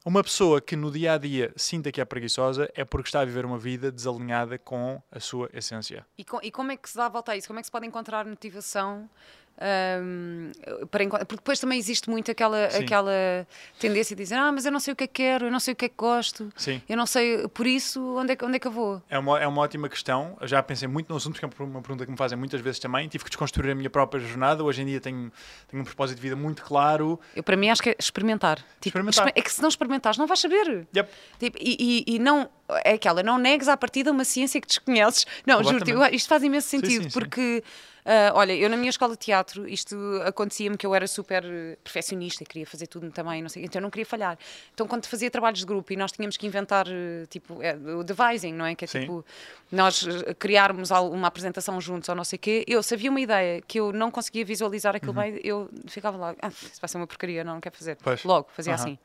Uma 0.06 0.22
pessoa 0.22 0.60
que 0.60 0.76
no 0.76 0.88
dia 0.88 1.14
a 1.14 1.18
dia 1.18 1.52
sinta 1.56 1.90
que 1.90 2.00
é 2.00 2.04
preguiçosa 2.04 2.70
é 2.76 2.84
porque 2.84 3.08
está 3.08 3.22
a 3.22 3.24
viver 3.24 3.44
uma 3.44 3.58
vida 3.58 3.90
desalinhada 3.90 4.56
com 4.56 5.02
a 5.10 5.18
sua 5.18 5.50
essência. 5.52 6.06
E, 6.16 6.24
com, 6.24 6.38
e 6.40 6.48
como 6.52 6.70
é 6.70 6.76
que 6.76 6.88
se 6.88 6.96
dá 6.96 7.06
a 7.06 7.08
volta 7.08 7.32
a 7.32 7.36
isso? 7.36 7.48
Como 7.48 7.58
é 7.58 7.60
que 7.60 7.66
se 7.66 7.72
pode 7.72 7.88
encontrar 7.88 8.24
motivação 8.24 9.10
um, 9.58 10.52
para, 10.90 11.06
porque 11.24 11.36
depois 11.36 11.58
também 11.58 11.78
existe 11.78 12.10
muito 12.10 12.30
aquela, 12.30 12.66
aquela 12.66 13.46
tendência 13.78 14.14
de 14.14 14.22
dizer 14.22 14.34
ah, 14.36 14.52
mas 14.52 14.66
eu 14.66 14.72
não 14.72 14.80
sei 14.80 14.92
o 14.92 14.96
que 14.96 15.04
é 15.04 15.06
que 15.06 15.14
quero, 15.14 15.46
eu 15.46 15.50
não 15.50 15.60
sei 15.60 15.72
o 15.72 15.76
que 15.76 15.86
é 15.86 15.88
que 15.88 15.94
gosto, 15.96 16.52
Sim. 16.56 16.82
eu 16.88 16.96
não 16.96 17.06
sei, 17.06 17.48
por 17.48 17.66
isso, 17.66 18.00
onde 18.16 18.32
é, 18.32 18.36
que, 18.36 18.44
onde 18.44 18.56
é 18.56 18.58
que 18.58 18.66
eu 18.66 18.72
vou? 18.72 19.02
É 19.08 19.18
uma, 19.18 19.40
é 19.40 19.46
uma 19.46 19.62
ótima 19.62 19.88
questão. 19.88 20.36
Eu 20.40 20.46
já 20.46 20.62
pensei 20.62 20.86
muito 20.86 21.08
no 21.08 21.16
assunto, 21.16 21.40
porque 21.40 21.62
é 21.62 21.64
uma 21.64 21.80
pergunta 21.80 22.04
que 22.04 22.10
me 22.10 22.16
fazem 22.16 22.38
muitas 22.38 22.60
vezes 22.60 22.78
também. 22.78 23.08
Tive 23.08 23.24
que 23.24 23.30
desconstruir 23.30 23.70
a 23.70 23.74
minha 23.74 23.90
própria 23.90 24.20
jornada. 24.20 24.62
Hoje 24.62 24.82
em 24.82 24.86
dia 24.86 25.00
tenho, 25.00 25.32
tenho 25.68 25.82
um 25.82 25.84
propósito 25.84 26.16
de 26.16 26.22
vida 26.22 26.36
muito 26.36 26.62
claro. 26.62 27.18
Eu, 27.34 27.42
para 27.42 27.56
mim, 27.56 27.70
acho 27.70 27.82
que 27.82 27.90
é 27.90 27.96
experimentar. 27.98 28.58
Tipo, 28.80 28.98
experimentar. 28.98 29.32
É 29.34 29.40
que 29.40 29.52
se 29.52 29.62
não 29.62 29.68
experimentares, 29.68 30.18
não 30.18 30.26
vais 30.26 30.40
saber. 30.40 30.86
Yep. 30.94 31.10
Tipo, 31.38 31.58
e, 31.60 32.04
e, 32.06 32.14
e, 32.14 32.18
não. 32.18 32.48
É 32.84 32.94
aquela, 32.94 33.22
não 33.22 33.38
negues 33.38 33.68
à 33.68 33.76
partida 33.76 34.10
uma 34.10 34.24
ciência 34.24 34.60
que 34.60 34.66
desconheces. 34.66 35.24
Não, 35.46 35.62
juro-te, 35.62 35.92
isto 36.14 36.28
faz 36.28 36.42
imenso 36.42 36.68
sentido, 36.68 37.04
sim, 37.04 37.10
sim, 37.10 37.18
porque. 37.18 37.62
Sim 37.64 37.95
Uh, 38.06 38.30
olha, 38.34 38.52
eu 38.52 38.70
na 38.70 38.76
minha 38.76 38.88
escola 38.88 39.14
de 39.14 39.18
teatro, 39.18 39.68
isto 39.68 39.96
acontecia-me 40.24 40.76
que 40.76 40.86
eu 40.86 40.94
era 40.94 41.08
super 41.08 41.42
perfeccionista 41.82 42.44
e 42.44 42.46
queria 42.46 42.64
fazer 42.64 42.86
tudo 42.86 43.10
também, 43.10 43.42
não 43.42 43.48
sei, 43.48 43.64
então 43.64 43.80
eu 43.80 43.82
não 43.82 43.90
queria 43.90 44.06
falhar. 44.06 44.38
Então 44.72 44.86
quando 44.86 45.06
fazia 45.06 45.28
trabalhos 45.28 45.58
de 45.58 45.66
grupo 45.66 45.92
e 45.92 45.96
nós 45.96 46.12
tínhamos 46.12 46.36
que 46.36 46.46
inventar, 46.46 46.86
tipo, 47.28 47.60
é, 47.60 47.74
o 47.74 48.04
devising, 48.04 48.52
não 48.52 48.64
é? 48.64 48.76
Que 48.76 48.84
é 48.84 48.86
Sim. 48.86 49.00
tipo, 49.00 49.24
nós 49.72 50.06
criarmos 50.38 50.92
uma 50.92 51.26
apresentação 51.26 51.80
juntos 51.80 52.08
ou 52.08 52.14
não 52.14 52.22
sei 52.22 52.36
o 52.36 52.40
quê, 52.40 52.64
eu 52.68 52.80
sabia 52.80 53.10
uma 53.10 53.20
ideia 53.20 53.60
que 53.60 53.80
eu 53.80 53.92
não 53.92 54.08
conseguia 54.08 54.44
visualizar 54.44 54.94
aquilo 54.94 55.12
uhum. 55.12 55.22
bem, 55.22 55.40
eu 55.42 55.68
ficava 55.88 56.16
lá, 56.16 56.36
ah, 56.40 56.48
isso 56.48 56.80
vai 56.80 56.88
ser 56.88 56.98
uma 56.98 57.08
porcaria, 57.08 57.42
não, 57.42 57.54
não 57.54 57.60
quero 57.60 57.76
fazer. 57.76 57.98
Pois. 58.00 58.22
Logo, 58.22 58.48
fazia 58.52 58.74
uhum. 58.74 58.78
assim. 58.78 58.98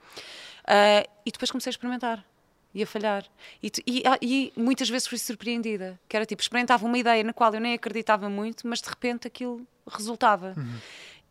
Uh, 0.61 1.09
e 1.25 1.31
depois 1.31 1.49
comecei 1.49 1.71
a 1.71 1.73
experimentar 1.73 2.23
ia 2.73 2.87
falhar. 2.87 3.25
E, 3.61 3.71
e, 3.85 4.03
ah, 4.05 4.17
e, 4.21 4.51
muitas 4.55 4.89
vezes 4.89 5.07
fui 5.07 5.17
surpreendida. 5.17 5.99
Que 6.07 6.15
era 6.15 6.25
tipo, 6.25 6.41
experimentava 6.41 6.85
uma 6.85 6.97
ideia 6.97 7.23
na 7.23 7.33
qual 7.33 7.53
eu 7.53 7.59
nem 7.59 7.73
acreditava 7.73 8.29
muito, 8.29 8.67
mas 8.67 8.81
de 8.81 8.89
repente 8.89 9.27
aquilo 9.27 9.65
resultava. 9.87 10.53
Uhum. 10.57 10.77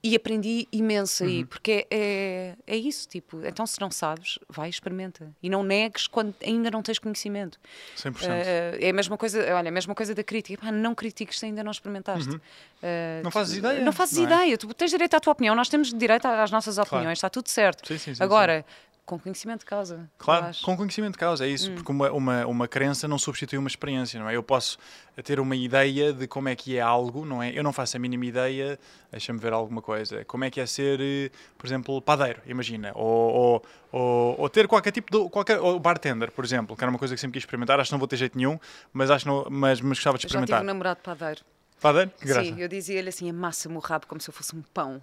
E 0.02 0.16
aprendi 0.16 0.66
imenso 0.72 1.24
aí, 1.24 1.40
uhum. 1.40 1.46
porque 1.46 1.86
é, 1.90 2.56
é, 2.66 2.74
é, 2.74 2.76
isso, 2.76 3.06
tipo, 3.06 3.44
então 3.44 3.66
se 3.66 3.78
não 3.78 3.90
sabes, 3.90 4.38
vai 4.48 4.70
experimenta. 4.70 5.30
E 5.42 5.50
não 5.50 5.62
negues 5.62 6.06
quando 6.06 6.34
ainda 6.42 6.70
não 6.70 6.82
tens 6.82 6.98
conhecimento. 6.98 7.60
100%. 7.98 8.14
Uh, 8.14 8.78
é 8.80 8.88
a 8.88 8.92
mesma 8.94 9.18
coisa, 9.18 9.40
olha, 9.54 9.68
a 9.68 9.70
mesma 9.70 9.94
coisa 9.94 10.14
da 10.14 10.24
crítica. 10.24 10.58
Pá, 10.58 10.72
não 10.72 10.94
critiques 10.94 11.38
se 11.38 11.44
ainda 11.44 11.62
não 11.62 11.70
experimentaste. 11.70 12.30
Uhum. 12.30 12.36
Uh, 12.36 13.22
não 13.22 13.30
fazes 13.30 13.58
ideia. 13.58 13.84
Não 13.84 13.92
fazes 13.92 14.16
não 14.16 14.24
é? 14.24 14.26
ideia. 14.26 14.54
É? 14.54 14.56
Tu 14.56 14.72
tens 14.72 14.90
direito 14.90 15.14
à 15.14 15.20
tua 15.20 15.34
opinião, 15.34 15.54
nós 15.54 15.68
temos 15.68 15.92
direito 15.92 16.24
às 16.24 16.50
nossas 16.50 16.78
opiniões, 16.78 17.02
claro. 17.02 17.12
está 17.12 17.28
tudo 17.28 17.48
certo. 17.50 17.86
Sim, 17.86 17.98
sim, 17.98 18.14
sim, 18.14 18.22
Agora, 18.22 18.64
com 19.10 19.18
conhecimento 19.18 19.60
de 19.60 19.66
causa. 19.66 20.08
Claro, 20.16 20.54
com 20.62 20.76
conhecimento 20.76 21.14
de 21.14 21.18
causa, 21.18 21.44
é 21.44 21.48
isso, 21.48 21.68
hum. 21.68 21.74
porque 21.74 21.90
uma, 21.90 22.12
uma, 22.12 22.46
uma 22.46 22.68
crença 22.68 23.08
não 23.08 23.18
substitui 23.18 23.58
uma 23.58 23.66
experiência, 23.66 24.20
não 24.20 24.28
é? 24.28 24.36
Eu 24.36 24.42
posso 24.42 24.78
ter 25.24 25.40
uma 25.40 25.56
ideia 25.56 26.12
de 26.12 26.28
como 26.28 26.48
é 26.48 26.54
que 26.54 26.76
é 26.76 26.80
algo, 26.80 27.26
não 27.26 27.42
é? 27.42 27.50
Eu 27.50 27.64
não 27.64 27.72
faço 27.72 27.96
a 27.96 28.00
mínima 28.00 28.24
ideia, 28.26 28.78
deixa-me 29.10 29.40
ver 29.40 29.52
alguma 29.52 29.82
coisa, 29.82 30.24
como 30.26 30.44
é 30.44 30.50
que 30.50 30.60
é 30.60 30.66
ser, 30.66 31.00
eh, 31.00 31.30
por 31.58 31.66
exemplo, 31.66 32.00
padeiro, 32.00 32.40
imagina, 32.46 32.92
ou, 32.94 33.32
ou, 33.32 33.62
ou, 33.90 34.40
ou 34.42 34.48
ter 34.48 34.68
qualquer 34.68 34.92
tipo 34.92 35.10
de, 35.10 35.28
qualquer, 35.28 35.58
ou 35.58 35.80
bartender, 35.80 36.30
por 36.30 36.44
exemplo, 36.44 36.76
que 36.76 36.84
era 36.84 36.90
uma 36.90 36.98
coisa 36.98 37.12
que 37.12 37.20
sempre 37.20 37.32
quis 37.32 37.42
experimentar, 37.42 37.80
acho 37.80 37.88
que 37.88 37.94
não 37.94 37.98
vou 37.98 38.06
ter 38.06 38.16
jeito 38.16 38.38
nenhum, 38.38 38.60
mas 38.92 39.10
acho 39.10 39.26
não, 39.26 39.44
mas, 39.50 39.80
mas 39.80 39.98
gostava 39.98 40.18
de 40.18 40.26
experimentar. 40.26 40.54
Eu 40.54 40.58
já 40.58 40.60
tive 40.60 40.70
um 40.70 40.72
namorado 40.72 41.00
padeiro. 41.02 41.40
Padeiro? 41.80 42.12
Que 42.16 42.26
graça. 42.26 42.44
Sim, 42.44 42.60
eu 42.60 42.68
dizia-lhe 42.68 43.08
assim, 43.08 43.28
amassa-me 43.28 43.74
o 43.74 43.80
rabo 43.80 44.06
como 44.06 44.20
se 44.20 44.30
eu 44.30 44.34
fosse 44.34 44.54
um 44.54 44.62
pão. 44.72 45.02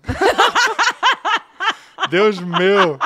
Deus 2.09 2.39
meu! 2.39 2.97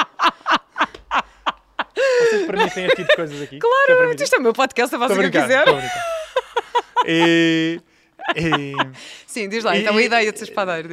Vocês 2.29 2.45
permitem 2.45 2.85
este 2.85 2.95
tipo 2.97 3.09
de 3.09 3.15
coisas 3.15 3.41
aqui? 3.41 3.59
Claro, 3.59 4.13
isto 4.13 4.35
é 4.35 4.39
o 4.39 4.41
meu 4.41 4.53
podcast, 4.53 4.93
eu 4.93 4.99
faço 4.99 5.13
o 5.13 5.17
que 5.19 5.25
eu 5.25 5.31
quiser. 5.31 5.65
E, 7.05 7.81
e, 8.35 8.73
Sim, 9.25 9.49
diz 9.49 9.63
lá, 9.63 9.75
e, 9.75 9.81
então 9.81 9.97
a 9.97 10.01
ideia 10.01 10.31
de 10.31 10.37
ser 10.37 10.45
espadeiro. 10.45 10.89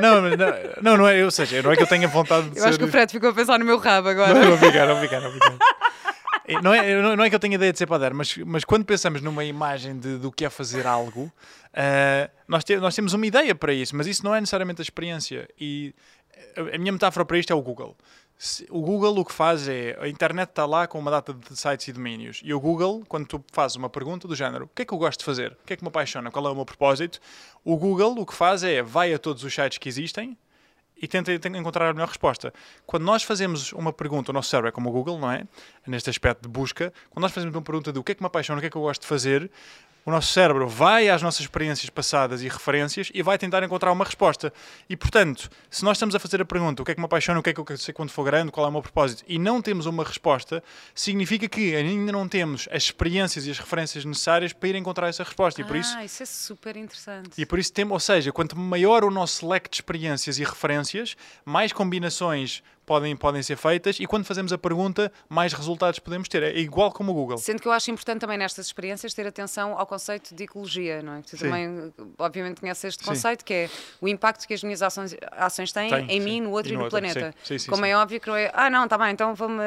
Não, 0.00 0.20
não, 0.20 0.36
não, 0.80 0.96
não 0.98 1.08
é, 1.08 1.24
ou 1.24 1.30
seja, 1.30 1.62
não 1.62 1.72
é 1.72 1.76
que 1.76 1.82
eu 1.82 1.86
tenha 1.86 2.06
vontade 2.06 2.50
de 2.50 2.58
eu 2.58 2.62
ser... 2.62 2.68
acho 2.68 2.78
que 2.78 2.84
o 2.84 2.88
Fred 2.88 3.10
ficou 3.10 3.30
a 3.30 3.32
pensar 3.32 3.58
no 3.58 3.64
meu 3.64 3.78
rabo 3.78 4.08
agora. 4.08 4.34
Não, 4.34 4.54
obrigado, 4.54 4.90
obrigado, 4.90 5.26
obrigado. 5.26 5.58
Não 6.62 6.74
é, 6.74 7.16
não 7.16 7.24
é 7.24 7.30
que 7.30 7.34
eu 7.34 7.40
tenha 7.40 7.54
ideia 7.54 7.72
de 7.72 7.78
ser 7.78 7.86
padeiro, 7.86 8.14
mas, 8.14 8.36
mas 8.38 8.64
quando 8.64 8.84
pensamos 8.84 9.22
numa 9.22 9.44
imagem 9.44 9.98
de, 9.98 10.18
do 10.18 10.30
que 10.30 10.44
é 10.44 10.50
fazer 10.50 10.86
algo, 10.86 11.22
uh, 11.22 12.30
nós, 12.48 12.64
te, 12.64 12.76
nós 12.76 12.94
temos 12.94 13.12
uma 13.14 13.26
ideia 13.26 13.54
para 13.54 13.72
isso, 13.72 13.96
mas 13.96 14.06
isso 14.06 14.24
não 14.24 14.34
é 14.34 14.40
necessariamente 14.40 14.80
a 14.80 14.84
experiência. 14.84 15.48
E 15.58 15.94
a 16.56 16.78
minha 16.78 16.92
metáfora 16.92 17.24
para 17.24 17.38
isto 17.38 17.52
é 17.52 17.56
o 17.56 17.62
Google 17.62 17.96
o 18.70 18.80
Google 18.80 19.18
o 19.18 19.24
que 19.24 19.32
faz 19.32 19.68
é, 19.68 19.96
a 20.00 20.08
internet 20.08 20.48
está 20.48 20.66
lá 20.66 20.86
com 20.86 20.98
uma 20.98 21.10
data 21.10 21.32
de 21.32 21.56
sites 21.56 21.86
e 21.88 21.92
domínios, 21.92 22.40
e 22.44 22.52
o 22.52 22.58
Google, 22.58 23.04
quando 23.08 23.26
tu 23.26 23.44
fazes 23.52 23.76
uma 23.76 23.88
pergunta 23.88 24.26
do 24.26 24.34
género, 24.34 24.64
o 24.64 24.68
que 24.68 24.82
é 24.82 24.84
que 24.84 24.92
eu 24.92 24.98
gosto 24.98 25.20
de 25.20 25.24
fazer? 25.24 25.52
O 25.52 25.66
que 25.66 25.74
é 25.74 25.76
que 25.76 25.84
me 25.84 25.88
apaixona? 25.88 26.30
Qual 26.30 26.46
é 26.46 26.50
o 26.50 26.54
meu 26.54 26.64
propósito? 26.64 27.20
O 27.64 27.76
Google 27.76 28.18
o 28.18 28.26
que 28.26 28.34
faz 28.34 28.64
é, 28.64 28.82
vai 28.82 29.14
a 29.14 29.18
todos 29.18 29.44
os 29.44 29.54
sites 29.54 29.78
que 29.78 29.88
existem 29.88 30.36
e 31.02 31.08
tenta, 31.08 31.36
tenta 31.38 31.58
encontrar 31.58 31.90
a 31.90 31.92
melhor 31.92 32.08
resposta. 32.08 32.54
Quando 32.86 33.02
nós 33.02 33.24
fazemos 33.24 33.72
uma 33.72 33.92
pergunta, 33.92 34.30
o 34.30 34.34
nosso 34.34 34.48
cérebro 34.48 34.68
é 34.68 34.72
como 34.72 34.88
o 34.88 34.92
Google, 34.92 35.18
não 35.18 35.30
é? 35.30 35.44
Neste 35.84 36.08
aspecto 36.08 36.42
de 36.42 36.48
busca, 36.48 36.92
quando 37.10 37.22
nós 37.22 37.32
fazemos 37.32 37.54
uma 37.54 37.62
pergunta 37.62 37.92
do 37.92 38.04
que 38.04 38.12
é 38.12 38.14
que 38.14 38.22
me 38.22 38.26
apaixona, 38.28 38.58
o 38.58 38.60
que 38.60 38.68
é 38.68 38.70
que 38.70 38.76
eu 38.76 38.82
gosto 38.82 39.02
de 39.02 39.08
fazer, 39.08 39.50
o 40.04 40.10
nosso 40.10 40.32
cérebro 40.32 40.68
vai 40.68 41.08
às 41.08 41.22
nossas 41.22 41.42
experiências 41.42 41.88
passadas 41.88 42.42
e 42.42 42.48
referências 42.48 43.10
e 43.14 43.22
vai 43.22 43.38
tentar 43.38 43.62
encontrar 43.62 43.92
uma 43.92 44.04
resposta. 44.04 44.52
E, 44.88 44.96
portanto, 44.96 45.48
se 45.70 45.84
nós 45.84 45.96
estamos 45.96 46.14
a 46.14 46.18
fazer 46.18 46.40
a 46.40 46.44
pergunta 46.44 46.82
o 46.82 46.84
que 46.84 46.90
é 46.90 46.94
que 46.94 47.00
me 47.00 47.04
apaixona, 47.04 47.38
o 47.38 47.42
que 47.42 47.50
é 47.50 47.52
que 47.52 47.60
eu 47.60 47.64
quero 47.64 47.78
ser 47.78 47.92
quando 47.92 48.10
for 48.10 48.24
grande, 48.24 48.50
qual 48.50 48.66
é 48.66 48.68
o 48.68 48.72
meu 48.72 48.82
propósito, 48.82 49.24
e 49.28 49.38
não 49.38 49.62
temos 49.62 49.86
uma 49.86 50.04
resposta, 50.04 50.62
significa 50.94 51.48
que 51.48 51.74
ainda 51.74 52.10
não 52.10 52.28
temos 52.28 52.68
as 52.72 52.84
experiências 52.84 53.46
e 53.46 53.50
as 53.50 53.58
referências 53.58 54.04
necessárias 54.04 54.52
para 54.52 54.68
ir 54.68 54.74
encontrar 54.74 55.08
essa 55.08 55.22
resposta. 55.22 55.60
E 55.60 55.64
por 55.64 55.76
isso, 55.76 55.96
ah, 55.96 56.04
isso 56.04 56.22
é 56.22 56.26
super 56.26 56.76
interessante. 56.76 57.40
E 57.40 57.46
por 57.46 57.58
isso 57.58 57.72
temos, 57.72 57.92
ou 57.92 58.00
seja, 58.00 58.32
quanto 58.32 58.58
maior 58.58 59.04
o 59.04 59.10
nosso 59.10 59.48
leque 59.48 59.70
de 59.70 59.76
experiências 59.76 60.38
e 60.38 60.44
referências, 60.44 61.16
mais 61.44 61.72
combinações 61.72 62.62
podem, 62.84 63.16
podem 63.16 63.42
ser 63.42 63.56
feitas 63.56 63.98
e 64.00 64.06
quando 64.06 64.24
fazemos 64.24 64.52
a 64.52 64.58
pergunta, 64.58 65.12
mais 65.28 65.52
resultados 65.52 65.98
podemos 65.98 66.28
ter. 66.28 66.42
É 66.42 66.58
igual 66.58 66.92
como 66.92 67.12
o 67.12 67.14
Google. 67.14 67.38
Sendo 67.38 67.60
que 67.60 67.68
eu 67.68 67.72
acho 67.72 67.90
importante 67.90 68.20
também 68.20 68.38
nestas 68.38 68.66
experiências 68.66 69.14
ter 69.14 69.26
atenção 69.26 69.78
ao 69.78 69.86
conceito 69.86 70.34
de 70.34 70.44
ecologia, 70.44 71.02
não 71.02 71.14
é? 71.14 71.22
Tu 71.22 71.36
Sim. 71.36 71.38
também, 71.38 71.94
obviamente, 72.18 72.60
conheces 72.60 72.84
este 72.84 73.04
conceito, 73.04 73.40
Sim. 73.40 73.46
que 73.46 73.54
é 73.54 73.70
o 74.00 74.08
impacto 74.08 74.46
que 74.46 74.54
as 74.54 74.62
minhas 74.62 74.82
ações, 74.82 75.16
ações 75.32 75.72
têm 75.72 75.90
Tem, 75.90 76.06
em 76.10 76.20
mim, 76.20 76.40
no 76.40 76.50
outro 76.50 76.72
e, 76.72 76.76
no, 76.76 76.82
e 76.82 76.84
no 76.84 76.90
planeta. 76.90 77.34
Como 77.68 77.84
é 77.84 77.96
óbvio 77.96 78.20
que 78.20 78.28
não 78.28 78.36
é, 78.36 78.50
ah, 78.54 78.70
não, 78.70 78.86
tá 78.88 78.98
bem, 78.98 79.12
então 79.12 79.34
vou-me 79.34 79.62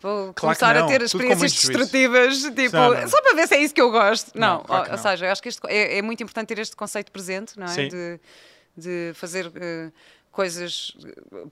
vou 0.00 0.34
claro 0.34 0.58
começar 0.58 0.76
a 0.76 0.86
ter 0.86 1.00
experiências 1.00 1.52
destrutivas, 1.52 2.42
tipo, 2.42 2.76
não, 2.76 3.08
só 3.08 3.22
para 3.22 3.34
ver 3.34 3.46
se 3.46 3.54
é 3.54 3.62
isso 3.62 3.72
que 3.72 3.80
eu 3.80 3.90
gosto. 3.90 4.32
Não, 4.34 4.58
não 4.58 4.64
claro 4.64 4.86
ou, 4.86 4.92
ou 4.92 4.98
seja, 4.98 5.26
eu 5.26 5.32
acho 5.32 5.40
que 5.40 5.48
este, 5.48 5.60
é, 5.68 5.98
é, 5.98 6.02
muito 6.02 6.22
importante 6.22 6.48
ter 6.48 6.58
este 6.58 6.74
conceito 6.74 7.12
presente, 7.12 7.58
não 7.58 7.66
é? 7.66 7.86
De, 7.86 8.20
de 8.76 9.12
fazer. 9.14 9.46
Uh, 9.46 9.92
coisas, 10.32 10.96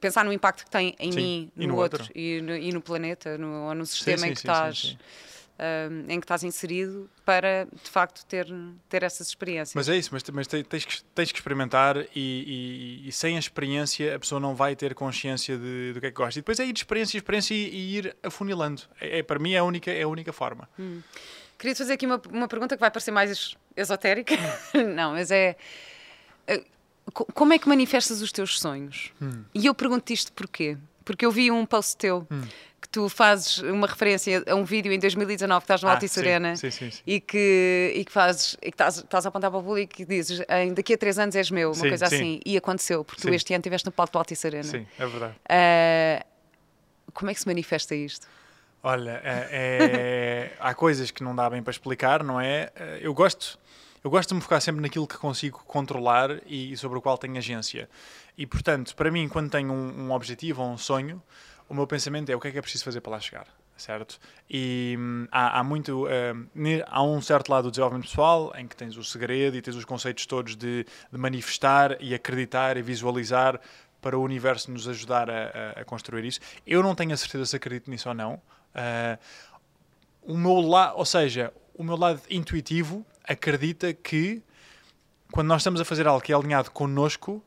pensar 0.01 0.25
no 0.25 0.33
impacto 0.33 0.65
que 0.65 0.71
tem 0.71 0.97
em 0.99 1.13
sim, 1.13 1.19
mim, 1.19 1.53
no, 1.55 1.69
no 1.69 1.77
outro, 1.77 2.03
outro, 2.03 2.19
E, 2.19 2.41
no, 2.41 2.57
e 2.57 2.73
no 2.73 2.81
planeta, 2.81 3.37
no, 3.37 3.69
ou 3.69 3.75
no 3.75 3.87
sistema 3.87 4.19
sim, 4.19 4.29
em 4.29 4.33
que 4.33 4.39
estás. 4.39 4.97
Um, 5.63 6.11
em 6.11 6.19
que 6.19 6.25
estás 6.25 6.43
inserido 6.43 7.07
para 7.23 7.69
de 7.71 7.91
facto 7.91 8.25
ter, 8.25 8.47
ter 8.89 9.03
essas 9.03 9.29
experiências. 9.29 9.75
Mas 9.75 9.91
é 9.91 9.97
isso, 9.99 10.09
mas, 10.11 10.23
mas 10.31 10.47
tens, 10.47 10.87
que, 10.87 11.05
tens 11.15 11.31
que 11.31 11.37
experimentar 11.37 11.99
e, 11.99 12.07
e, 13.05 13.07
e, 13.07 13.13
sem 13.13 13.37
a 13.37 13.39
experiência 13.39 14.17
a 14.17 14.19
pessoa 14.19 14.41
não 14.41 14.55
vai 14.55 14.75
ter 14.75 14.95
consciência 14.95 15.59
de, 15.59 15.93
do 15.93 16.01
que 16.01 16.07
é 16.07 16.11
que 16.11 16.17
gosta. 16.17 16.39
E 16.39 16.41
depois 16.41 16.59
é 16.59 16.65
ir 16.65 16.73
de 16.73 16.79
experiência 16.79 17.19
em 17.19 17.21
experiência 17.21 17.53
e, 17.53 17.95
ir 17.99 18.17
afunilando. 18.23 18.85
É, 18.99 19.19
é, 19.19 19.23
para 19.23 19.39
mim 19.39 19.53
é 19.53 19.59
a 19.59 19.63
única, 19.63 19.91
é 19.91 20.01
a 20.01 20.09
única 20.09 20.33
forma. 20.33 20.67
Hum. 20.79 21.03
Queria 21.59 21.77
fazer 21.77 21.93
aqui 21.93 22.07
uma, 22.07 22.23
uma 22.31 22.49
pergunta 22.49 22.75
que 22.75 22.81
vai 22.81 22.91
parecer 22.91 23.11
mais 23.11 23.55
esotérica. 23.77 24.35
não, 24.97 25.13
mas 25.13 25.31
é 25.31 25.59
como 27.13 27.53
é 27.53 27.59
que 27.59 27.69
manifestas 27.69 28.21
os 28.21 28.33
teus 28.33 28.59
sonhos? 28.59 29.13
Hum. 29.21 29.45
E 29.55 29.67
eu 29.67 29.75
pergunto 29.75 30.13
isto 30.13 30.33
porquê? 30.33 30.77
Porque 31.05 31.25
eu 31.25 31.31
vi 31.31 31.51
um 31.51 31.67
post 31.67 31.97
teu 31.97 32.27
hum. 32.31 32.43
que 32.81 32.89
tu 32.89 33.09
fazes 33.09 33.59
uma 33.59 33.87
referência 33.87 34.45
a 34.49 34.55
um 34.55 34.65
vídeo 34.65 34.93
em 34.93 34.99
2019 34.99 35.61
que 35.61 35.65
estás 35.65 35.83
no 35.83 35.89
ah, 35.89 36.21
Arena 36.21 36.57
sim, 36.57 36.71
sim, 36.71 36.91
sim. 36.91 37.03
e 37.07 37.21
que, 37.21 37.93
e 37.97 38.05
que, 38.05 38.13
fazes, 38.13 38.57
e 38.63 38.71
que 38.71 38.75
estás, 38.75 38.99
estás 38.99 39.27
a 39.27 39.29
apontar 39.29 39.51
para 39.51 39.61
o 39.61 39.63
público 39.63 40.01
e 40.01 40.05
dizes 40.05 40.41
daqui 40.75 40.95
a 40.95 40.99
três 40.99 41.19
anos 41.19 41.35
és 41.35 41.51
meu, 41.51 41.73
uma 41.73 41.89
coisa 41.89 42.07
assim. 42.07 42.41
E 42.45 42.57
aconteceu, 42.57 43.05
porque 43.05 43.23
tu 43.23 43.29
este 43.31 43.53
ano 43.55 43.61
estiveste 43.61 43.87
no 43.87 43.93
palco 43.93 44.13
do 44.13 44.19
Altice 44.19 44.47
Arena. 44.47 44.65
Sim, 44.65 44.87
é 44.99 45.07
verdade. 45.07 45.35
Uh, 45.45 46.31
como 47.13 47.31
é 47.31 47.35
que 47.35 47.41
se 47.41 47.47
manifesta 47.47 47.95
isto? 47.95 48.27
Olha, 48.83 49.21
é, 49.23 49.49
é, 49.51 50.53
há 50.61 50.75
coisas 50.75 51.11
que 51.11 51.23
não 51.23 51.37
dá 51.37 51.51
bem 51.51 51.63
para 51.63 51.71
explicar, 51.71 52.25
não 52.25 52.41
é? 52.41 52.71
Eu 53.01 53.13
gosto 53.13 53.59
eu 54.03 54.11
gosto 54.11 54.31
de 54.31 54.35
me 54.37 54.41
focar 54.41 54.61
sempre 54.61 54.81
naquilo 54.81 55.07
que 55.07 55.17
consigo 55.19 55.63
controlar 55.67 56.41
e 56.47 56.77
sobre 56.77 56.99
o 56.99 57.03
qual 57.03 57.19
tenho 57.19 57.37
agência. 57.37 57.89
E, 58.37 58.47
portanto, 58.47 58.95
para 58.97 59.11
mim, 59.11 59.29
quando 59.29 59.51
tenho 59.51 59.73
um, 59.73 60.07
um 60.07 60.13
objetivo 60.13 60.63
ou 60.63 60.71
um 60.71 60.79
sonho, 60.79 61.23
o 61.69 61.75
meu 61.75 61.87
pensamento 61.87 62.31
é 62.31 62.35
o 62.37 62.41
que 62.41 62.49
é 62.49 62.51
que 62.51 62.59
é 62.59 62.63
preciso 62.63 62.85
fazer 62.85 63.01
para 63.01 63.13
lá 63.13 63.21
chegar. 63.21 63.47
certo? 63.77 64.19
E 64.49 64.97
hum, 64.99 65.27
há, 65.31 65.61
há 65.61 65.65
muito. 65.65 66.07
hum, 66.07 66.47
há 66.87 67.03
um 67.03 67.21
certo 67.21 67.49
lado 67.51 67.65
do 67.65 67.71
desenvolvimento 67.71 68.09
pessoal 68.09 68.53
em 68.57 68.67
que 68.67 68.75
tens 68.75 68.97
o 68.97 69.05
segredo 69.05 69.57
e 69.57 69.63
tens 69.63 69.77
os 69.77 69.85
conceitos 69.85 70.27
todos 70.27 70.57
de, 70.57 70.85
de 71.13 71.19
manifestar 71.19 71.97
e 72.01 72.15
acreditar 72.15 72.77
e 72.77 72.83
visualizar 72.83 73.61
para 74.01 74.19
o 74.19 74.23
universo 74.23 74.71
nos 74.71 74.89
ajudar 74.89 75.29
a, 75.31 75.35
a- 75.77 75.81
a 75.83 75.85
construir 75.85 76.25
isso. 76.25 76.41
Eu 76.67 76.83
não 76.83 76.95
tenho 76.95 77.13
a 77.13 77.17
certeza 77.17 77.45
se 77.45 77.55
acredito 77.57 77.91
nisso 77.91 78.09
ou 78.09 78.15
não. 78.15 78.41
Ah, 78.75 79.19
o 80.23 80.37
meu 80.37 80.61
lado, 80.61 80.97
ou 80.99 81.05
seja, 81.05 81.53
o 81.75 81.83
meu 81.85 81.97
lado 81.97 82.21
intuitivo 82.31 83.05
acredita 83.33 83.93
que 83.95 84.43
quando 85.33 85.47
nós 85.49 85.63
estamos 85.63 85.81
a 85.81 85.85
fazer 85.85 86.07
algo 86.07 86.21
que 86.21 86.33
é 86.33 86.37
alinhado 86.37 86.71
connosco, 86.71 87.43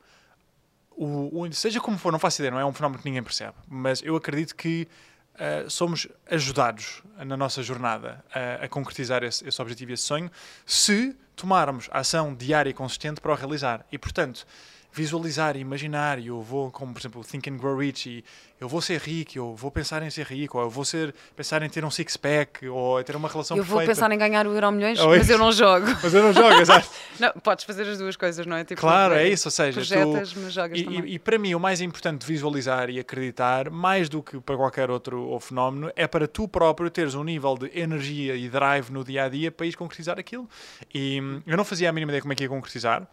o, 0.95 1.41
o- 1.41 1.53
seja 1.53 1.79
como 1.81 1.97
for, 1.97 2.11
não 2.11 2.19
faço 2.19 2.41
ideia, 2.41 2.51
não 2.51 2.59
é 2.59 2.65
um 2.65 2.73
fenómeno 2.73 3.01
que 3.01 3.07
ninguém 3.09 3.23
percebe, 3.23 3.55
mas 3.67 4.01
eu 4.03 4.15
acredito 4.15 4.55
que 4.55 4.87
ah, 5.35 5.65
somos 5.69 6.07
ajudados 6.29 7.01
na 7.25 7.35
nossa 7.35 7.61
jornada 7.63 8.23
a, 8.33 8.65
a 8.65 8.69
concretizar 8.69 9.23
esse, 9.23 9.47
esse 9.47 9.61
objetivo 9.61 9.91
e 9.91 9.93
esse 9.95 10.03
sonho 10.03 10.31
se 10.65 11.15
tomarmos 11.35 11.89
ação 11.91 12.33
diária 12.35 12.69
e 12.69 12.73
consistente 12.73 13.19
para 13.19 13.31
o 13.31 13.35
realizar. 13.35 13.83
E, 13.91 13.97
portanto, 13.97 14.45
visualizar 14.93 15.57
e 15.57 15.59
imaginar, 15.59 16.19
e 16.19 16.27
eu 16.27 16.41
vou, 16.41 16.69
como 16.71 16.93
por 16.93 16.99
exemplo, 16.99 17.23
Think 17.23 17.49
and 17.49 17.57
Grow 17.57 17.77
Rich, 17.77 18.09
e 18.09 18.23
eu 18.61 18.69
vou 18.69 18.79
ser 18.81 18.99
rico, 19.01 19.31
eu 19.37 19.55
vou 19.55 19.71
pensar 19.71 20.01
em 20.03 20.09
ser 20.09 20.25
rico, 20.27 20.57
ou 20.57 20.63
eu 20.65 20.69
vou 20.69 20.85
ser, 20.85 21.13
pensar 21.35 21.61
em 21.63 21.69
ter 21.69 21.83
um 21.83 21.89
six-pack, 21.91 22.67
ou 22.69 22.99
em 23.01 23.03
ter 23.03 23.15
uma 23.15 23.27
relação 23.27 23.57
Eu 23.57 23.63
vou 23.63 23.77
perfeita. 23.79 23.99
pensar 23.99 24.11
em 24.13 24.17
ganhar 24.17 24.45
o 24.47 24.53
Euro 24.53 24.71
Milhões, 24.71 24.99
Oh, 24.99 25.07
mas 25.09 25.29
eu 25.29 25.37
não 25.37 25.51
jogo. 25.51 25.87
Mas 26.03 26.13
eu 26.13 26.21
não 26.23 26.31
jogo, 26.33 26.53
exato. 26.61 26.87
Não, 27.19 27.31
podes 27.33 27.65
fazer 27.65 27.83
as 27.87 27.97
duas 27.97 28.15
coisas, 28.15 28.45
não 28.45 28.55
é? 28.55 28.63
Tipo, 28.63 28.79
Claro, 28.81 29.13
é 29.15 29.27
isso, 29.27 29.47
ou 29.47 29.51
seja, 29.51 29.71
tu- 29.71 29.75
Projetas, 29.75 30.33
mas 30.33 30.53
jogas 30.53 30.79
E, 30.79 30.83
também. 30.83 31.05
e- 31.05 31.13
e 31.15 31.19
para 31.19 31.37
mim, 31.37 31.53
o 31.55 31.59
mais 31.59 31.79
importante 31.81 32.21
de 32.21 32.27
visualizar 32.27 32.89
e 32.89 32.99
acreditar, 32.99 33.69
mais 33.69 34.09
do 34.09 34.21
que 34.23 34.39
para 34.39 34.55
qualquer 34.57 34.89
outro 34.89 35.21
ou 35.21 35.39
fenómeno, 35.39 35.91
é 35.95 36.07
para 36.07 36.27
tu 36.27 36.47
próprio 36.47 36.89
teres 36.89 37.13
um 37.15 37.23
nível 37.23 37.55
de 37.57 37.69
energia 37.77 38.35
e 38.35 38.49
drive 38.49 38.89
no 38.91 39.03
dia 39.03 39.25
a 39.25 39.29
dia 39.29 39.51
para 39.51 39.65
ir 39.65 39.75
concretizar 39.75 40.17
aquilo. 40.19 40.49
E 40.93 41.19
hum, 41.21 41.41
eu 41.45 41.55
não 41.57 41.63
fazia 41.65 41.89
a 41.89 41.93
mínima 41.93 42.11
ideia 42.11 42.21
como 42.21 42.33
é 42.33 42.35
que 42.35 42.43
ia 42.43 42.49
concretizar. 42.49 43.07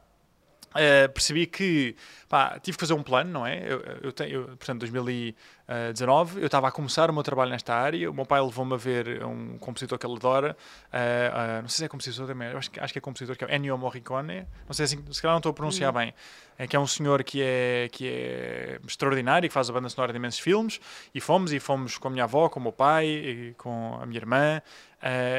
Uh, 0.70 1.10
percebi 1.12 1.46
que 1.46 1.96
pá, 2.28 2.58
tive 2.60 2.76
que 2.76 2.80
fazer 2.80 2.94
um 2.94 3.02
plano, 3.02 3.28
não 3.30 3.44
é? 3.46 3.60
Eu, 3.66 3.80
eu 4.02 4.12
tenho, 4.12 4.30
eu, 4.30 4.44
portanto, 4.56 4.78
2019, 4.80 6.40
eu 6.40 6.46
estava 6.46 6.68
a 6.68 6.70
começar 6.70 7.10
o 7.10 7.12
meu 7.12 7.24
trabalho 7.24 7.50
nesta 7.50 7.74
área. 7.74 8.08
O 8.08 8.14
meu 8.14 8.24
pai 8.24 8.40
levou-me 8.40 8.74
a 8.74 8.76
ver 8.76 9.24
um 9.24 9.58
compositor 9.58 9.98
que 9.98 10.06
ele 10.06 10.14
adora. 10.14 10.56
uh, 10.92 11.58
uh, 11.58 11.62
não 11.62 11.68
sei 11.68 11.78
se 11.78 11.84
é 11.84 11.88
compositor 11.88 12.26
também, 12.26 12.48
acho, 12.48 12.70
que- 12.70 12.78
acho 12.78 12.92
que 12.92 12.98
é 12.98 13.02
compositor, 13.02 13.36
que 13.36 13.44
é 13.44 13.56
Ennio 13.56 13.76
Morricone. 13.76 14.46
Não 14.68 14.72
sei 14.72 14.86
se, 14.86 14.96
se 15.10 15.20
calhar 15.20 15.32
não 15.34 15.38
estou 15.38 15.50
a 15.50 15.52
pronunciar 15.54 15.92
bem. 15.92 16.14
É 16.56 16.66
que 16.68 16.76
é 16.76 16.78
um 16.78 16.86
senhor 16.86 17.24
que 17.24 17.42
é, 17.42 17.88
que 17.90 18.06
é 18.06 18.78
extraordinário, 18.86 19.48
que 19.48 19.52
faz 19.52 19.68
a 19.68 19.72
banda 19.72 19.88
sonora 19.88 20.12
de 20.12 20.18
imensos 20.18 20.38
filmes. 20.40 20.78
E 21.14 21.20
fomos, 21.20 21.52
e 21.52 21.58
fomos 21.58 21.98
com 21.98 22.06
a 22.08 22.10
minha 22.10 22.24
avó, 22.24 22.48
com 22.48 22.60
o 22.60 22.62
meu 22.62 22.72
pai, 22.72 23.06
e 23.06 23.54
com 23.58 23.98
a 24.00 24.06
minha 24.06 24.18
irmã. 24.18 24.62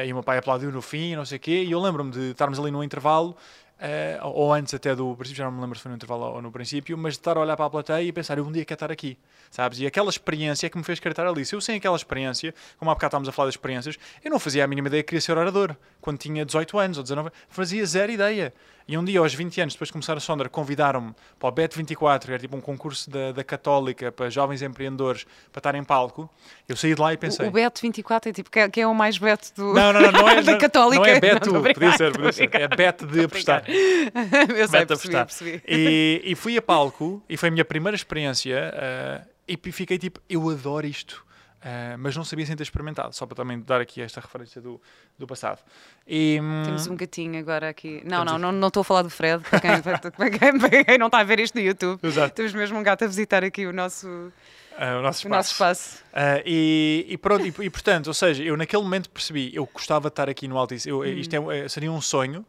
e 0.04 0.12
o 0.12 0.16
meu 0.16 0.22
pai 0.22 0.38
aplaudiu 0.38 0.70
no 0.72 0.82
fim, 0.82 1.14
não 1.16 1.24
sei 1.24 1.38
o 1.38 1.40
quê. 1.40 1.62
E 1.64 1.70
eu 1.70 1.80
lembro-me 1.80 2.10
de 2.10 2.30
estarmos 2.32 2.58
ali 2.58 2.70
num 2.70 2.82
intervalo. 2.82 3.36
Eh, 3.84 4.16
ou 4.22 4.52
antes 4.52 4.72
até 4.72 4.94
do 4.94 5.16
princípio, 5.16 5.38
já 5.38 5.44
não 5.46 5.50
me 5.50 5.60
lembro 5.60 5.76
se 5.76 5.82
foi 5.82 5.90
no 5.90 5.96
intervalo 5.96 6.22
ou 6.22 6.40
no 6.40 6.52
princípio, 6.52 6.96
mas 6.96 7.14
de 7.14 7.18
estar 7.18 7.36
a 7.36 7.40
olhar 7.40 7.56
para 7.56 7.66
a 7.66 7.70
plateia 7.70 8.00
e 8.00 8.12
pensar, 8.12 8.38
eu 8.38 8.46
um 8.46 8.52
dia 8.52 8.64
quero 8.64 8.76
estar 8.76 8.92
aqui, 8.92 9.18
sabes? 9.50 9.80
E 9.80 9.86
aquela 9.86 10.08
experiência 10.08 10.68
é 10.68 10.70
que 10.70 10.78
me 10.78 10.84
fez 10.84 11.00
querer 11.00 11.14
estar 11.14 11.26
ali. 11.26 11.44
Se 11.44 11.56
eu 11.56 11.60
sem 11.60 11.78
aquela 11.78 11.96
experiência, 11.96 12.54
como 12.78 12.92
há 12.92 12.94
bocado 12.94 13.08
estávamos 13.08 13.28
a 13.28 13.32
falar 13.32 13.46
das 13.46 13.54
experiências, 13.54 13.98
eu 14.22 14.30
não 14.30 14.38
fazia 14.38 14.62
a 14.62 14.68
mínima 14.68 14.86
ideia 14.86 15.02
que 15.02 15.08
queria 15.08 15.20
ser 15.20 15.36
orador. 15.36 15.74
Quando 16.00 16.16
tinha 16.16 16.44
18 16.46 16.78
anos 16.78 16.96
ou 16.96 17.02
19, 17.02 17.30
fazia 17.48 17.84
zero 17.84 18.12
ideia. 18.12 18.54
E 18.86 18.96
um 18.98 19.04
dia, 19.04 19.20
aos 19.20 19.34
20 19.34 19.60
anos, 19.60 19.74
depois 19.74 19.88
de 19.88 19.92
começar 19.92 20.16
a 20.16 20.20
Sondra, 20.20 20.48
convidaram-me 20.48 21.14
para 21.38 21.48
o 21.48 21.52
Bet24, 21.52 22.20
que 22.20 22.30
era 22.30 22.38
tipo 22.38 22.56
um 22.56 22.60
concurso 22.60 23.08
da, 23.10 23.32
da 23.32 23.44
Católica 23.44 24.10
para 24.10 24.28
jovens 24.30 24.62
empreendedores 24.62 25.24
para 25.50 25.60
estar 25.60 25.74
em 25.74 25.84
palco. 25.84 26.28
Eu 26.68 26.76
saí 26.76 26.94
de 26.94 27.00
lá 27.00 27.12
e 27.12 27.16
pensei... 27.16 27.46
O, 27.46 27.48
o 27.48 27.52
Beto 27.52 27.80
24 27.80 28.30
é 28.30 28.32
tipo, 28.32 28.50
quem 28.50 28.62
é, 28.62 28.80
é 28.80 28.86
o 28.86 28.94
mais 28.94 29.18
Beto 29.18 29.52
do, 29.54 29.74
Não, 29.74 29.92
não, 29.92 30.00
não, 30.00 30.12
não 30.12 30.28
é, 30.30 30.42
da 30.42 30.56
Católica? 30.56 31.00
não 31.00 31.06
é 31.06 31.20
Beto, 31.20 31.52
Não, 31.52 31.60
a 31.60 31.74
podia 31.74 31.92
ser, 31.96 32.12
podia 32.12 32.32
ser. 32.32 32.50
É 32.54 32.68
Bet 32.68 33.04
de 33.06 33.24
apostar. 33.24 33.64
eu 33.68 34.68
sei, 34.68 34.82
a 34.82 34.86
percebi, 34.86 35.16
apostar. 35.16 35.26
percebi. 35.26 35.62
E, 35.66 36.22
e 36.24 36.34
fui 36.34 36.56
a 36.56 36.62
palco 36.62 37.22
e 37.28 37.36
foi 37.36 37.48
a 37.48 37.52
minha 37.52 37.64
primeira 37.64 37.96
experiência 37.96 38.72
ah, 38.76 39.26
e 39.46 39.56
fiquei 39.72 39.98
tipo, 39.98 40.20
eu 40.28 40.48
adoro 40.50 40.86
isto. 40.86 41.24
Ah, 41.64 41.96
mas 41.96 42.16
não 42.16 42.24
sabia 42.24 42.44
sem 42.44 42.56
ter 42.56 42.64
experimentado, 42.64 43.14
só 43.14 43.24
para 43.24 43.36
também 43.36 43.60
dar 43.60 43.80
aqui 43.80 44.00
esta 44.02 44.20
referência 44.20 44.60
do, 44.60 44.80
do 45.16 45.26
passado. 45.28 45.60
E, 46.08 46.40
hum, 46.42 46.62
Temos 46.64 46.86
um 46.88 46.96
gatinho 46.96 47.38
agora 47.38 47.68
aqui. 47.68 48.02
Não, 48.04 48.24
não, 48.24 48.36
não, 48.36 48.50
não 48.50 48.66
estou 48.68 48.80
a 48.80 48.84
falar 48.84 49.02
do 49.02 49.10
Fred, 49.10 49.42
para 49.48 49.60
quem, 49.60 49.80
para 49.80 50.30
quem- 50.30 50.58
para 50.58 50.84
quem 50.84 50.98
não 50.98 51.06
está 51.06 51.18
a 51.20 51.24
ver 51.24 51.38
isto 51.38 51.54
no 51.54 51.60
YouTube. 51.60 52.00
Exato. 52.02 52.34
Temos 52.34 52.52
mesmo 52.52 52.76
um 52.78 52.82
gato 52.82 53.04
a 53.04 53.06
visitar 53.06 53.44
aqui 53.44 53.64
o 53.64 53.72
nosso, 53.72 54.32
ah, 54.76 54.98
o 54.98 55.02
nosso 55.02 55.26
o 55.26 55.30
nosso 55.30 55.52
espaço. 55.52 55.82
espaço. 55.98 56.04
Ah, 56.12 56.42
e, 56.44 57.06
e 57.08 57.16
pronto, 57.16 57.46
e, 57.46 57.54
e, 57.66 57.70
portanto, 57.70 58.08
ou 58.08 58.14
seja, 58.14 58.42
eu 58.42 58.56
naquele 58.56 58.82
momento 58.82 59.08
percebi, 59.08 59.54
eu 59.54 59.64
gostava 59.72 60.08
de 60.08 60.12
estar 60.14 60.28
aqui 60.28 60.48
no 60.48 60.58
Altice, 60.58 60.88
eu, 60.88 61.04
isto 61.04 61.32
é- 61.34 61.60
é- 61.60 61.68
seria 61.68 61.92
um 61.92 62.00
sonho. 62.00 62.44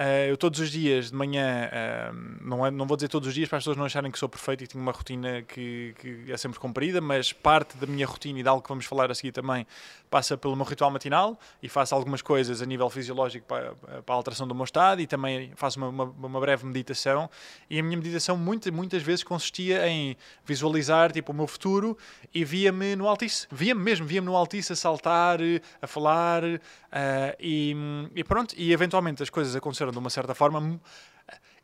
Ah, 0.00 0.26
eu 0.28 0.36
todos 0.36 0.60
os 0.60 0.70
dias 0.70 1.10
de 1.10 1.16
manhã, 1.16 1.68
ah, 1.72 2.12
não, 2.40 2.64
é- 2.64 2.70
não 2.70 2.86
vou 2.86 2.96
dizer 2.96 3.08
todos 3.08 3.26
os 3.26 3.34
dias 3.34 3.48
para 3.48 3.58
as 3.58 3.64
pessoas 3.64 3.76
não 3.76 3.84
acharem 3.84 4.12
que 4.12 4.18
sou 4.18 4.28
perfeito 4.28 4.62
e 4.62 4.66
tenho 4.68 4.80
uma 4.80 4.92
rotina 4.92 5.42
que, 5.42 5.92
que 5.98 6.30
é 6.32 6.36
sempre 6.36 6.60
cumprida, 6.60 7.00
mas 7.00 7.32
parte 7.32 7.76
da 7.76 7.84
minha 7.86 8.06
rotina 8.06 8.38
e 8.38 8.42
de 8.44 8.48
algo 8.48 8.62
que 8.62 8.68
vamos 8.68 8.84
falar 8.84 9.10
a 9.10 9.14
seguir 9.14 9.32
também 9.32 9.66
passa 10.08 10.38
pelo 10.38 10.54
meu 10.54 10.64
ritual 10.64 10.90
matinal 10.90 11.36
e 11.60 11.68
faço 11.68 11.96
algumas 11.96 12.22
coisas 12.22 12.62
a 12.62 12.64
nível 12.66 12.88
fisiológico 12.88 13.44
para, 13.46 13.74
para 13.74 14.14
a 14.14 14.16
alteração 14.16 14.46
do 14.46 14.54
meu 14.54 14.64
estado 14.64 15.00
e 15.00 15.06
também 15.06 15.50
faço 15.56 15.78
uma, 15.78 15.88
uma, 15.88 16.04
uma 16.04 16.40
breve 16.40 16.64
meditação. 16.64 17.28
E 17.68 17.78
a 17.80 17.82
minha 17.82 17.96
meditação 17.96 18.36
muitas, 18.36 18.72
muitas 18.72 19.02
vezes 19.02 19.24
consistia 19.24 19.86
em 19.88 20.16
visualizar 20.46 21.10
tipo, 21.10 21.32
o 21.32 21.34
meu 21.34 21.48
futuro 21.48 21.98
e 22.32 22.44
via-me 22.44 22.94
no 22.94 23.08
Altice. 23.08 23.48
Via-me 23.50 23.82
mesmo, 23.82 24.06
via-me 24.06 24.26
no 24.26 24.36
Altice 24.36 24.72
a 24.72 24.76
saltar, 24.76 25.40
eh, 25.40 25.60
a 25.82 25.86
falar 25.88 26.44
eh, 26.44 27.36
e, 27.40 27.76
e 28.14 28.22
pronto. 28.22 28.54
E 28.56 28.72
eventualmente 28.72 29.22
as 29.22 29.28
coisas 29.28 29.56
aconteceram 29.56 29.87
de 29.90 29.98
uma 29.98 30.10
certa 30.10 30.34
forma. 30.34 30.80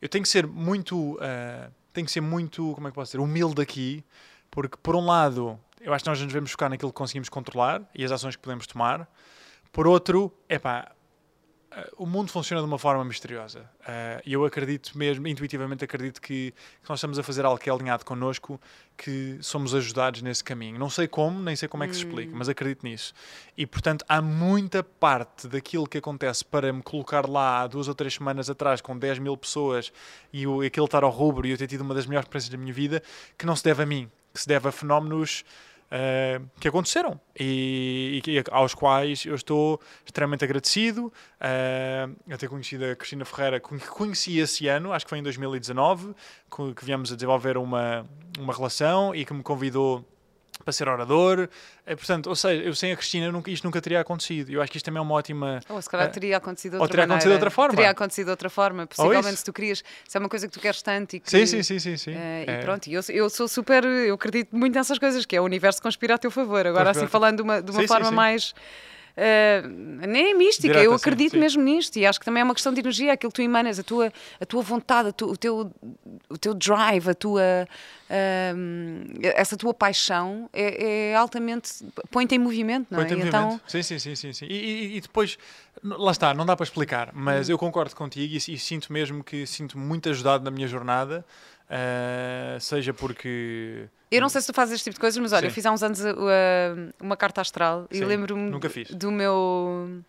Eu 0.01 0.09
tenho 0.09 0.23
que 0.23 0.29
ser 0.29 0.45
muito, 0.45 1.17
eh, 1.21 1.69
tenho 1.93 2.05
que 2.05 2.11
ser 2.11 2.21
muito, 2.21 2.73
como 2.73 2.87
é 2.87 2.91
que 2.91 2.95
posso 2.95 3.11
dizer, 3.11 3.23
humilde 3.23 3.61
aqui, 3.61 4.03
porque 4.51 4.77
por 4.77 4.95
um 4.95 5.05
lado 5.05 5.59
eu 5.81 5.93
acho 5.93 6.03
que 6.03 6.09
nós 6.09 6.19
nos 6.19 6.27
devemos 6.27 6.51
focar 6.51 6.69
naquilo 6.69 6.91
que 6.91 6.97
conseguimos 6.97 7.29
controlar 7.29 7.81
e 7.93 8.03
as 8.03 8.11
ações 8.11 8.35
que 8.35 8.41
podemos 8.41 8.65
tomar. 8.65 9.07
Por 9.71 9.87
outro, 9.87 10.31
é 10.49 10.57
pá, 10.57 10.91
o 11.97 12.05
mundo 12.05 12.31
funciona 12.31 12.61
de 12.61 12.67
uma 12.67 12.77
forma 12.79 13.03
misteriosa. 13.03 13.69
Eh, 13.87 14.21
E 14.25 14.33
eu 14.33 14.45
acredito 14.45 14.97
mesmo, 14.97 15.27
intuitivamente 15.27 15.83
acredito 15.83 16.21
que, 16.21 16.51
que 16.51 16.89
nós 16.89 16.99
estamos 16.99 17.19
a 17.19 17.23
fazer 17.23 17.45
algo 17.45 17.59
que 17.59 17.69
é 17.69 17.73
alinhado 17.73 18.05
connosco, 18.05 18.59
que 18.97 19.37
somos 19.41 19.75
ajudados 19.75 20.21
nesse 20.21 20.43
caminho. 20.43 20.79
Não 20.79 20.89
sei 20.89 21.07
como, 21.07 21.39
nem 21.41 21.55
sei 21.55 21.67
como 21.67 21.83
é 21.83 21.87
que 21.87 21.93
se 21.93 22.05
explica, 22.05 22.31
mas 22.33 22.47
acredito 22.47 22.83
nisso. 22.83 23.13
E 23.57 23.65
portanto, 23.65 24.05
há 24.07 24.21
muita 24.21 24.83
parte 24.83 25.47
daquilo 25.47 25.87
que 25.87 25.97
acontece 25.97 26.45
para 26.45 26.71
me 26.71 26.81
colocar 26.81 27.27
lá 27.27 27.61
há 27.61 27.67
duas 27.67 27.87
ou 27.87 27.95
três 27.95 28.13
semanas 28.13 28.49
atrás 28.49 28.79
com 28.79 28.97
10 28.97 29.19
mil 29.19 29.35
pessoas 29.35 29.91
e 30.31 30.47
o, 30.47 30.61
aquilo 30.61 30.85
estar 30.85 31.03
ao 31.03 31.11
rubro 31.11 31.45
e 31.45 31.51
eu 31.51 31.57
ter 31.57 31.67
tido 31.67 31.81
uma 31.81 31.93
das 31.93 32.05
melhores 32.05 32.25
experiências 32.25 32.51
da 32.51 32.57
minha 32.57 32.73
vida, 32.73 33.03
que 33.37 33.45
não 33.45 33.55
se 33.55 33.63
deve 33.63 33.83
a 33.83 33.85
mim, 33.85 34.09
que 34.33 34.41
se 34.41 34.47
deve 34.47 34.67
a 34.67 34.71
fenómenos 34.71 35.43
eh, 35.97 36.41
que 36.59 36.67
aconteceram 36.67 37.17
e, 37.39 38.21
e 38.27 38.43
aos 38.51 38.73
quais 38.75 39.25
eu 39.25 39.33
estou 39.33 39.79
extremamente 40.05 40.43
agradecido. 40.43 41.11
eh, 41.39 42.09
eu 42.27 42.37
ter 42.37 42.49
conhecido 42.49 42.83
a 42.85 42.95
Cristina 42.97 43.23
Ferreira, 43.23 43.59
que 43.61 43.77
conheci 43.87 44.37
esse 44.39 44.67
ano, 44.67 44.91
acho 44.91 45.05
que 45.05 45.09
foi 45.09 45.19
em 45.19 45.23
2019, 45.23 46.13
co- 46.49 46.73
que 46.73 46.83
viemos 46.83 47.11
a 47.13 47.15
desenvolver 47.15 47.57
uma, 47.57 48.05
uma 48.37 48.53
relação 48.53 49.15
e 49.15 49.23
que 49.23 49.33
me 49.33 49.41
convidou 49.41 50.03
para 50.65 50.73
ser 50.73 50.89
orador. 50.89 51.47
Eh, 51.85 51.95
portanto, 51.95 52.27
ou 52.27 52.35
seja, 52.35 52.61
eu 52.63 52.73
sem 52.73 52.91
a 52.91 52.95
Cristina 52.97 53.31
nunca, 53.31 53.51
isto 53.51 53.63
nunca 53.63 53.79
teria 53.79 54.01
acontecido. 54.01 54.49
Eu 54.51 54.61
acho 54.61 54.71
que 54.71 54.77
isto 54.77 54.85
também 54.85 54.97
é 54.97 55.01
uma 55.01 55.13
ótima. 55.13 55.59
Ou 55.69 55.79
se 55.79 55.87
calhar 55.89 56.07
Eh, 56.07 56.09
teria 56.09 56.37
acontecido 56.37 56.71
de 56.71 56.77
ou 56.77 56.81
outra 56.81 56.97
teria 56.97 57.05
acontecido 57.05 57.29
de 57.29 57.33
outra 57.35 57.51
forma. 57.51 57.75
Teria 57.75 57.89
acontecido 57.91 58.25
de 58.25 58.31
outra 58.31 58.49
forma. 58.49 58.87
Possivelmente 58.87 59.37
se 59.37 59.45
tu 59.45 59.53
querias, 59.53 59.83
se 60.07 60.17
é 60.17 60.19
uma 60.19 60.27
coisa 60.27 60.47
que 60.47 60.53
tu 60.53 60.59
queres 60.59 60.81
tanto 60.81 61.15
e 61.15 61.19
que. 61.19 61.29
Sim, 61.29 61.45
sim, 61.45 61.61
sim, 61.61 61.79
sim. 61.79 61.95
sim. 61.97 62.11
Eh, 62.15 62.45
É. 62.47 62.59
E 62.59 62.63
pronto, 62.63 62.89
eu, 62.89 63.01
eu 63.09 63.29
sou 63.29 63.47
super, 63.47 63.85
eu 63.85 64.15
acredito 64.15 64.55
muito 64.55 64.73
nessas 64.73 64.97
coisas, 64.97 65.23
que 65.25 65.35
é 65.35 65.39
o 65.39 65.43
universo 65.43 65.79
conspira 65.81 66.15
a 66.15 66.17
teu 66.17 66.31
favor. 66.31 66.65
Agora, 66.65 66.89
assim, 66.89 67.05
falando 67.07 67.37
de 67.37 67.41
uma, 67.43 67.61
de 67.61 67.69
uma 67.71 67.81
sim, 67.81 67.87
forma 67.87 68.09
sim. 68.09 68.15
mais. 68.15 68.53
Eh, 69.17 69.61
nem 69.65 70.31
é 70.31 70.33
mística, 70.33 70.67
Direta, 70.67 70.83
eu 70.85 70.93
acredito 70.93 71.31
sim. 71.31 71.39
mesmo 71.39 71.61
nisto 71.63 71.97
e 71.97 72.05
acho 72.05 72.19
que 72.19 72.25
também 72.25 72.41
é 72.41 72.43
uma 72.43 72.53
questão 72.53 72.73
de 72.73 72.79
energia, 72.79 73.13
aquilo 73.13 73.31
que 73.31 73.35
tu 73.37 73.41
emanas, 73.41 73.79
a 73.79 73.83
tua, 73.83 74.11
a 74.39 74.45
tua 74.45 74.61
vontade, 74.61 75.09
a 75.09 75.11
tu- 75.11 75.27
o, 75.29 75.37
teu, 75.37 75.71
o 76.29 76.37
teu 76.37 76.53
drive, 76.53 77.09
a 77.09 77.13
tua, 77.13 77.67
ahm, 78.09 79.13
essa 79.21 79.55
tua 79.57 79.73
paixão 79.73 80.49
é, 80.53 81.11
é 81.11 81.15
altamente. 81.15 81.85
põe-te 82.11 82.35
em 82.35 82.39
movimento, 82.39 82.87
não 82.91 82.99
é? 82.99 83.03
E 83.03 83.13
então, 83.13 83.43
movimento. 83.43 83.63
Sim, 83.67 83.81
sim, 83.83 83.99
sim, 83.99 84.15
sim. 84.15 84.33
sim. 84.33 84.45
E, 84.49 84.97
e- 84.97 85.01
depois, 85.01 85.37
lá 85.83 86.11
está, 86.11 86.33
não 86.33 86.45
dá 86.45 86.55
para 86.55 86.63
explicar, 86.63 87.11
mas 87.13 87.49
eu 87.49 87.57
concordo 87.57 87.95
contigo 87.95 88.33
e, 88.33 88.37
e 88.37 88.57
sinto 88.57 88.91
mesmo 88.91 89.23
que 89.23 89.45
sinto 89.45 89.77
muito 89.77 90.09
ajudado 90.09 90.43
na 90.43 90.51
minha 90.51 90.67
jornada, 90.67 91.25
ah, 91.69 92.57
seja 92.59 92.93
porque. 92.93 93.87
Eu 94.11 94.21
não 94.21 94.29
sei 94.29 94.41
se 94.41 94.47
tu 94.47 94.53
fazes 94.53 94.75
este 94.75 94.85
tipo 94.85 94.95
de 94.95 94.99
coisas, 94.99 95.17
mas 95.17 95.33
olha, 95.33 95.41
Sim. 95.41 95.47
eu 95.47 95.51
fiz 95.51 95.65
há 95.65 95.71
uns 95.71 95.83
anos 95.83 95.99
uh, 95.99 96.93
uma 97.01 97.17
carta 97.17 97.41
astral 97.41 97.87
e 97.91 97.99
lembro-me 97.99 98.51
do 98.91 99.11
meu. 99.11 100.01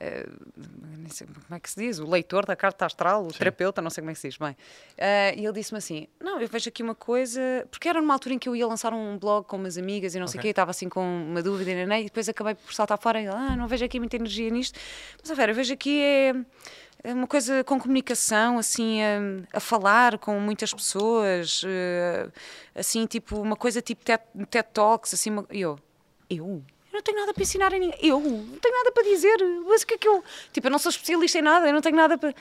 nem 0.00 1.08
sei 1.10 1.26
como 1.26 1.54
é 1.54 1.60
que 1.60 1.70
se 1.70 1.78
diz, 1.78 1.98
o 1.98 2.08
leitor 2.08 2.46
da 2.46 2.56
carta 2.56 2.86
astral, 2.86 3.26
o 3.26 3.30
Sim. 3.30 3.38
terapeuta, 3.38 3.82
não 3.82 3.90
sei 3.90 4.00
como 4.00 4.10
é 4.10 4.14
que 4.14 4.20
se 4.20 4.28
diz 4.28 4.38
bem. 4.38 4.52
Uh, 4.52 5.38
e 5.38 5.44
ele 5.44 5.52
disse-me 5.52 5.78
assim: 5.78 6.08
Não, 6.18 6.40
eu 6.40 6.48
vejo 6.48 6.70
aqui 6.70 6.82
uma 6.82 6.94
coisa, 6.94 7.40
porque 7.70 7.86
era 7.86 8.00
numa 8.00 8.14
altura 8.14 8.34
em 8.34 8.38
que 8.38 8.48
eu 8.48 8.56
ia 8.56 8.66
lançar 8.66 8.94
um 8.94 9.18
blog 9.18 9.46
com 9.46 9.56
umas 9.56 9.76
amigas 9.76 10.14
e 10.14 10.18
não 10.18 10.26
sei 10.26 10.38
o 10.38 10.42
quê, 10.42 10.48
e 10.48 10.50
estava 10.50 10.70
assim 10.70 10.88
com 10.88 11.04
uma 11.04 11.42
dúvida 11.42 11.70
e, 11.70 11.74
nanã, 11.74 12.00
e 12.00 12.04
depois 12.04 12.28
acabei 12.28 12.54
por 12.54 12.72
saltar 12.72 12.98
fora 12.98 13.20
e 13.20 13.26
ele, 13.26 13.34
ah, 13.34 13.54
não 13.56 13.68
vejo 13.68 13.84
aqui 13.84 14.00
muita 14.00 14.16
energia 14.16 14.50
nisto. 14.50 14.80
Mas 15.20 15.30
a 15.30 15.34
ver, 15.34 15.50
eu 15.50 15.54
vejo 15.54 15.74
aqui 15.74 16.00
é. 16.00 16.34
É 17.04 17.12
uma 17.12 17.26
coisa 17.26 17.64
com 17.64 17.78
comunicação, 17.80 18.58
assim, 18.58 19.00
a, 19.02 19.56
a 19.56 19.60
falar 19.60 20.18
com 20.18 20.38
muitas 20.38 20.72
pessoas, 20.72 21.62
eh, 21.66 22.28
assim, 22.74 23.06
tipo, 23.06 23.40
uma 23.40 23.56
coisa 23.56 23.80
tipo 23.82 24.04
TED, 24.04 24.22
TED 24.50 24.68
Talks, 24.72 25.14
assim, 25.14 25.30
uma- 25.30 25.46
eu, 25.50 25.78
eu? 26.30 26.62
Eu 26.92 26.96
não 26.96 27.02
tenho 27.02 27.18
nada 27.18 27.32
para 27.32 27.42
ensinar 27.42 27.66
a 27.74 27.78
ninguém. 27.78 27.98
Eu 28.02 28.20
não 28.20 28.58
tenho 28.58 28.74
nada 28.76 28.92
para 28.92 29.02
dizer. 29.04 29.36
Mas 29.66 29.80
o 29.80 29.86
que 29.86 29.94
é 29.94 29.98
que 29.98 30.06
eu. 30.06 30.22
Tipo, 30.52 30.66
eu 30.66 30.70
não 30.70 30.78
sou 30.78 30.90
especialista 30.90 31.38
em 31.38 31.42
nada, 31.42 31.66
eu 31.66 31.72
não 31.72 31.80
tenho 31.80 31.96
nada 31.96 32.18
para. 32.18 32.34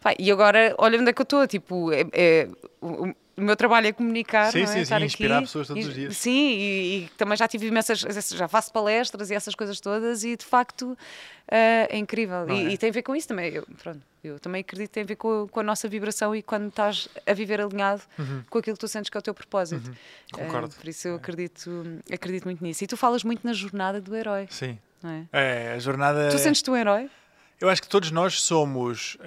Pá, 0.00 0.14
e 0.18 0.32
agora, 0.32 0.74
olha 0.78 0.98
onde 0.98 1.10
é 1.10 1.12
que 1.12 1.20
eu 1.20 1.24
estou. 1.24 1.46
Tipo, 1.46 1.92
é, 1.92 2.04
é- 2.14 2.48
o, 3.38 3.42
meu 3.42 3.56
trabalho 3.56 3.86
é 3.86 3.92
comunicar. 3.92 4.50
Sim, 4.52 4.58
não 4.58 4.64
é? 4.64 4.66
sim, 4.66 4.72
sim, 4.74 4.80
Estar 4.82 5.02
inspirar 5.02 5.36
aqui. 5.38 5.46
pessoas 5.46 5.66
todos 5.68 5.84
E- 5.84 5.88
os 5.88 5.94
dias. 5.94 6.16
Sim, 6.16 6.30
e, 6.58 7.04
e 7.04 7.08
também 7.16 7.36
já 7.36 7.46
tive 7.48 7.66
imensas. 7.66 7.98
Já 8.00 8.48
faço 8.48 8.72
palestras 8.72 9.30
e 9.30 9.34
essas 9.34 9.54
coisas 9.54 9.80
todas, 9.80 10.24
e 10.24 10.36
de 10.36 10.44
facto 10.44 10.96
eh, 11.50 11.88
é 11.90 11.96
incrível. 11.98 12.48
E, 12.48 12.66
é? 12.66 12.72
e 12.72 12.78
tem 12.78 12.90
a 12.90 12.92
ver 12.92 13.02
com 13.02 13.14
isso 13.16 13.28
também. 13.28 13.52
Eu, 13.54 13.66
pronto, 13.82 14.00
eu 14.22 14.38
também 14.38 14.60
acredito 14.60 14.88
que 14.88 14.94
tem 14.94 15.02
a 15.02 15.06
ver 15.06 15.16
com 15.16 15.44
a, 15.44 15.48
com 15.48 15.60
a 15.60 15.62
nossa 15.62 15.88
vibração 15.88 16.34
e 16.34 16.42
quando 16.42 16.68
estás 16.68 17.08
a 17.26 17.32
viver 17.32 17.60
alinhado 17.60 18.02
com 18.50 18.58
aquilo 18.58 18.76
que 18.76 18.80
tu 18.80 18.88
sentes 18.88 19.08
que 19.10 19.16
é 19.16 19.20
o 19.20 19.22
teu 19.22 19.34
propósito. 19.34 19.88
Uhum. 19.88 19.94
Eh, 20.38 20.44
Concordo. 20.44 20.74
por 20.74 20.88
isso 20.88 21.08
eu 21.08 21.14
acredito, 21.16 21.70
acredito 22.12 22.44
muito 22.44 22.62
nisso. 22.62 22.84
E 22.84 22.86
tu 22.86 22.96
falas 22.96 23.22
muito 23.24 23.46
na 23.46 23.52
jornada 23.52 24.00
do 24.00 24.14
herói, 24.14 24.46
Sim. 24.50 24.78
não 25.02 25.10
é? 25.10 25.24
É, 25.32 25.72
a 25.74 25.78
jornada. 25.78 26.28
Tu 26.30 26.38
sentes-te 26.38 26.70
um 26.70 26.76
herói? 26.76 27.08
Eu 27.60 27.68
acho 27.68 27.82
que 27.82 27.88
todos 27.88 28.12
nós 28.12 28.40
somos, 28.40 29.18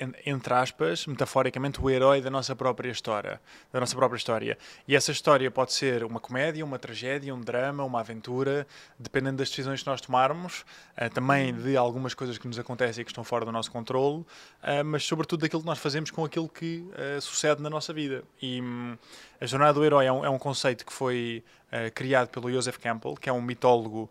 en- 0.00 0.14
entre 0.24 0.54
aspas, 0.54 1.06
metaforicamente, 1.06 1.78
o 1.82 1.90
herói 1.90 2.22
da 2.22 2.30
nossa 2.30 2.56
própria 2.56 2.90
história, 2.90 3.38
da 3.70 3.78
nossa 3.78 3.94
própria 3.94 4.16
história. 4.16 4.56
E 4.86 4.96
essa 4.96 5.12
história 5.12 5.50
pode 5.50 5.74
ser 5.74 6.02
uma 6.02 6.18
comédia, 6.18 6.64
uma 6.64 6.78
tragédia, 6.78 7.34
um 7.34 7.42
drama, 7.42 7.84
uma 7.84 8.00
aventura, 8.00 8.66
dependendo 8.98 9.36
das 9.36 9.50
decisões 9.50 9.82
que 9.82 9.86
nós 9.86 10.00
tomarmos, 10.00 10.64
eh, 10.96 11.10
também 11.10 11.52
de 11.52 11.76
algumas 11.76 12.14
coisas 12.14 12.38
que 12.38 12.48
nos 12.48 12.58
acontecem 12.58 13.02
e 13.02 13.04
que 13.04 13.10
estão 13.10 13.22
fora 13.22 13.44
do 13.44 13.52
nosso 13.52 13.70
controle, 13.70 14.24
eh, 14.62 14.82
mas 14.82 15.04
sobretudo 15.04 15.40
daquilo 15.42 15.60
que 15.60 15.68
nós 15.68 15.78
fazemos 15.78 16.10
com 16.10 16.24
aquilo 16.24 16.48
que 16.48 16.86
sucede 17.20 17.60
na 17.62 17.68
nossa 17.68 17.92
vida. 17.92 18.24
E 18.40 18.62
hum, 18.62 18.96
a 19.38 19.44
jornada 19.44 19.74
do 19.74 19.84
herói 19.84 20.06
é 20.06 20.12
um, 20.12 20.24
é 20.24 20.30
um 20.30 20.38
conceito 20.38 20.86
que 20.86 20.92
foi 20.92 21.44
criado 21.94 22.28
pelo 22.28 22.50
Joseph 22.50 22.78
Campbell, 22.78 23.14
que 23.14 23.28
é 23.28 23.32
um 23.32 23.42
mitólogo 23.42 24.10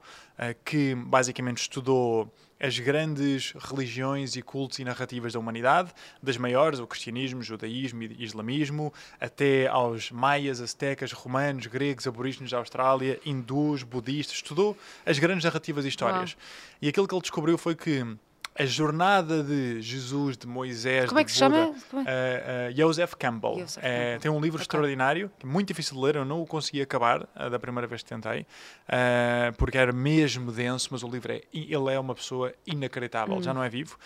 que 0.64 0.94
basicamente 0.94 1.58
estudou 1.58 2.32
as 2.60 2.80
grandes 2.80 3.54
religiões 3.58 4.36
e 4.36 4.42
cultos 4.42 4.80
e 4.80 4.84
narrativas 4.84 5.34
da 5.34 5.40
humanidade, 5.40 5.92
das 6.22 6.38
maiores, 6.38 6.80
o 6.80 6.88
cristianismo, 6.88 7.42
o 7.42 7.44
judaísmo 7.44 8.04
e 8.04 8.24
islamismo, 8.24 8.94
até 9.20 9.68
aos 9.68 10.12
maias, 10.12 10.60
astecas, 10.62 11.12
romanos, 11.12 11.68
gregos, 11.68 12.08
aborígenes 12.08 12.52
da 12.52 12.58
Austrália, 12.58 13.20
hindus, 13.26 13.84
budistas, 13.84 14.38
estudou 14.38 14.78
as 15.06 15.20
grandes 15.20 15.44
narrativas 15.44 15.86
e 15.86 15.90
histórias. 15.90 16.36
E 16.82 16.88
aquilo 16.88 17.08
que 17.08 17.14
ele 17.14 17.22
descobriu 17.22 17.58
foi 17.58 17.76
que 17.76 18.18
a 18.60 18.66
jornada 18.66 19.44
de 19.44 19.82
Jesus, 19.82 20.38
de 20.38 20.48
Moisés, 20.48 21.08
Como 21.08 21.20
é 21.20 21.24
que 21.24 21.32
se 21.32 21.44
Buda, 21.44 21.56
chama? 21.66 21.76
Como 21.90 22.08
é? 22.08 22.70
Uh, 22.70 22.72
uh, 22.74 22.76
Joseph 22.78 23.14
Campbell. 23.16 23.60
Joseph 23.60 23.84
Eh, 23.84 23.90
Campbell. 24.14 24.20
tem 24.22 24.32
um 24.32 24.40
livro 24.42 24.58
Ok. 24.58 24.64
extraordinário, 24.64 25.32
que 25.38 25.46
é 25.46 25.50
muito 25.50 25.68
difícil 25.68 25.96
de 25.96 26.02
ler, 26.02 26.16
eu 26.16 26.26
não 26.26 26.42
o 26.42 26.46
consegui 26.48 26.82
acabar 26.82 27.22
uh, 27.24 27.50
da 27.50 27.60
primeira 27.60 27.86
vez 27.88 28.02
que 28.02 28.10
tentei, 28.10 28.42
uh, 28.42 29.54
porque 29.58 29.78
era 29.78 29.92
mesmo 29.92 30.52
denso, 30.52 30.90
mas 30.92 31.04
o 31.04 31.08
livro 31.08 31.32
é, 31.32 31.42
ele 31.54 31.94
é 31.94 32.00
uma 32.00 32.16
pessoa 32.16 32.54
inacreditável, 32.66 33.42
já 33.42 33.54
não 33.54 33.64
é 33.64 33.70
vivo. 33.70 33.98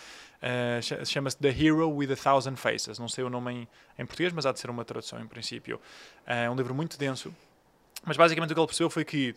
Uh, 0.42 0.82
cha- 0.82 1.04
Chama-se 1.04 1.36
The 1.38 1.48
Hero 1.50 1.88
with 1.90 2.12
a 2.12 2.16
Thousand 2.16 2.56
Faces. 2.56 2.98
Não 2.98 3.08
sei 3.08 3.22
o 3.22 3.30
nome 3.30 3.52
em, 3.52 3.68
em 3.98 4.04
português, 4.04 4.32
mas 4.32 4.44
há 4.44 4.52
de 4.52 4.58
ser 4.58 4.68
uma 4.70 4.84
tradução 4.84 5.20
em 5.20 5.26
princípio. 5.26 5.76
Uh, 6.26 6.30
É 6.32 6.50
um 6.50 6.56
livro 6.56 6.74
muito 6.74 6.98
denso, 6.98 7.32
mas 8.04 8.16
basicamente 8.16 8.50
o 8.50 8.54
que 8.54 8.60
ele 8.60 8.66
percebeu 8.66 8.90
foi 8.90 9.04
que 9.04 9.28
eh, 9.28 9.34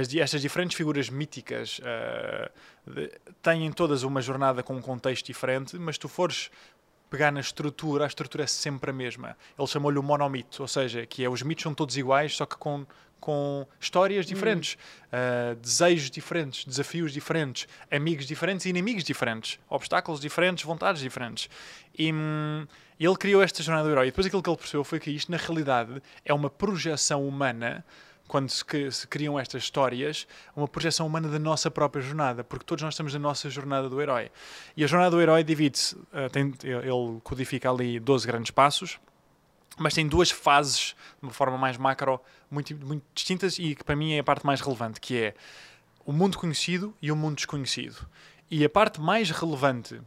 as 0.00 0.08
di- 0.08 0.20
estas 0.20 0.40
diferentes 0.40 0.76
figuras 0.76 1.08
míticas 1.10 1.80
eh, 1.82 2.50
de- 2.86 3.10
têm 3.42 3.70
todas 3.72 4.02
uma 4.02 4.20
jornada 4.20 4.62
com 4.62 4.74
um 4.76 4.82
contexto 4.82 5.26
diferente, 5.26 5.76
mas 5.78 5.98
tu 5.98 6.08
fores 6.08 6.50
pegar 7.10 7.30
na 7.30 7.40
estrutura, 7.40 8.04
a 8.04 8.06
estrutura 8.06 8.44
é 8.44 8.46
sempre 8.46 8.90
a 8.90 8.92
mesma. 8.92 9.36
Ele 9.58 9.68
chamou-lhe 9.68 9.98
o 9.98 10.02
monomito, 10.02 10.62
ou 10.62 10.68
seja, 10.68 11.06
que 11.06 11.24
é 11.24 11.28
os 11.28 11.42
mitos 11.42 11.62
são 11.62 11.74
todos 11.74 11.96
iguais, 11.96 12.34
só 12.36 12.44
que 12.46 12.56
com, 12.56 12.84
com 13.20 13.66
histórias 13.80 14.26
diferentes, 14.26 14.76
eh, 15.12 15.54
desejos 15.60 16.10
diferentes, 16.10 16.64
desafios 16.64 17.12
diferentes, 17.12 17.68
amigos 17.90 18.26
diferentes 18.26 18.66
e 18.66 18.70
inimigos 18.70 19.04
diferentes, 19.04 19.60
obstáculos 19.68 20.20
diferentes, 20.20 20.64
vontades 20.64 21.00
diferentes. 21.00 21.48
E 21.96 22.12
hum, 22.12 22.66
ele 22.98 23.16
criou 23.16 23.42
esta 23.42 23.62
jornada 23.62 23.86
do 23.86 23.92
herói. 23.92 24.06
E 24.06 24.10
depois 24.10 24.26
aquilo 24.26 24.42
que 24.42 24.50
ele 24.50 24.56
percebeu 24.56 24.82
foi 24.84 24.98
que 24.98 25.10
isto, 25.10 25.30
na 25.30 25.36
realidade, 25.38 26.02
é 26.24 26.34
uma 26.34 26.50
projeção 26.50 27.26
humana 27.26 27.84
quando 28.26 28.48
se, 28.48 28.64
se 28.90 29.06
criam 29.06 29.38
estas 29.38 29.62
histórias, 29.62 30.26
uma 30.56 30.66
projeção 30.66 31.06
humana 31.06 31.28
da 31.28 31.38
nossa 31.38 31.70
própria 31.70 32.02
jornada, 32.02 32.42
porque 32.42 32.64
todos 32.64 32.82
nós 32.82 32.94
estamos 32.94 33.12
na 33.12 33.20
nossa 33.20 33.50
jornada 33.50 33.88
do 33.88 34.00
herói. 34.00 34.30
E 34.76 34.82
a 34.82 34.86
jornada 34.86 35.10
do 35.10 35.20
herói 35.20 35.44
divide-se, 35.44 35.96
eh, 36.12 36.30
ele 36.64 37.20
codifica 37.22 37.70
ali 37.70 38.00
12 38.00 38.26
grandes 38.26 38.50
passos, 38.50 38.98
mas 39.76 39.94
tem 39.94 40.06
duas 40.06 40.30
fases, 40.30 40.94
de 41.20 41.26
uma 41.26 41.32
forma 41.32 41.58
mais 41.58 41.76
macro, 41.76 42.20
muito, 42.50 42.74
muito 42.76 43.04
distintas 43.14 43.58
e 43.58 43.74
que 43.74 43.84
para 43.84 43.96
mim 43.96 44.12
é 44.14 44.20
a 44.20 44.24
parte 44.24 44.46
mais 44.46 44.60
relevante, 44.60 45.00
que 45.00 45.16
é 45.18 45.34
o 46.04 46.12
mundo 46.12 46.38
conhecido 46.38 46.94
e 47.02 47.10
o 47.10 47.16
mundo 47.16 47.36
desconhecido. 47.36 48.06
E 48.50 48.64
a 48.64 48.70
parte 48.70 49.00
mais 49.00 49.30
relevante 49.30 50.00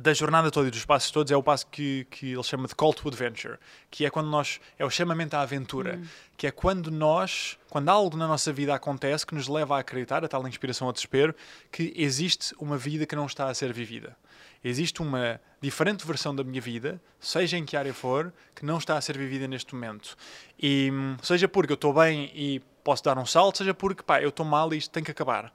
da 0.00 0.14
jornada 0.14 0.48
toda 0.48 0.68
e 0.68 0.70
dos 0.70 0.84
passos 0.84 1.10
todos 1.10 1.32
é 1.32 1.36
o 1.36 1.42
passo 1.42 1.66
que, 1.66 2.06
que 2.08 2.32
ele 2.32 2.42
chama 2.44 2.68
de 2.68 2.74
call 2.76 2.94
to 2.94 3.08
adventure, 3.08 3.58
que 3.90 4.06
é 4.06 4.10
quando 4.10 4.28
nós, 4.28 4.60
é 4.78 4.84
o 4.84 4.90
chamamento 4.90 5.34
à 5.34 5.40
aventura, 5.40 6.00
que 6.36 6.46
é 6.46 6.52
quando 6.52 6.88
nós, 6.88 7.58
quando 7.68 7.88
algo 7.88 8.16
na 8.16 8.28
nossa 8.28 8.52
vida 8.52 8.72
acontece 8.72 9.26
que 9.26 9.34
nos 9.34 9.48
leva 9.48 9.76
a 9.76 9.80
acreditar, 9.80 10.24
a 10.24 10.28
tal 10.28 10.46
inspiração 10.46 10.86
ao 10.86 10.92
desespero, 10.92 11.34
que 11.72 11.92
existe 11.96 12.54
uma 12.60 12.78
vida 12.78 13.04
que 13.06 13.16
não 13.16 13.26
está 13.26 13.48
a 13.48 13.54
ser 13.54 13.72
vivida. 13.72 14.16
Existe 14.62 15.02
uma 15.02 15.40
diferente 15.60 16.06
versão 16.06 16.32
da 16.32 16.44
minha 16.44 16.60
vida, 16.60 17.02
seja 17.18 17.58
em 17.58 17.64
que 17.64 17.76
área 17.76 17.92
for, 17.92 18.32
que 18.54 18.64
não 18.64 18.78
está 18.78 18.96
a 18.96 19.00
ser 19.00 19.18
vivida 19.18 19.48
neste 19.48 19.74
momento. 19.74 20.16
E 20.56 20.90
hum, 20.92 21.16
seja 21.24 21.48
porque 21.48 21.72
eu 21.72 21.74
estou 21.74 21.92
bem 21.92 22.30
e 22.36 22.60
posso 22.84 23.02
dar 23.02 23.18
um 23.18 23.26
salto, 23.26 23.58
seja 23.58 23.74
porque 23.74 24.04
pá, 24.04 24.22
eu 24.22 24.28
estou 24.28 24.46
mal 24.46 24.72
e 24.72 24.76
isto 24.76 24.92
tem 24.92 25.02
que 25.02 25.10
acabar. 25.10 25.52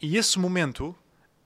E 0.00 0.16
esse 0.16 0.38
momento 0.38 0.94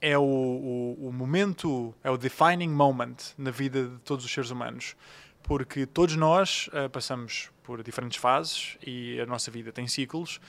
é 0.02 0.18
o, 0.18 0.22
o, 0.22 1.08
o 1.08 1.12
momento, 1.12 1.94
é 2.02 2.10
o 2.10 2.18
defining 2.18 2.68
moment 2.68 3.14
na 3.38 3.52
vida 3.52 3.84
de 3.84 3.98
todos 4.00 4.24
os 4.24 4.30
seres 4.30 4.50
humanos. 4.50 4.96
Porque 5.44 5.86
todos 5.86 6.16
nós 6.16 6.68
eh, 6.72 6.88
passamos 6.88 7.50
por 7.62 7.82
diferentes 7.84 8.18
fases 8.18 8.76
e 8.84 9.20
a 9.20 9.26
nossa 9.26 9.48
vida 9.48 9.70
tem 9.70 9.86
ciclos. 9.86 10.40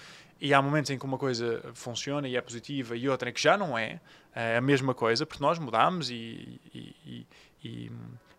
E 0.41 0.54
há 0.56 0.62
momentos 0.62 0.89
em 0.89 0.97
que 0.97 1.06
uma 1.06 1.20
coisa 1.20 1.64
funciona 1.76 2.28
e 2.28 2.36
é 2.36 2.41
positiva 2.41 2.97
e 2.97 3.08
outra 3.08 3.30
em 3.30 3.34
que 3.34 3.41
já 3.41 3.56
não 3.56 3.78
é 3.78 4.01
eh, 4.36 4.58
a 4.58 4.62
mesma 4.62 4.95
coisa, 4.95 5.24
porque 5.24 5.41
nós 5.41 5.60
mudamos 5.60 6.10
e, 6.10 6.60
e, 6.74 7.28
e, 7.64 7.91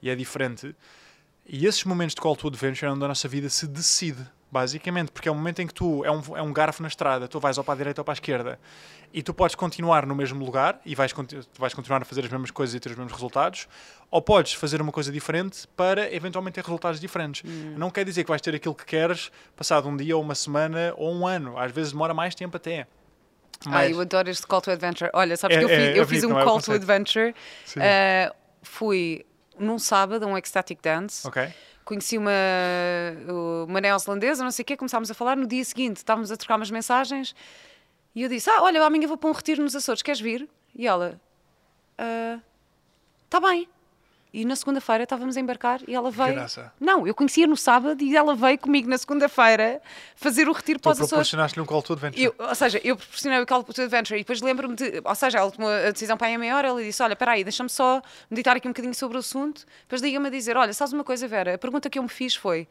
e 0.03 0.11
é 0.11 0.17
diferente. 0.17 0.75
E 1.47 1.65
esses 1.65 1.85
momentos 1.85 2.15
de 2.15 2.21
call 2.21 2.35
to 2.35 2.49
adventure 2.49 2.87
é 2.87 2.91
onde 2.93 3.05
a 3.05 3.09
nossa 3.09 3.29
vida 3.29 3.49
se 3.49 3.69
decide, 3.69 4.27
basicamente, 4.51 5.13
porque 5.13 5.29
é 5.29 5.33
o 5.33 5.35
momento 5.35 5.61
em 5.61 5.67
que 5.67 5.75
tu 5.75 6.05
é 6.05 6.11
um, 6.11 6.37
é 6.37 6.43
um 6.43 6.53
garfo 6.53 6.83
na 6.83 6.89
estrada, 6.89 7.29
tu 7.29 7.39
vais 7.39 7.59
ou 7.59 7.63
para 7.63 7.75
a 7.75 7.77
direita 7.77 8.01
ou 8.01 8.05
para 8.05 8.13
a 8.13 8.15
esquerda, 8.15 8.59
e 9.15 9.23
tu 9.23 9.33
podes 9.33 9.55
continuar 9.55 10.05
no 10.07 10.15
mesmo 10.15 10.45
lugar 10.45 10.81
e 10.85 10.93
vais, 10.93 11.15
vais 11.57 11.73
continuar 11.73 12.03
a 12.03 12.05
fazer 12.05 12.25
as 12.25 12.31
mesmas 12.31 12.51
coisas 12.51 12.75
e 12.75 12.81
ter 12.81 12.91
os 12.91 12.97
mesmos 12.97 13.13
resultados, 13.13 13.69
ou 14.11 14.21
podes 14.21 14.55
fazer 14.55 14.83
uma 14.83 14.91
coisa 14.91 15.13
diferente 15.13 15.69
para 15.77 16.13
eventualmente 16.13 16.57
ter 16.57 16.65
resultados 16.65 16.99
diferentes. 16.99 17.49
Não 17.77 17.91
quer 17.91 18.05
dizer 18.05 18.25
que 18.25 18.29
vais 18.29 18.43
ter 18.43 18.57
aquilo 18.57 18.75
que 18.75 18.85
queres 18.85 19.31
passado 19.55 19.89
um 19.89 19.97
dia 19.97 20.17
ou 20.17 20.23
uma 20.23 20.35
semana 20.35 20.93
ou 20.97 21.15
um 21.15 21.25
ano, 21.25 21.57
às 21.57 21.71
vezes 21.71 21.93
demora 21.93 22.13
mais 22.13 22.35
tempo 22.35 22.57
até. 22.57 22.89
Ai, 23.67 23.93
eu 23.93 24.01
adoro 24.01 24.29
este 24.29 24.47
call 24.49 24.61
to 24.61 24.73
adventure. 24.73 25.09
Olha, 25.15 25.37
sabes 25.37 25.57
É- 25.57 25.61
que 25.61 25.65
eu 25.65 25.69
é- 25.71 25.77
fiz, 25.77 25.89
é 25.97 26.01
eu 26.01 26.07
fiz 26.07 26.21
bonito, 26.23 26.37
um 26.37 26.41
é? 26.41 26.45
Call 26.45 26.61
to 26.61 26.73
adventure. 26.73 27.35
Uh, 27.77 28.35
fui 28.63 29.25
num 29.57 29.79
sábado 29.79 30.27
um 30.27 30.37
ecstatic 30.37 30.81
dance. 30.83 31.25
Ok? 31.27 31.49
Conheci 31.85 32.19
uma, 32.19 32.33
uma 33.69 33.81
neozelandesa, 33.81 34.43
não 34.43 34.51
sei 34.51 34.65
o 34.65 34.67
quê, 34.67 34.77
começámos 34.77 35.09
a 35.11 35.15
falar. 35.15 35.37
No 35.37 35.47
dia 35.47 35.65
seguinte 35.65 35.99
estávamos 35.99 36.33
a 36.33 36.37
trocar 36.37 36.57
umas 36.57 36.71
mensagens 36.71 37.35
e 38.15 38.23
eu 38.23 38.29
disse: 38.29 38.49
Ah, 38.51 38.63
olha, 38.63 38.83
amanhã 38.85 39.07
vou 39.09 39.17
para 39.17 39.31
um 39.31 39.33
retiro 39.33 39.63
nos 39.63 39.75
Açores, 39.75 40.03
queres 40.03 40.21
vir? 40.21 40.49
E 40.75 40.87
ela: 40.87 41.21
Está 43.25 43.41
bem. 43.41 43.69
E 44.35 44.45
na 44.45 44.57
segunda-feira 44.57 45.05
estávamos 45.05 45.37
a 45.37 45.41
embarcar 45.41 45.81
e 45.87 45.95
ela 45.95 46.11
veio. 46.11 46.35
graça. 46.35 46.73
Não, 46.81 47.07
eu 47.07 47.15
conhecia 47.15 47.47
no 47.47 47.57
sábado 47.57 48.03
e 48.03 48.17
ela 48.17 48.35
veio 48.35 48.59
comigo 48.59 48.89
na 48.89 48.99
segunda-feira 48.99 49.81
fazer 50.17 50.49
o 50.49 50.53
retiro 50.53 50.81
para 50.81 50.91
os 50.91 50.99
Açores. 50.99 51.11
proporcionaste-lhe 51.11 51.63
um 51.63 51.65
call 51.65 51.81
to 51.81 51.93
adventure. 51.93 52.21
Eu, 52.21 52.35
ou 52.37 52.55
seja, 52.57 52.81
eu 52.83 52.97
proporcionei 52.97 53.41
o 53.41 53.47
Call 53.47 53.63
to 53.63 53.81
Adventure 53.81 54.19
e 54.19 54.25
depois 54.25 54.43
lembro-me 54.43 54.75
de. 54.75 55.01
Ou 55.05 55.15
seja, 55.15 55.39
ela 55.39 55.53
tomou 55.53 55.71
a 55.71 55.93
decisão 55.93 56.17
para 56.17 56.35
a 56.35 56.37
meia 56.37 56.57
hora. 56.57 56.67
Ela 56.67 56.83
disse: 56.83 57.01
Olha, 57.01 57.13
espera 57.13 57.31
aí, 57.31 57.45
deixa-me 57.45 57.71
só 57.71 58.03
meditar 58.29 58.57
aqui 58.57 58.67
um 58.67 58.73
bocadinho 58.73 58.93
sobre 58.93 59.17
o 59.17 59.21
assunto. 59.21 59.65
Depois 59.83 60.03
liga-me 60.03 60.27
a 60.27 60.31
dizer: 60.31 60.57
Olha, 60.57 60.73
sabes 60.73 60.93
uma 60.93 61.05
coisa, 61.05 61.29
Vera? 61.29 61.55
A 61.55 61.59
pergunta 61.59 61.89
que 61.89 61.97
eu 61.97 62.03
me 62.03 62.09
fiz 62.09 62.35
foi: 62.35 62.67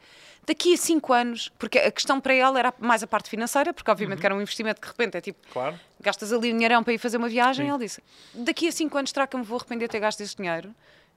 daqui 0.46 0.74
a 0.74 0.76
cinco 0.76 1.14
anos, 1.14 1.50
porque 1.58 1.78
a 1.78 1.90
questão 1.90 2.20
para 2.20 2.34
ela 2.34 2.58
era 2.58 2.74
mais 2.78 3.02
a 3.02 3.06
parte 3.06 3.30
financeira, 3.30 3.72
porque 3.72 3.90
obviamente 3.90 4.20
que 4.20 4.26
era 4.26 4.34
um 4.34 4.42
investimento 4.42 4.82
que 4.82 4.86
de 4.86 4.92
repente 4.92 5.16
é 5.16 5.20
tipo. 5.22 5.38
Claro. 5.50 5.80
Gastas 5.98 6.30
ali 6.30 6.52
um 6.52 6.56
dinheirão 6.56 6.84
para 6.84 6.92
ir 6.92 6.98
fazer 6.98 7.16
uma 7.16 7.28
viagem. 7.30 7.64
Sim. 7.64 7.70
Ela 7.70 7.78
disse: 7.78 8.02
Daqui 8.34 8.68
a 8.68 8.72
cinco 8.72 8.98
anos, 8.98 9.08
será 9.08 9.26
que 9.26 9.34
eu 9.34 9.40
me 9.40 9.46
vou 9.46 9.56
arrepender 9.56 9.88
de 9.88 9.92
ter 9.92 10.00
gasto 10.00 10.20
esse 10.20 10.36
dinheiro? 10.36 10.74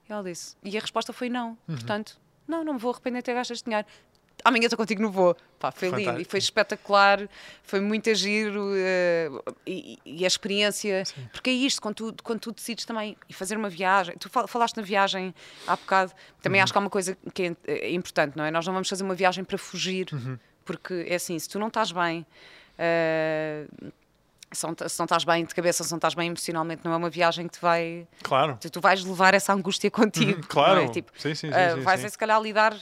E 0.10 0.14
ela 0.14 0.24
disse: 0.24 0.56
E 0.64 0.78
a 0.78 0.82
resposta 0.82 1.12
foi 1.14 1.30
não. 1.30 1.50
Uhum. 1.68 1.76
Portanto, 1.76 2.18
não, 2.48 2.64
não 2.64 2.74
me 2.74 2.80
vou 2.80 2.92
arrepender 2.92 3.22
de 3.22 3.26
ter 3.26 3.34
gasto 3.34 3.52
este 3.52 3.66
dinheiro. 3.66 3.88
Amanhã 4.46 4.66
estou 4.66 4.78
contigo 4.78 5.02
no 5.02 5.12
voo. 5.12 5.36
Pá, 5.60 5.72
foi 5.72 5.88
lindo 5.90 6.00
e 6.02 6.06
Fantástico. 6.06 6.30
foi 6.32 6.40
espetacular, 6.40 7.28
foi 7.64 7.80
muito 7.82 8.14
giro 8.14 8.70
eh, 8.76 9.30
e, 9.66 9.98
e 10.06 10.24
a 10.24 10.28
experiência. 10.28 11.04
Porque 11.32 11.50
é 11.50 11.54
isto, 11.54 11.82
quando 11.82 11.96
tu, 11.96 12.16
quando 12.24 12.40
tu 12.40 12.52
decides 12.52 12.86
também 12.86 13.18
e 13.28 13.34
fazer 13.34 13.58
uma 13.58 13.68
viagem, 13.68 14.16
tu 14.18 14.30
fal- 14.30 14.48
falaste 14.48 14.78
na 14.78 14.84
viagem 14.84 15.34
há 15.66 15.76
bocado, 15.76 16.14
também 16.42 16.62
acho 16.62 16.72
que 16.72 16.78
há 16.78 16.82
uma 16.82 16.90
coisa 16.90 17.18
que 17.34 17.44
é, 17.44 17.56
é 17.66 17.92
importante, 17.92 18.38
não 18.38 18.46
é? 18.46 18.52
Nós 18.52 18.66
não 18.68 18.74
vamos 18.74 18.88
fazer 18.88 19.04
uma 19.04 19.16
viagem 19.16 19.44
para 19.44 19.58
fugir, 19.58 20.08
porque 20.64 21.06
é 21.10 21.16
assim, 21.16 21.38
se 21.40 21.50
tu 21.50 21.58
não 21.58 21.68
estás 21.70 21.92
bem. 21.92 22.24
eh, 22.78 23.66
se 24.52 24.66
não, 24.66 24.76
se 24.88 25.00
não 25.00 25.06
estás 25.06 25.24
bem 25.24 25.46
de 25.46 25.54
cabeça, 25.54 25.84
se 25.84 25.92
não 25.92 25.98
estás 25.98 26.14
bem 26.14 26.28
emocionalmente, 26.28 26.82
não 26.84 26.94
é 26.94 26.96
uma 26.98 27.10
viagem 27.10 27.48
que 27.48 27.54
te 27.56 27.62
vai. 27.62 28.08
Claro. 28.24 28.58
Tu, 28.62 28.70
tu 28.70 28.82
vais 28.82 29.04
levar 29.04 29.34
essa 29.34 29.54
angústia 29.54 29.92
contigo. 29.92 30.38
Uhum, 30.38 30.48
claro. 30.48 30.76
não 30.76 30.84
é? 30.84 30.88
Tipo, 30.90 31.12
Sim, 31.16 31.36
sim, 31.36 31.52
sim, 31.52 31.76
sim, 31.76 31.82
vais 31.82 32.02
sim. 32.02 32.10
se 32.10 32.18
calhar 32.18 32.42
lidar 32.42 32.76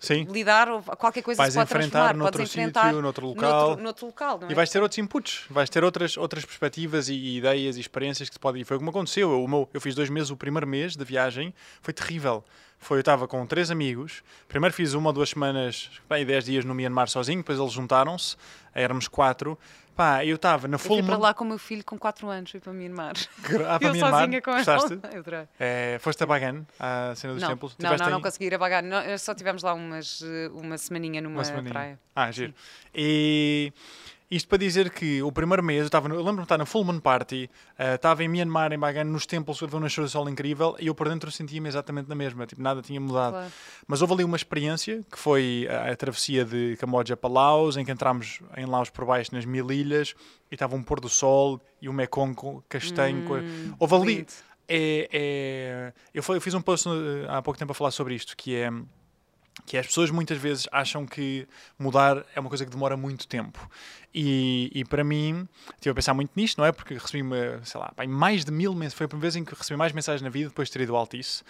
Sim. 0.00 0.26
lidar 0.30 0.68
ou 0.68 0.82
qualquer 0.82 1.22
coisa 1.22 1.38
Vais 1.38 1.52
se 1.52 1.58
pode 1.58 1.70
enfrentar 1.70 1.90
transformar, 1.90 2.16
noutro 2.16 2.38
podes 2.38 2.54
enfrentar 2.54 2.84
sítio, 2.86 3.02
noutro 3.02 3.26
local. 3.26 3.66
noutro, 3.66 3.84
noutro 3.84 4.06
local, 4.06 4.40
é? 4.48 4.52
E 4.52 4.54
vais 4.54 4.70
ter 4.70 4.80
outros 4.82 4.98
inputs, 4.98 5.44
vais 5.50 5.68
ter 5.68 5.82
outras, 5.82 6.16
outras 6.16 6.44
perspectivas 6.44 7.08
e, 7.08 7.14
e 7.14 7.38
ideias 7.38 7.76
e 7.76 7.80
experiências 7.80 8.28
que 8.28 8.34
se 8.34 8.38
podem. 8.38 8.62
E 8.62 8.64
foi 8.64 8.78
como 8.78 8.90
aconteceu. 8.90 9.30
Eu, 9.32 9.42
o 9.42 9.48
meu, 9.48 9.68
eu 9.72 9.80
fiz 9.80 9.94
dois 9.94 10.08
meses, 10.08 10.30
o 10.30 10.36
primeiro 10.36 10.66
mês 10.66 10.94
da 10.94 11.04
viagem 11.04 11.52
foi 11.82 11.92
terrível. 11.92 12.44
Foi, 12.78 12.98
eu 12.98 13.00
estava 13.00 13.26
com 13.26 13.44
três 13.46 13.70
amigos. 13.70 14.22
Primeiro 14.46 14.74
fiz 14.74 14.94
uma 14.94 15.08
ou 15.08 15.12
duas 15.12 15.30
semanas, 15.30 15.90
bem, 16.08 16.24
dez 16.24 16.44
dias 16.44 16.64
no 16.64 16.74
Myanmar 16.74 17.08
sozinho, 17.08 17.38
depois 17.38 17.58
eles 17.58 17.72
juntaram-se, 17.72 18.36
éramos 18.74 19.08
quatro. 19.08 19.58
Pá, 19.96 20.24
eu 20.24 20.36
estava 20.36 20.68
na 20.68 20.76
Eu 20.76 20.78
full 20.78 20.98
fui 20.98 21.06
para 21.06 21.16
lá 21.16 21.34
com 21.34 21.42
o 21.42 21.46
meu 21.48 21.58
filho 21.58 21.84
com 21.84 21.98
4 21.98 22.28
anos, 22.28 22.52
fui 22.52 22.60
para 22.60 22.72
Myanmar. 22.72 23.14
Ah, 23.66 23.78
para 23.80 23.88
eu 23.88 23.92
Myanmar, 23.94 24.20
sozinha 24.20 24.40
com 24.40 24.52
gostaste? 24.52 25.00
Eu 25.12 25.18
adorei. 25.18 25.48
É, 25.58 25.98
foste 26.00 26.22
a 26.22 26.26
Bagan, 26.26 26.64
à 26.78 27.14
cena 27.16 27.32
dos 27.34 27.42
Não, 27.42 27.48
templos? 27.50 27.72
não, 27.72 27.78
Tiveste 27.84 28.02
não, 28.04 28.10
não 28.10 28.16
aí? 28.18 28.22
consegui 28.22 28.44
ir 28.46 28.54
a 28.54 28.58
Bagan. 28.58 28.82
Não, 28.82 29.18
só 29.18 29.34
tivemos 29.34 29.64
lá 29.64 29.74
umas, 29.74 30.22
eh, 30.22 30.48
uma 30.54 30.78
semaninha 30.78 31.20
numa 31.20 31.38
Uma 31.38 31.44
semaninha. 31.44 31.72
praia. 31.72 32.00
Ah, 32.14 32.30
giro. 32.30 32.54
E 32.94 33.72
isto 34.30 34.48
para 34.48 34.58
dizer 34.58 34.90
que 34.90 35.22
o 35.22 35.32
primeiro 35.32 35.62
mês, 35.62 35.80
eu, 35.80 35.86
estava 35.86 36.08
no- 36.08 36.14
eu 36.14 36.18
lembro-me 36.20 36.38
de 36.40 36.44
estar 36.44 36.58
na 36.58 36.66
Full 36.66 36.84
Moon 36.84 37.00
Party, 37.00 37.48
eh, 37.78 37.94
estava 37.94 38.22
em 38.22 38.28
Myanmar, 38.28 38.72
em 38.72 38.78
Bagan, 38.78 39.04
nos 39.04 39.24
templos, 39.24 39.62
a 39.62 39.66
ver 39.66 39.76
um 39.76 39.80
nascer 39.80 40.02
do 40.02 40.08
sol 40.08 40.28
incrível, 40.28 40.76
e 40.78 40.86
eu 40.88 40.94
por 40.94 41.08
dentro 41.08 41.30
sentia-me 41.30 41.68
exatamente 41.68 42.08
na 42.08 42.14
mesma, 42.14 42.46
tipo, 42.46 42.60
nada 42.62 42.82
tinha 42.82 43.00
mudado. 43.00 43.32
Claro. 43.32 43.52
Mas 43.86 44.02
houve 44.02 44.14
ali 44.14 44.24
uma 44.24 44.36
experiência, 44.36 45.02
que 45.10 45.18
foi 45.18 45.66
a, 45.70 45.92
a 45.92 45.96
travessia 45.96 46.44
de 46.44 46.76
Camboja 46.78 47.16
para 47.16 47.30
Laos, 47.30 47.76
em 47.76 47.84
que 47.84 47.90
entramos 47.90 48.40
em 48.56 48.66
Laos 48.66 48.90
por 48.90 49.04
baixo 49.06 49.34
nas 49.34 49.44
mil 49.44 49.70
ilhas, 49.72 50.14
e 50.50 50.54
estava 50.54 50.76
um 50.76 50.82
pôr 50.82 51.00
do 51.00 51.08
sol, 51.08 51.60
e 51.80 51.88
o 51.88 51.92
Mekong 51.92 52.34
com- 52.34 52.62
castanho. 52.68 53.24
Hum, 53.42 53.74
Houve 53.78 53.94
ali... 53.94 54.26
É, 54.70 55.08
é- 55.10 55.92
eu, 56.12 56.22
eu 56.34 56.40
fiz 56.42 56.52
um 56.52 56.60
post 56.60 56.86
eh, 56.90 57.26
há 57.30 57.40
pouco 57.40 57.58
tempo 57.58 57.72
a 57.72 57.74
falar 57.74 57.90
sobre 57.90 58.14
isto, 58.14 58.36
que 58.36 58.54
é 58.54 58.70
que 59.66 59.76
as 59.76 59.86
pessoas 59.86 60.10
muitas 60.10 60.38
vezes 60.38 60.66
acham 60.72 61.06
que 61.06 61.46
mudar 61.78 62.24
é 62.34 62.40
uma 62.40 62.48
coisa 62.48 62.64
que 62.64 62.70
demora 62.70 62.96
muito 62.96 63.26
tempo. 63.26 63.68
E, 64.14 64.70
e 64.74 64.84
para 64.84 65.04
mim, 65.04 65.46
estive 65.74 65.90
a 65.90 65.94
pensar 65.94 66.14
muito 66.14 66.30
nisto, 66.34 66.58
não 66.58 66.64
é? 66.64 66.72
Porque 66.72 66.94
recebi, 66.94 67.22
sei 67.64 67.80
lá, 67.80 67.92
mais 68.08 68.44
de 68.44 68.50
mil 68.50 68.72
mensagens. 68.72 68.94
Foi 68.94 69.04
a 69.06 69.08
primeira 69.08 69.30
vez 69.30 69.36
em 69.36 69.44
que 69.44 69.54
recebi 69.54 69.76
mais 69.76 69.92
mensagens 69.92 70.22
na 70.22 70.30
vida 70.30 70.48
depois 70.48 70.68
de 70.68 70.72
ter 70.72 70.82
ido 70.82 70.94
ao 70.94 71.00
Altice. 71.00 71.42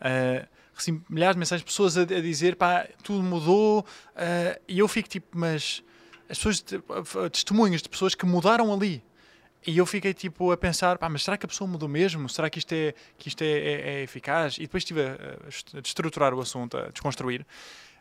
Uh, 0.00 0.46
recebi 0.74 1.02
milhares 1.08 1.34
de 1.34 1.38
mensagens 1.38 1.62
de 1.62 1.70
pessoas 1.70 1.96
a, 1.96 2.02
a 2.02 2.04
dizer, 2.04 2.56
pá, 2.56 2.86
tudo 3.02 3.22
mudou. 3.22 3.80
uh, 3.80 4.60
e 4.66 4.78
eu 4.78 4.88
fico 4.88 5.08
tipo, 5.08 5.26
mas 5.38 5.82
as 6.28 6.38
pessoas, 6.38 6.60
te- 6.60 6.82
testemunhos 7.30 7.82
de 7.82 7.88
pessoas 7.88 8.14
que 8.14 8.26
mudaram 8.26 8.72
ali. 8.72 9.02
E 9.66 9.78
eu 9.78 9.84
fiquei 9.86 10.14
tipo 10.14 10.52
a 10.52 10.56
pensar, 10.56 10.96
pá, 10.96 11.08
mas 11.08 11.24
será 11.24 11.36
que 11.36 11.44
a 11.44 11.48
pessoa 11.48 11.66
mudou 11.68 11.88
mesmo? 11.88 12.28
Será 12.28 12.48
que 12.48 12.58
isto 12.60 12.72
é, 12.72 12.94
que 13.18 13.28
isto 13.28 13.42
é, 13.42 13.46
é- 13.46 13.80
é 13.98 14.02
eficaz? 14.02 14.56
E 14.58 14.60
depois 14.60 14.82
estive 14.82 15.02
a, 15.02 15.12
a 15.44 15.48
est- 15.48 15.76
a 15.76 15.80
destruturar 15.80 16.32
o 16.34 16.40
assunto, 16.40 16.76
a 16.76 16.88
desconstruir. 16.90 17.44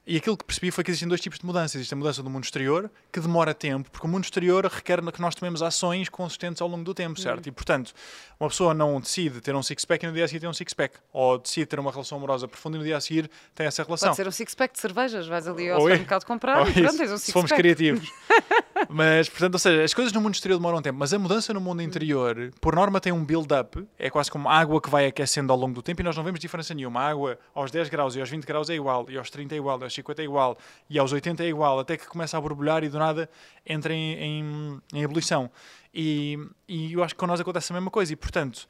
E 0.08 0.18
aquilo 0.18 0.38
que 0.38 0.44
percebi 0.44 0.70
foi 0.70 0.84
que 0.84 0.92
existem 0.92 1.08
dois 1.08 1.20
tipos 1.20 1.40
de 1.40 1.46
mudanças. 1.46 1.76
Existe 1.76 1.94
a 1.94 1.98
mudança 1.98 2.22
do 2.22 2.30
mundo 2.30 2.44
exterior, 2.44 2.92
que 3.12 3.20
demora 3.20 3.56
tempo, 3.56 3.90
porque 3.90 4.06
o 4.06 4.10
mundo 4.10 4.24
exterior 4.24 4.64
requer 4.66 5.02
que 5.12 5.22
nós 5.22 5.34
tomemos 5.34 5.64
ações 5.64 6.10
consistentes 6.10 6.62
ao 6.62 6.68
longo 6.68 6.84
do 6.84 6.94
tempo, 6.94 7.20
certo? 7.20 7.48
E, 7.48 7.52
portanto, 7.52 7.92
uma 8.40 8.50
pessoa 8.50 8.74
não 8.74 9.00
decide 9.00 9.42
ter 9.42 9.56
um 9.56 9.64
six-pack 9.64 10.06
e 10.06 10.08
no 10.08 10.14
dia 10.14 10.26
a 10.26 10.28
seguir 10.28 10.42
tem 10.42 10.50
um 10.50 10.54
six-pack. 10.54 10.98
Ou 11.12 11.40
decide 11.40 11.66
ter 11.66 11.80
uma 11.80 11.92
relação 11.92 12.20
amorosa 12.20 12.48
profunda 12.48 12.78
e 12.78 12.80
no 12.80 12.86
dia 12.86 12.98
a 12.98 13.02
seguir 13.02 13.30
tem 13.56 13.66
essa 13.66 13.84
relação. 13.84 14.10
Pode 14.10 14.18
ser 14.18 14.28
um 14.28 14.32
six-pack 14.32 14.76
de 14.76 14.80
cervejas, 14.80 15.28
vais 15.28 15.48
ali 15.48 15.72
ao 15.72 15.82
supermercado 15.82 16.26
comprar 16.26 16.62
ou 16.62 16.70
e 16.70 16.74
pronto, 16.74 16.98
tens 16.98 17.12
um 17.12 17.18
se 17.18 17.32
fomos 17.32 17.50
six-pack. 17.50 17.62
criativos. 17.62 18.12
mas, 18.90 19.28
portanto, 19.28 19.54
ou 19.54 19.60
seja, 19.60 19.84
as 19.84 19.94
coisas 19.94 20.14
no 20.14 20.22
mundo 20.22 20.36
exterior 20.36 20.58
demoram 20.58 20.82
tempo, 20.82 21.00
mas 21.00 21.14
a 21.14 21.20
mudança 21.20 21.52
no 21.54 21.62
mundo 21.62 21.82
interior, 21.82 22.52
por 22.62 22.76
norma, 22.76 23.02
tem 23.02 23.12
um 23.12 23.24
build-up, 23.24 23.88
é 23.98 24.10
quase 24.10 24.30
como 24.30 24.50
água 24.50 24.80
que 24.80 24.90
vai 24.90 25.08
aquecendo 25.08 25.52
ao 25.52 25.58
longo 25.58 25.74
do 25.74 25.82
tempo 25.82 26.02
e 26.02 26.04
nós 26.04 26.16
não 26.16 26.24
vemos 26.24 26.40
diferença 26.40 26.74
nenhuma. 26.76 27.00
A 27.00 27.10
água 27.10 27.40
aos 27.56 27.72
10 27.72 27.90
graus 27.90 28.16
e 28.16 28.20
aos 28.20 28.30
20 28.30 28.46
graus 28.46 28.70
é 28.70 28.76
igual, 28.76 29.06
e 29.10 29.18
aos 29.18 29.30
30 29.30 29.56
é 29.56 29.58
igual, 29.58 29.80
e 29.80 29.84
aos 29.84 29.95
50 29.96 30.22
é 30.22 30.26
igual, 30.26 30.58
e 30.90 31.00
aos 31.00 31.12
80 31.12 31.44
é 31.44 31.48
igual, 31.48 31.80
até 31.80 31.98
que 31.98 32.08
começa 32.08 32.38
a 32.38 32.42
borbulhar 32.42 32.84
e 32.84 32.90
do 32.90 33.00
nada 33.00 33.30
entra 33.66 33.94
em, 33.94 34.14
em, 34.14 34.82
em 34.94 35.02
ebulição. 35.02 35.50
E, 35.94 36.38
e 36.68 36.94
eu 36.94 37.04
acho 37.04 37.14
que 37.14 37.20
com 37.20 37.28
nós 37.28 37.40
acontece 37.40 37.72
a 37.72 37.76
mesma 37.76 37.90
coisa, 37.90 38.14
e 38.14 38.16
portanto, 38.16 38.68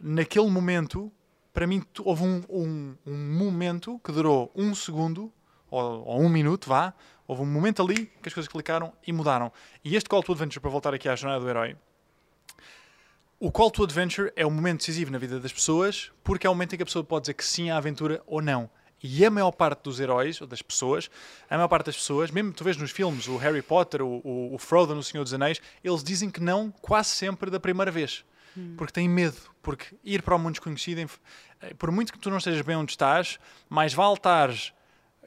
naquele 0.00 0.48
momento, 0.50 1.12
para 1.52 1.66
mim, 1.66 1.82
houve 2.00 2.24
um, 2.24 2.42
um, 2.48 2.96
um 3.06 3.16
momento 3.36 4.00
que 4.02 4.10
durou 4.10 4.50
um 4.54 4.74
segundo, 4.74 5.32
ou, 5.70 6.04
ou 6.06 6.20
um 6.20 6.28
minuto, 6.28 6.68
vá. 6.68 6.94
Houve 7.26 7.42
um 7.42 7.46
momento 7.46 7.82
ali 7.82 8.06
que 8.22 8.28
as 8.28 8.34
coisas 8.34 8.50
clicaram 8.50 8.92
e 9.06 9.12
mudaram. 9.12 9.50
E 9.82 9.96
este 9.96 10.08
Call 10.08 10.22
to 10.22 10.32
Adventure, 10.32 10.60
para 10.60 10.70
voltar 10.70 10.94
aqui 10.94 11.08
à 11.08 11.16
jornada 11.16 11.42
do 11.42 11.48
herói, 11.48 11.76
o 13.40 13.50
Call 13.50 13.70
to 13.70 13.82
Adventure 13.82 14.32
é 14.36 14.46
um 14.46 14.50
momento 14.50 14.78
decisivo 14.78 15.10
na 15.10 15.18
vida 15.18 15.40
das 15.40 15.52
pessoas, 15.52 16.12
porque 16.22 16.46
é 16.46 16.50
o 16.50 16.54
momento 16.54 16.74
em 16.74 16.76
que 16.76 16.82
a 16.82 16.86
pessoa 16.86 17.04
pode 17.04 17.24
dizer 17.24 17.34
que 17.34 17.44
sim 17.44 17.70
à 17.70 17.76
aventura 17.76 18.22
ou 18.26 18.40
não. 18.40 18.70
E 19.06 19.22
a 19.22 19.30
maior 19.30 19.52
parte 19.52 19.82
dos 19.82 20.00
heróis, 20.00 20.40
ou 20.40 20.46
das 20.46 20.62
pessoas, 20.62 21.10
a 21.50 21.56
maior 21.56 21.68
parte 21.68 21.86
das 21.86 21.96
pessoas, 21.96 22.30
mesmo 22.30 22.54
tu 22.54 22.64
vês 22.64 22.78
nos 22.78 22.90
filmes, 22.90 23.28
o 23.28 23.36
Harry 23.36 23.60
Potter, 23.60 24.00
o, 24.00 24.22
o, 24.24 24.54
o 24.54 24.58
Frodo 24.58 24.94
no 24.94 25.02
Senhor 25.02 25.22
dos 25.22 25.34
Anéis, 25.34 25.60
eles 25.84 26.02
dizem 26.02 26.30
que 26.30 26.40
não 26.40 26.70
quase 26.70 27.10
sempre 27.10 27.50
da 27.50 27.60
primeira 27.60 27.90
vez. 27.90 28.24
Porque 28.78 28.94
têm 28.94 29.06
medo. 29.06 29.36
Porque 29.60 29.94
ir 30.02 30.22
para 30.22 30.34
o 30.34 30.38
mundo 30.38 30.52
desconhecido, 30.52 31.10
eh, 31.60 31.74
por 31.74 31.90
muito 31.90 32.12
que 32.12 32.18
tu 32.18 32.30
não 32.30 32.38
estejas 32.38 32.62
bem 32.62 32.76
onde 32.76 32.92
estás, 32.92 33.38
mais 33.68 33.92
vale 33.92 34.14
estares 34.14 34.72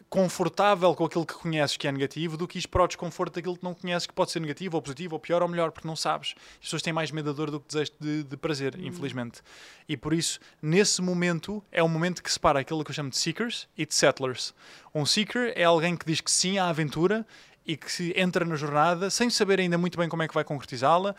confortável 0.09 0.93
com 0.95 1.05
aquilo 1.05 1.25
que 1.25 1.33
conheces 1.33 1.75
que 1.75 1.87
é 1.87 1.91
negativo 1.91 2.37
do 2.37 2.47
que 2.47 2.59
ir 2.59 2.67
para 2.67 2.83
o 2.83 2.87
desconforto 2.87 3.35
daquilo 3.35 3.57
que 3.57 3.63
não 3.63 3.73
conheces 3.73 4.07
que 4.07 4.13
pode 4.13 4.31
ser 4.31 4.39
negativo 4.39 4.77
ou 4.77 4.81
positivo 4.81 5.15
ou 5.15 5.19
pior 5.19 5.41
ou 5.41 5.47
melhor, 5.47 5.71
porque 5.71 5.87
não 5.87 5.95
sabes. 5.95 6.35
As 6.53 6.65
pessoas 6.65 6.81
têm 6.81 6.93
mais 6.93 7.11
medo 7.11 7.25
da 7.25 7.33
dor 7.33 7.51
do 7.51 7.59
que 7.59 7.67
desejo 7.67 7.91
de, 7.99 8.23
de 8.23 8.37
prazer, 8.37 8.79
infelizmente. 8.79 9.41
E 9.87 9.97
por 9.97 10.13
isso, 10.13 10.39
nesse 10.61 11.01
momento, 11.01 11.63
é 11.71 11.83
o 11.83 11.89
momento 11.89 12.23
que 12.23 12.31
separa 12.31 12.59
aquilo 12.59 12.83
que 12.83 12.91
eu 12.91 12.95
chamo 12.95 13.09
de 13.09 13.17
seekers 13.17 13.67
e 13.77 13.85
de 13.85 13.93
settlers. 13.93 14.53
Um 14.95 15.05
seeker 15.05 15.53
é 15.55 15.63
alguém 15.63 15.95
que 15.95 16.05
diz 16.05 16.21
que 16.21 16.31
sim 16.31 16.57
à 16.57 16.69
aventura 16.69 17.25
e 17.67 17.75
que 17.75 17.91
se 17.91 18.13
entra 18.15 18.45
na 18.45 18.55
jornada 18.55 19.09
sem 19.09 19.29
saber 19.29 19.59
ainda 19.59 19.77
muito 19.77 19.97
bem 19.97 20.07
como 20.07 20.23
é 20.23 20.27
que 20.27 20.33
vai 20.33 20.45
concretizá-la 20.45 21.13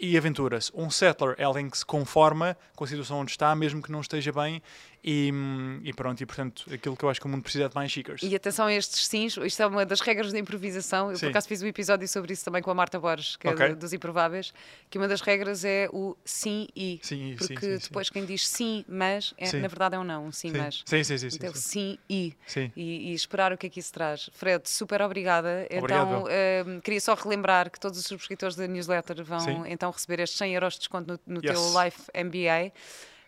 e 0.00 0.16
aventura-se. 0.16 0.70
Um 0.74 0.90
settler 0.90 1.34
é 1.38 1.44
alguém 1.44 1.68
que 1.68 1.76
se 1.78 1.84
conforma 1.84 2.56
com 2.74 2.84
a 2.84 2.86
situação 2.86 3.18
onde 3.20 3.30
está, 3.32 3.54
mesmo 3.54 3.82
que 3.82 3.92
não 3.92 4.00
esteja 4.00 4.32
bem, 4.32 4.62
e, 5.02 5.30
hum, 5.32 5.80
e 5.82 5.92
pronto, 5.94 6.20
e 6.20 6.26
portanto, 6.26 6.64
aquilo 6.72 6.94
que 6.96 7.02
eu 7.04 7.08
acho 7.08 7.18
que 7.20 7.26
o 7.26 7.28
mundo 7.28 7.42
precisa 7.42 7.64
é 7.64 7.68
de 7.68 7.74
mais 7.74 7.90
seekers. 7.92 8.22
E 8.22 8.34
atenção 8.36 8.66
a 8.66 8.72
estes 8.74 9.06
sims, 9.06 9.36
isto 9.38 9.62
é 9.62 9.66
uma 9.66 9.86
das 9.86 10.00
regras 10.00 10.30
da 10.32 10.38
improvisação. 10.38 11.10
Eu, 11.10 11.16
Sim. 11.16 11.26
por 11.26 11.30
acaso, 11.30 11.48
fiz 11.48 11.62
um 11.62 11.66
episódio 11.66 12.06
sobre 12.06 12.32
isso 12.34 12.44
também 12.44 12.60
com 12.62 12.70
a 12.70 12.74
Marta 12.74 12.98
Borges, 13.00 13.36
que 13.36 13.48
é 13.48 13.50
Ok. 13.50 13.68
do- 13.70 13.76
dos 13.76 13.92
Improváveis, 13.94 14.52
que 14.90 14.98
uma 14.98 15.08
das 15.08 15.20
regras 15.22 15.64
é 15.64 15.88
o 15.92 16.14
sim 16.24 16.68
e. 16.76 17.00
Sim, 17.02 17.34
Porque 17.38 17.54
sim, 17.60 17.78
sim. 17.78 17.88
depois 17.88 18.10
quem 18.10 18.24
diz 18.26 18.46
sim, 18.46 18.84
mas, 18.88 19.32
é, 19.38 19.50
na 19.58 19.68
verdade 19.68 19.94
é 19.94 19.98
um 19.98 20.04
não, 20.04 20.26
um 20.26 20.32
sim, 20.32 20.50
mas. 20.52 20.82
sim, 20.84 21.02
sim, 21.02 21.16
sim, 21.16 21.30
sim, 21.30 21.36
Então, 21.36 21.54
sim. 21.54 21.98
e. 22.08 22.34
E, 22.76 23.10
e 23.10 23.14
esperar 23.14 23.52
o 23.52 23.58
que 23.58 23.66
é 23.66 23.70
que 23.70 23.80
isso 23.80 23.92
traz. 23.92 24.28
Fred, 24.34 24.68
super 24.68 25.00
obrigada. 25.00 25.66
Obrigado, 25.78 26.08
então, 26.08 26.24
eh, 26.28 26.64
queria 26.84 27.00
só 27.00 27.14
relembrar 27.14 27.70
que 27.70 27.80
todos 27.80 27.98
os 27.98 28.04
subscritores 28.04 28.54
da 28.54 28.66
newsletter 28.66 29.24
vão 29.24 29.40
Sim. 29.40 29.62
Então 29.90 29.92
receber 29.92 30.20
estes 30.22 30.38
100 30.38 30.54
euros 30.54 30.74
de 30.74 30.80
desconto 30.80 31.20
no, 31.26 31.34
no 31.34 31.40
Yes. 31.44 31.52
teu 31.52 31.82
Life 31.84 32.02
MBA. 32.14 32.72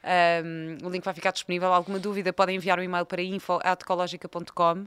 Um, 0.04 0.84
o 0.84 0.90
link 0.90 1.04
vai 1.04 1.14
ficar 1.14 1.30
disponível. 1.30 1.72
Alguma 1.72 1.96
dúvida, 1.98 2.32
podem 2.32 2.56
enviar 2.56 2.76
um 2.78 2.82
e-mail 2.82 3.06
para 3.06 3.22
info.ecologica.com. 3.22 4.72
Uh, 4.82 4.86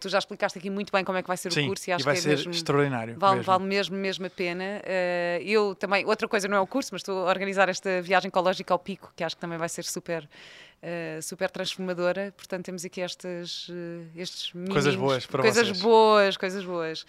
tu 0.00 0.08
já 0.08 0.18
explicaste 0.18 0.58
aqui 0.58 0.70
muito 0.70 0.90
bem 0.90 1.04
como 1.04 1.18
é 1.18 1.22
que 1.22 1.28
vai 1.28 1.36
ser 1.36 1.52
Sim, 1.52 1.64
o 1.64 1.66
curso 1.68 1.90
e 1.90 1.92
acho 1.92 2.02
e 2.02 2.04
vai 2.06 2.14
que 2.14 2.18
é 2.20 2.22
ser 2.22 2.28
mesmo, 2.30 2.50
extraordinário. 2.52 3.14
Vale 3.18 3.36
mesmo. 3.36 3.46
vale 3.52 3.64
mesmo, 3.64 3.96
mesmo 3.96 4.26
a 4.26 4.30
pena. 4.30 4.64
Uh, 4.84 5.42
eu 5.42 5.74
também, 5.74 6.06
outra 6.06 6.26
coisa 6.26 6.48
não 6.48 6.56
é 6.56 6.60
o 6.60 6.66
curso, 6.66 6.90
mas 6.92 7.00
estou 7.00 7.26
a 7.26 7.30
organizar 7.30 7.68
esta 7.68 8.00
viagem 8.00 8.28
ecológica 8.28 8.72
ao 8.72 8.78
Pico, 8.78 9.12
que 9.14 9.22
acho 9.22 9.36
que 9.36 9.40
também 9.40 9.58
vai 9.58 9.68
ser 9.68 9.84
super, 9.84 10.24
uh, 10.24 11.20
super 11.22 11.50
transformadora. 11.50 12.32
Portanto, 12.34 12.64
temos 12.64 12.86
aqui 12.86 13.02
estas, 13.02 13.68
uh, 13.68 14.06
estes 14.16 14.50
Coisas 14.72 14.96
boas 14.96 15.26
para 15.26 15.42
coisas 15.42 15.68
vocês. 15.68 15.82
boas, 15.82 16.36
coisas 16.38 16.64
boas. 16.64 17.04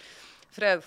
Fred, 0.54 0.84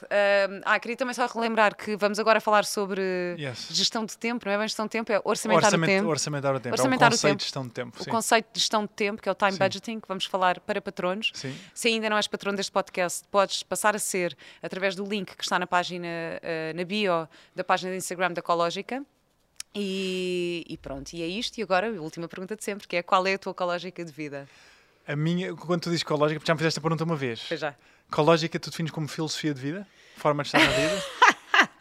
ah, 0.64 0.80
queria 0.80 0.96
também 0.96 1.14
só 1.14 1.26
relembrar 1.26 1.76
que 1.76 1.98
vamos 1.98 2.18
agora 2.20 2.40
falar 2.40 2.64
sobre 2.64 3.02
Yes. 3.38 3.68
gestão 3.70 4.06
de 4.06 4.18
tempo, 4.18 4.46
não 4.46 4.54
é 4.54 4.58
bem 4.58 4.66
gestão 4.66 4.86
de 4.86 4.92
tempo, 4.92 5.12
é 5.12 5.20
orçamentar 5.26 5.66
Orçament- 5.66 5.90
o 5.92 5.94
tempo. 5.98 6.10
Orçamentar 6.10 6.56
o 6.56 6.60
tempo. 6.62 6.74
Orçamentar 6.74 7.08
é 7.08 7.10
o 7.10 7.12
conceito 7.12 7.32
tempo. 7.32 7.38
de 7.40 7.44
gestão 7.44 7.68
de 7.68 7.74
tempo. 7.74 7.98
O 8.00 8.04
sim. 8.06 8.10
conceito 8.10 8.48
de 8.54 8.60
gestão 8.62 8.82
de 8.84 8.90
tempo, 8.94 9.22
que 9.22 9.28
é 9.28 9.32
o 9.32 9.36
time 9.36 9.52
Sim. 9.52 9.58
budgeting, 9.60 10.00
que 10.00 10.08
vamos 10.08 10.24
falar 10.24 10.62
para 10.62 10.82
patronos. 10.82 11.32
Sim. 11.34 11.54
Se 11.74 11.90
ainda 11.90 12.10
não 12.10 12.16
és 12.16 12.28
patrão 12.28 12.56
deste 12.56 12.72
podcast, 12.72 13.28
podes 13.30 13.62
passar 13.62 13.94
a 13.94 14.00
ser 14.00 14.38
através 14.64 14.96
do 14.96 15.04
link 15.04 15.36
que 15.36 15.44
está 15.44 15.60
na 15.60 15.68
página, 15.68 16.08
eh, 16.42 16.72
na 16.74 16.86
bio 16.86 17.28
da 17.54 17.64
página 17.66 17.92
de 17.92 17.98
Instagram 17.98 18.32
da 18.32 18.40
Ecológica. 18.40 19.04
E, 19.76 20.66
e 20.68 20.78
pronto, 20.78 21.12
e 21.14 21.22
é 21.22 21.28
isto. 21.28 21.58
E 21.58 21.62
agora, 21.64 21.88
a 21.90 22.02
última 22.02 22.28
pergunta 22.30 22.56
de 22.56 22.64
sempre, 22.64 22.88
que 22.88 22.96
é 22.96 23.04
qual 23.04 23.28
é 23.28 23.34
a 23.34 23.38
tua 23.38 23.52
ecológica 23.52 24.04
de 24.06 24.12
vida? 24.14 24.48
A 25.06 25.16
minha, 25.16 25.54
quando 25.56 25.82
tu 25.82 25.90
dizes 25.90 26.04
ecológica, 26.04 26.42
já 26.46 26.54
me 26.54 26.58
fizeste 26.58 26.80
a 26.80 26.82
pergunta 26.82 27.04
uma 27.04 27.16
vez. 27.16 27.44
Pois 27.48 27.60
já. 27.60 27.76
Ecológica 28.12 28.60
tu 28.60 28.70
defines 28.70 28.92
como 28.92 29.08
filosofia 29.08 29.54
de 29.54 29.62
vida? 29.62 29.88
Forma 30.16 30.44
de 30.44 30.48
estar 30.50 30.60
na 30.60 30.72
vida? 30.72 31.04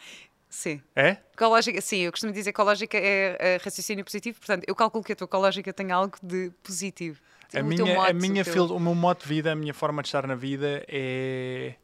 Sim. 0.48 0.82
É? 0.94 1.18
Ecológica, 1.34 1.80
sim, 1.82 1.98
eu 1.98 2.10
costumo 2.10 2.32
dizer 2.32 2.44
que 2.44 2.56
ecológica 2.60 2.96
é 2.96 3.36
eh, 3.38 3.60
raciocínio 3.62 4.02
positivo, 4.04 4.38
portanto, 4.38 4.64
eu 4.66 4.74
calculo 4.74 5.04
que 5.04 5.12
a 5.12 5.16
tua 5.16 5.26
ecológica 5.26 5.70
tem 5.72 5.92
algo 5.92 6.16
de 6.22 6.50
positivo. 6.62 7.20
A 7.54 7.62
minha, 7.62 7.84
mote, 7.84 8.10
a 8.10 8.14
minha 8.14 8.40
o 8.40 8.44
teu- 8.44 8.52
fil- 8.54 8.74
o 8.74 8.80
meu 8.80 8.94
modo 8.94 9.20
de 9.20 9.26
vida, 9.28 9.52
a 9.52 9.54
minha 9.54 9.74
forma 9.74 10.02
de 10.02 10.08
estar 10.08 10.26
na 10.26 10.34
vida 10.34 10.82
é. 10.88 11.74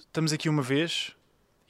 Estamos 0.00 0.32
aqui 0.34 0.48
uma 0.50 0.60
vez 0.62 1.16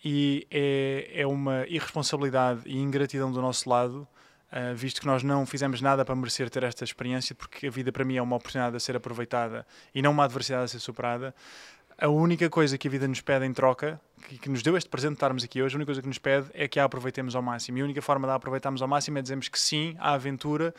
e 0.05 0.47
é, 0.51 1.09
é 1.23 1.27
uma 1.27 1.65
irresponsabilidade 1.69 2.63
e 2.67 2.77
ingratidão 2.77 3.31
do 3.31 3.41
nosso 3.41 3.71
lado, 3.71 4.07
ah, 4.53 4.75
visto 4.75 5.01
que 5.01 5.07
nós 5.07 5.23
não 5.23 5.47
fizemos 5.47 5.81
nada 5.81 6.05
para 6.05 6.15
merecer 6.15 6.51
ter 6.51 6.63
esta 6.63 6.85
experiência, 6.85 7.35
porque 7.35 7.69
a 7.69 7.71
vida 7.71 7.91
para 7.91 8.05
mim 8.05 8.17
é 8.17 8.23
uma 8.23 8.37
oportunidade 8.37 8.77
a 8.77 8.81
ser 8.81 8.95
aproveitada 8.95 9.67
e 9.95 10.03
não 10.03 10.11
uma 10.11 10.25
adversidade 10.25 10.65
a 10.65 10.69
ser 10.69 10.79
superada. 10.79 11.35
A 11.99 12.09
única 12.09 12.51
coisa 12.51 12.77
que 12.77 12.87
a 12.87 12.91
vida 12.91 13.09
nos 13.09 13.23
pede 13.23 13.47
em 13.47 13.53
troca, 13.55 13.99
que, 14.29 14.37
que 14.37 14.51
nos 14.51 14.63
deu 14.63 14.77
este 14.77 14.91
presente 14.91 15.13
de 15.13 15.17
estarmos 15.17 15.43
aqui 15.43 15.63
hoje, 15.63 15.75
a 15.75 15.79
única 15.79 15.87
coisa 15.87 16.03
que 16.03 16.09
nos 16.09 16.19
pede 16.19 16.51
é 16.53 16.69
que 16.69 16.79
a 16.79 16.85
aproveitemos 16.85 17.35
ao 17.35 17.41
máximo. 17.41 17.79
E 17.79 17.81
a 17.81 17.85
única 17.85 18.03
forma 18.03 18.27
de 18.27 18.33
a 18.33 18.35
aproveitarmos 18.35 18.83
ao 18.83 18.89
máximo 18.89 19.17
é 19.19 19.23
dizermos 19.23 19.49
que 19.49 19.59
sim 19.59 19.97
à 19.99 20.13
aventura, 20.13 20.75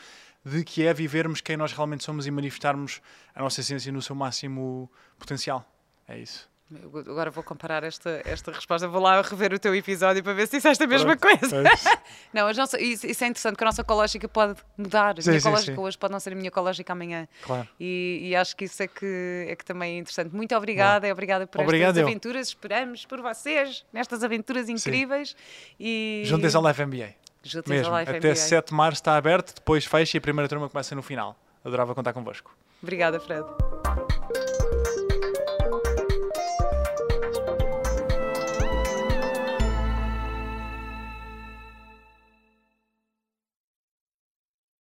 de 0.45 0.63
que 0.63 0.85
é 0.85 0.93
vivermos 0.93 1.41
quem 1.41 1.57
nós 1.57 1.73
realmente 1.73 2.03
somos 2.03 2.27
e 2.27 2.31
manifestarmos 2.31 3.01
a 3.33 3.41
nossa 3.41 3.61
essência 3.61 3.91
no 3.91 4.03
seu 4.03 4.15
máximo 4.15 4.91
potencial. 5.17 5.65
É 6.07 6.19
isso. 6.19 6.52
Eu 6.81 6.99
Agora 7.11 7.29
vou 7.31 7.43
comparar 7.43 7.83
esta, 7.83 8.21
esta 8.25 8.51
resposta, 8.51 8.87
vou 8.87 9.01
lá 9.01 9.21
rever 9.21 9.53
o 9.53 9.59
teu 9.59 9.75
episódio 9.75 10.23
para 10.23 10.33
ver 10.33 10.47
se 10.47 10.57
disseste 10.57 10.83
a 10.83 10.87
mesma 10.87 11.15
Pronto, 11.15 11.39
coisa. 11.39 11.57
é 11.67 11.73
isso. 11.73 11.89
Não, 12.33 12.51
nossa, 12.53 12.79
isso, 12.81 13.05
isso 13.05 13.23
é 13.23 13.27
interessante, 13.27 13.55
que 13.57 13.63
a 13.63 13.65
nossa 13.65 13.81
ecológica 13.81 14.27
pode 14.27 14.59
mudar. 14.77 15.17
A 15.17 15.21
Sim, 15.21 15.29
minha 15.29 15.39
sim, 15.41 15.47
ecológica 15.47 15.75
sim. 15.75 15.81
hoje 15.81 15.97
pode 15.97 16.13
não 16.13 16.19
ser 16.19 16.33
a 16.33 16.35
minha 16.35 16.47
ecológica 16.47 16.93
amanhã. 16.93 17.27
Claro. 17.43 17.67
E, 17.79 18.19
e 18.23 18.35
acho 18.35 18.55
que 18.55 18.65
isso 18.65 18.81
é 18.81 18.87
que, 18.87 19.45
é 19.49 19.55
que 19.55 19.63
também 19.65 19.95
é 19.95 19.99
interessante. 19.99 20.33
Muito 20.35 20.55
obrigada, 20.55 21.07
e 21.07 21.11
obrigada 21.11 21.45
por 21.45 21.61
Obrigado 21.61 21.89
estas 21.89 22.01
eu. 22.01 22.07
aventuras. 22.07 22.47
Esperamos 22.47 23.05
por 23.05 23.21
vocês 23.21 23.85
nestas 23.93 24.23
aventuras 24.23 24.69
incríveis. 24.69 25.35
E... 25.79 26.23
Juntem-se 26.25 26.55
ao 26.55 26.65
Life 26.67 26.85
MBA. 26.85 27.13
Juntem-se 27.43 27.69
Mesmo. 27.69 27.93
ao 27.93 27.99
Life 27.99 28.11
Até 28.11 28.27
MBA. 28.29 28.35
7 28.35 28.67
de 28.69 28.73
março 28.73 29.01
está 29.01 29.17
aberto, 29.17 29.55
depois 29.55 29.85
fecha 29.85 30.17
e 30.17 30.19
a 30.19 30.21
primeira 30.21 30.47
turma 30.47 30.69
começa 30.69 30.95
no 30.95 31.01
final. 31.03 31.35
Adorava 31.63 31.93
contar 31.93 32.13
convosco. 32.13 32.55
Obrigada, 32.81 33.19
Fred. 33.19 33.45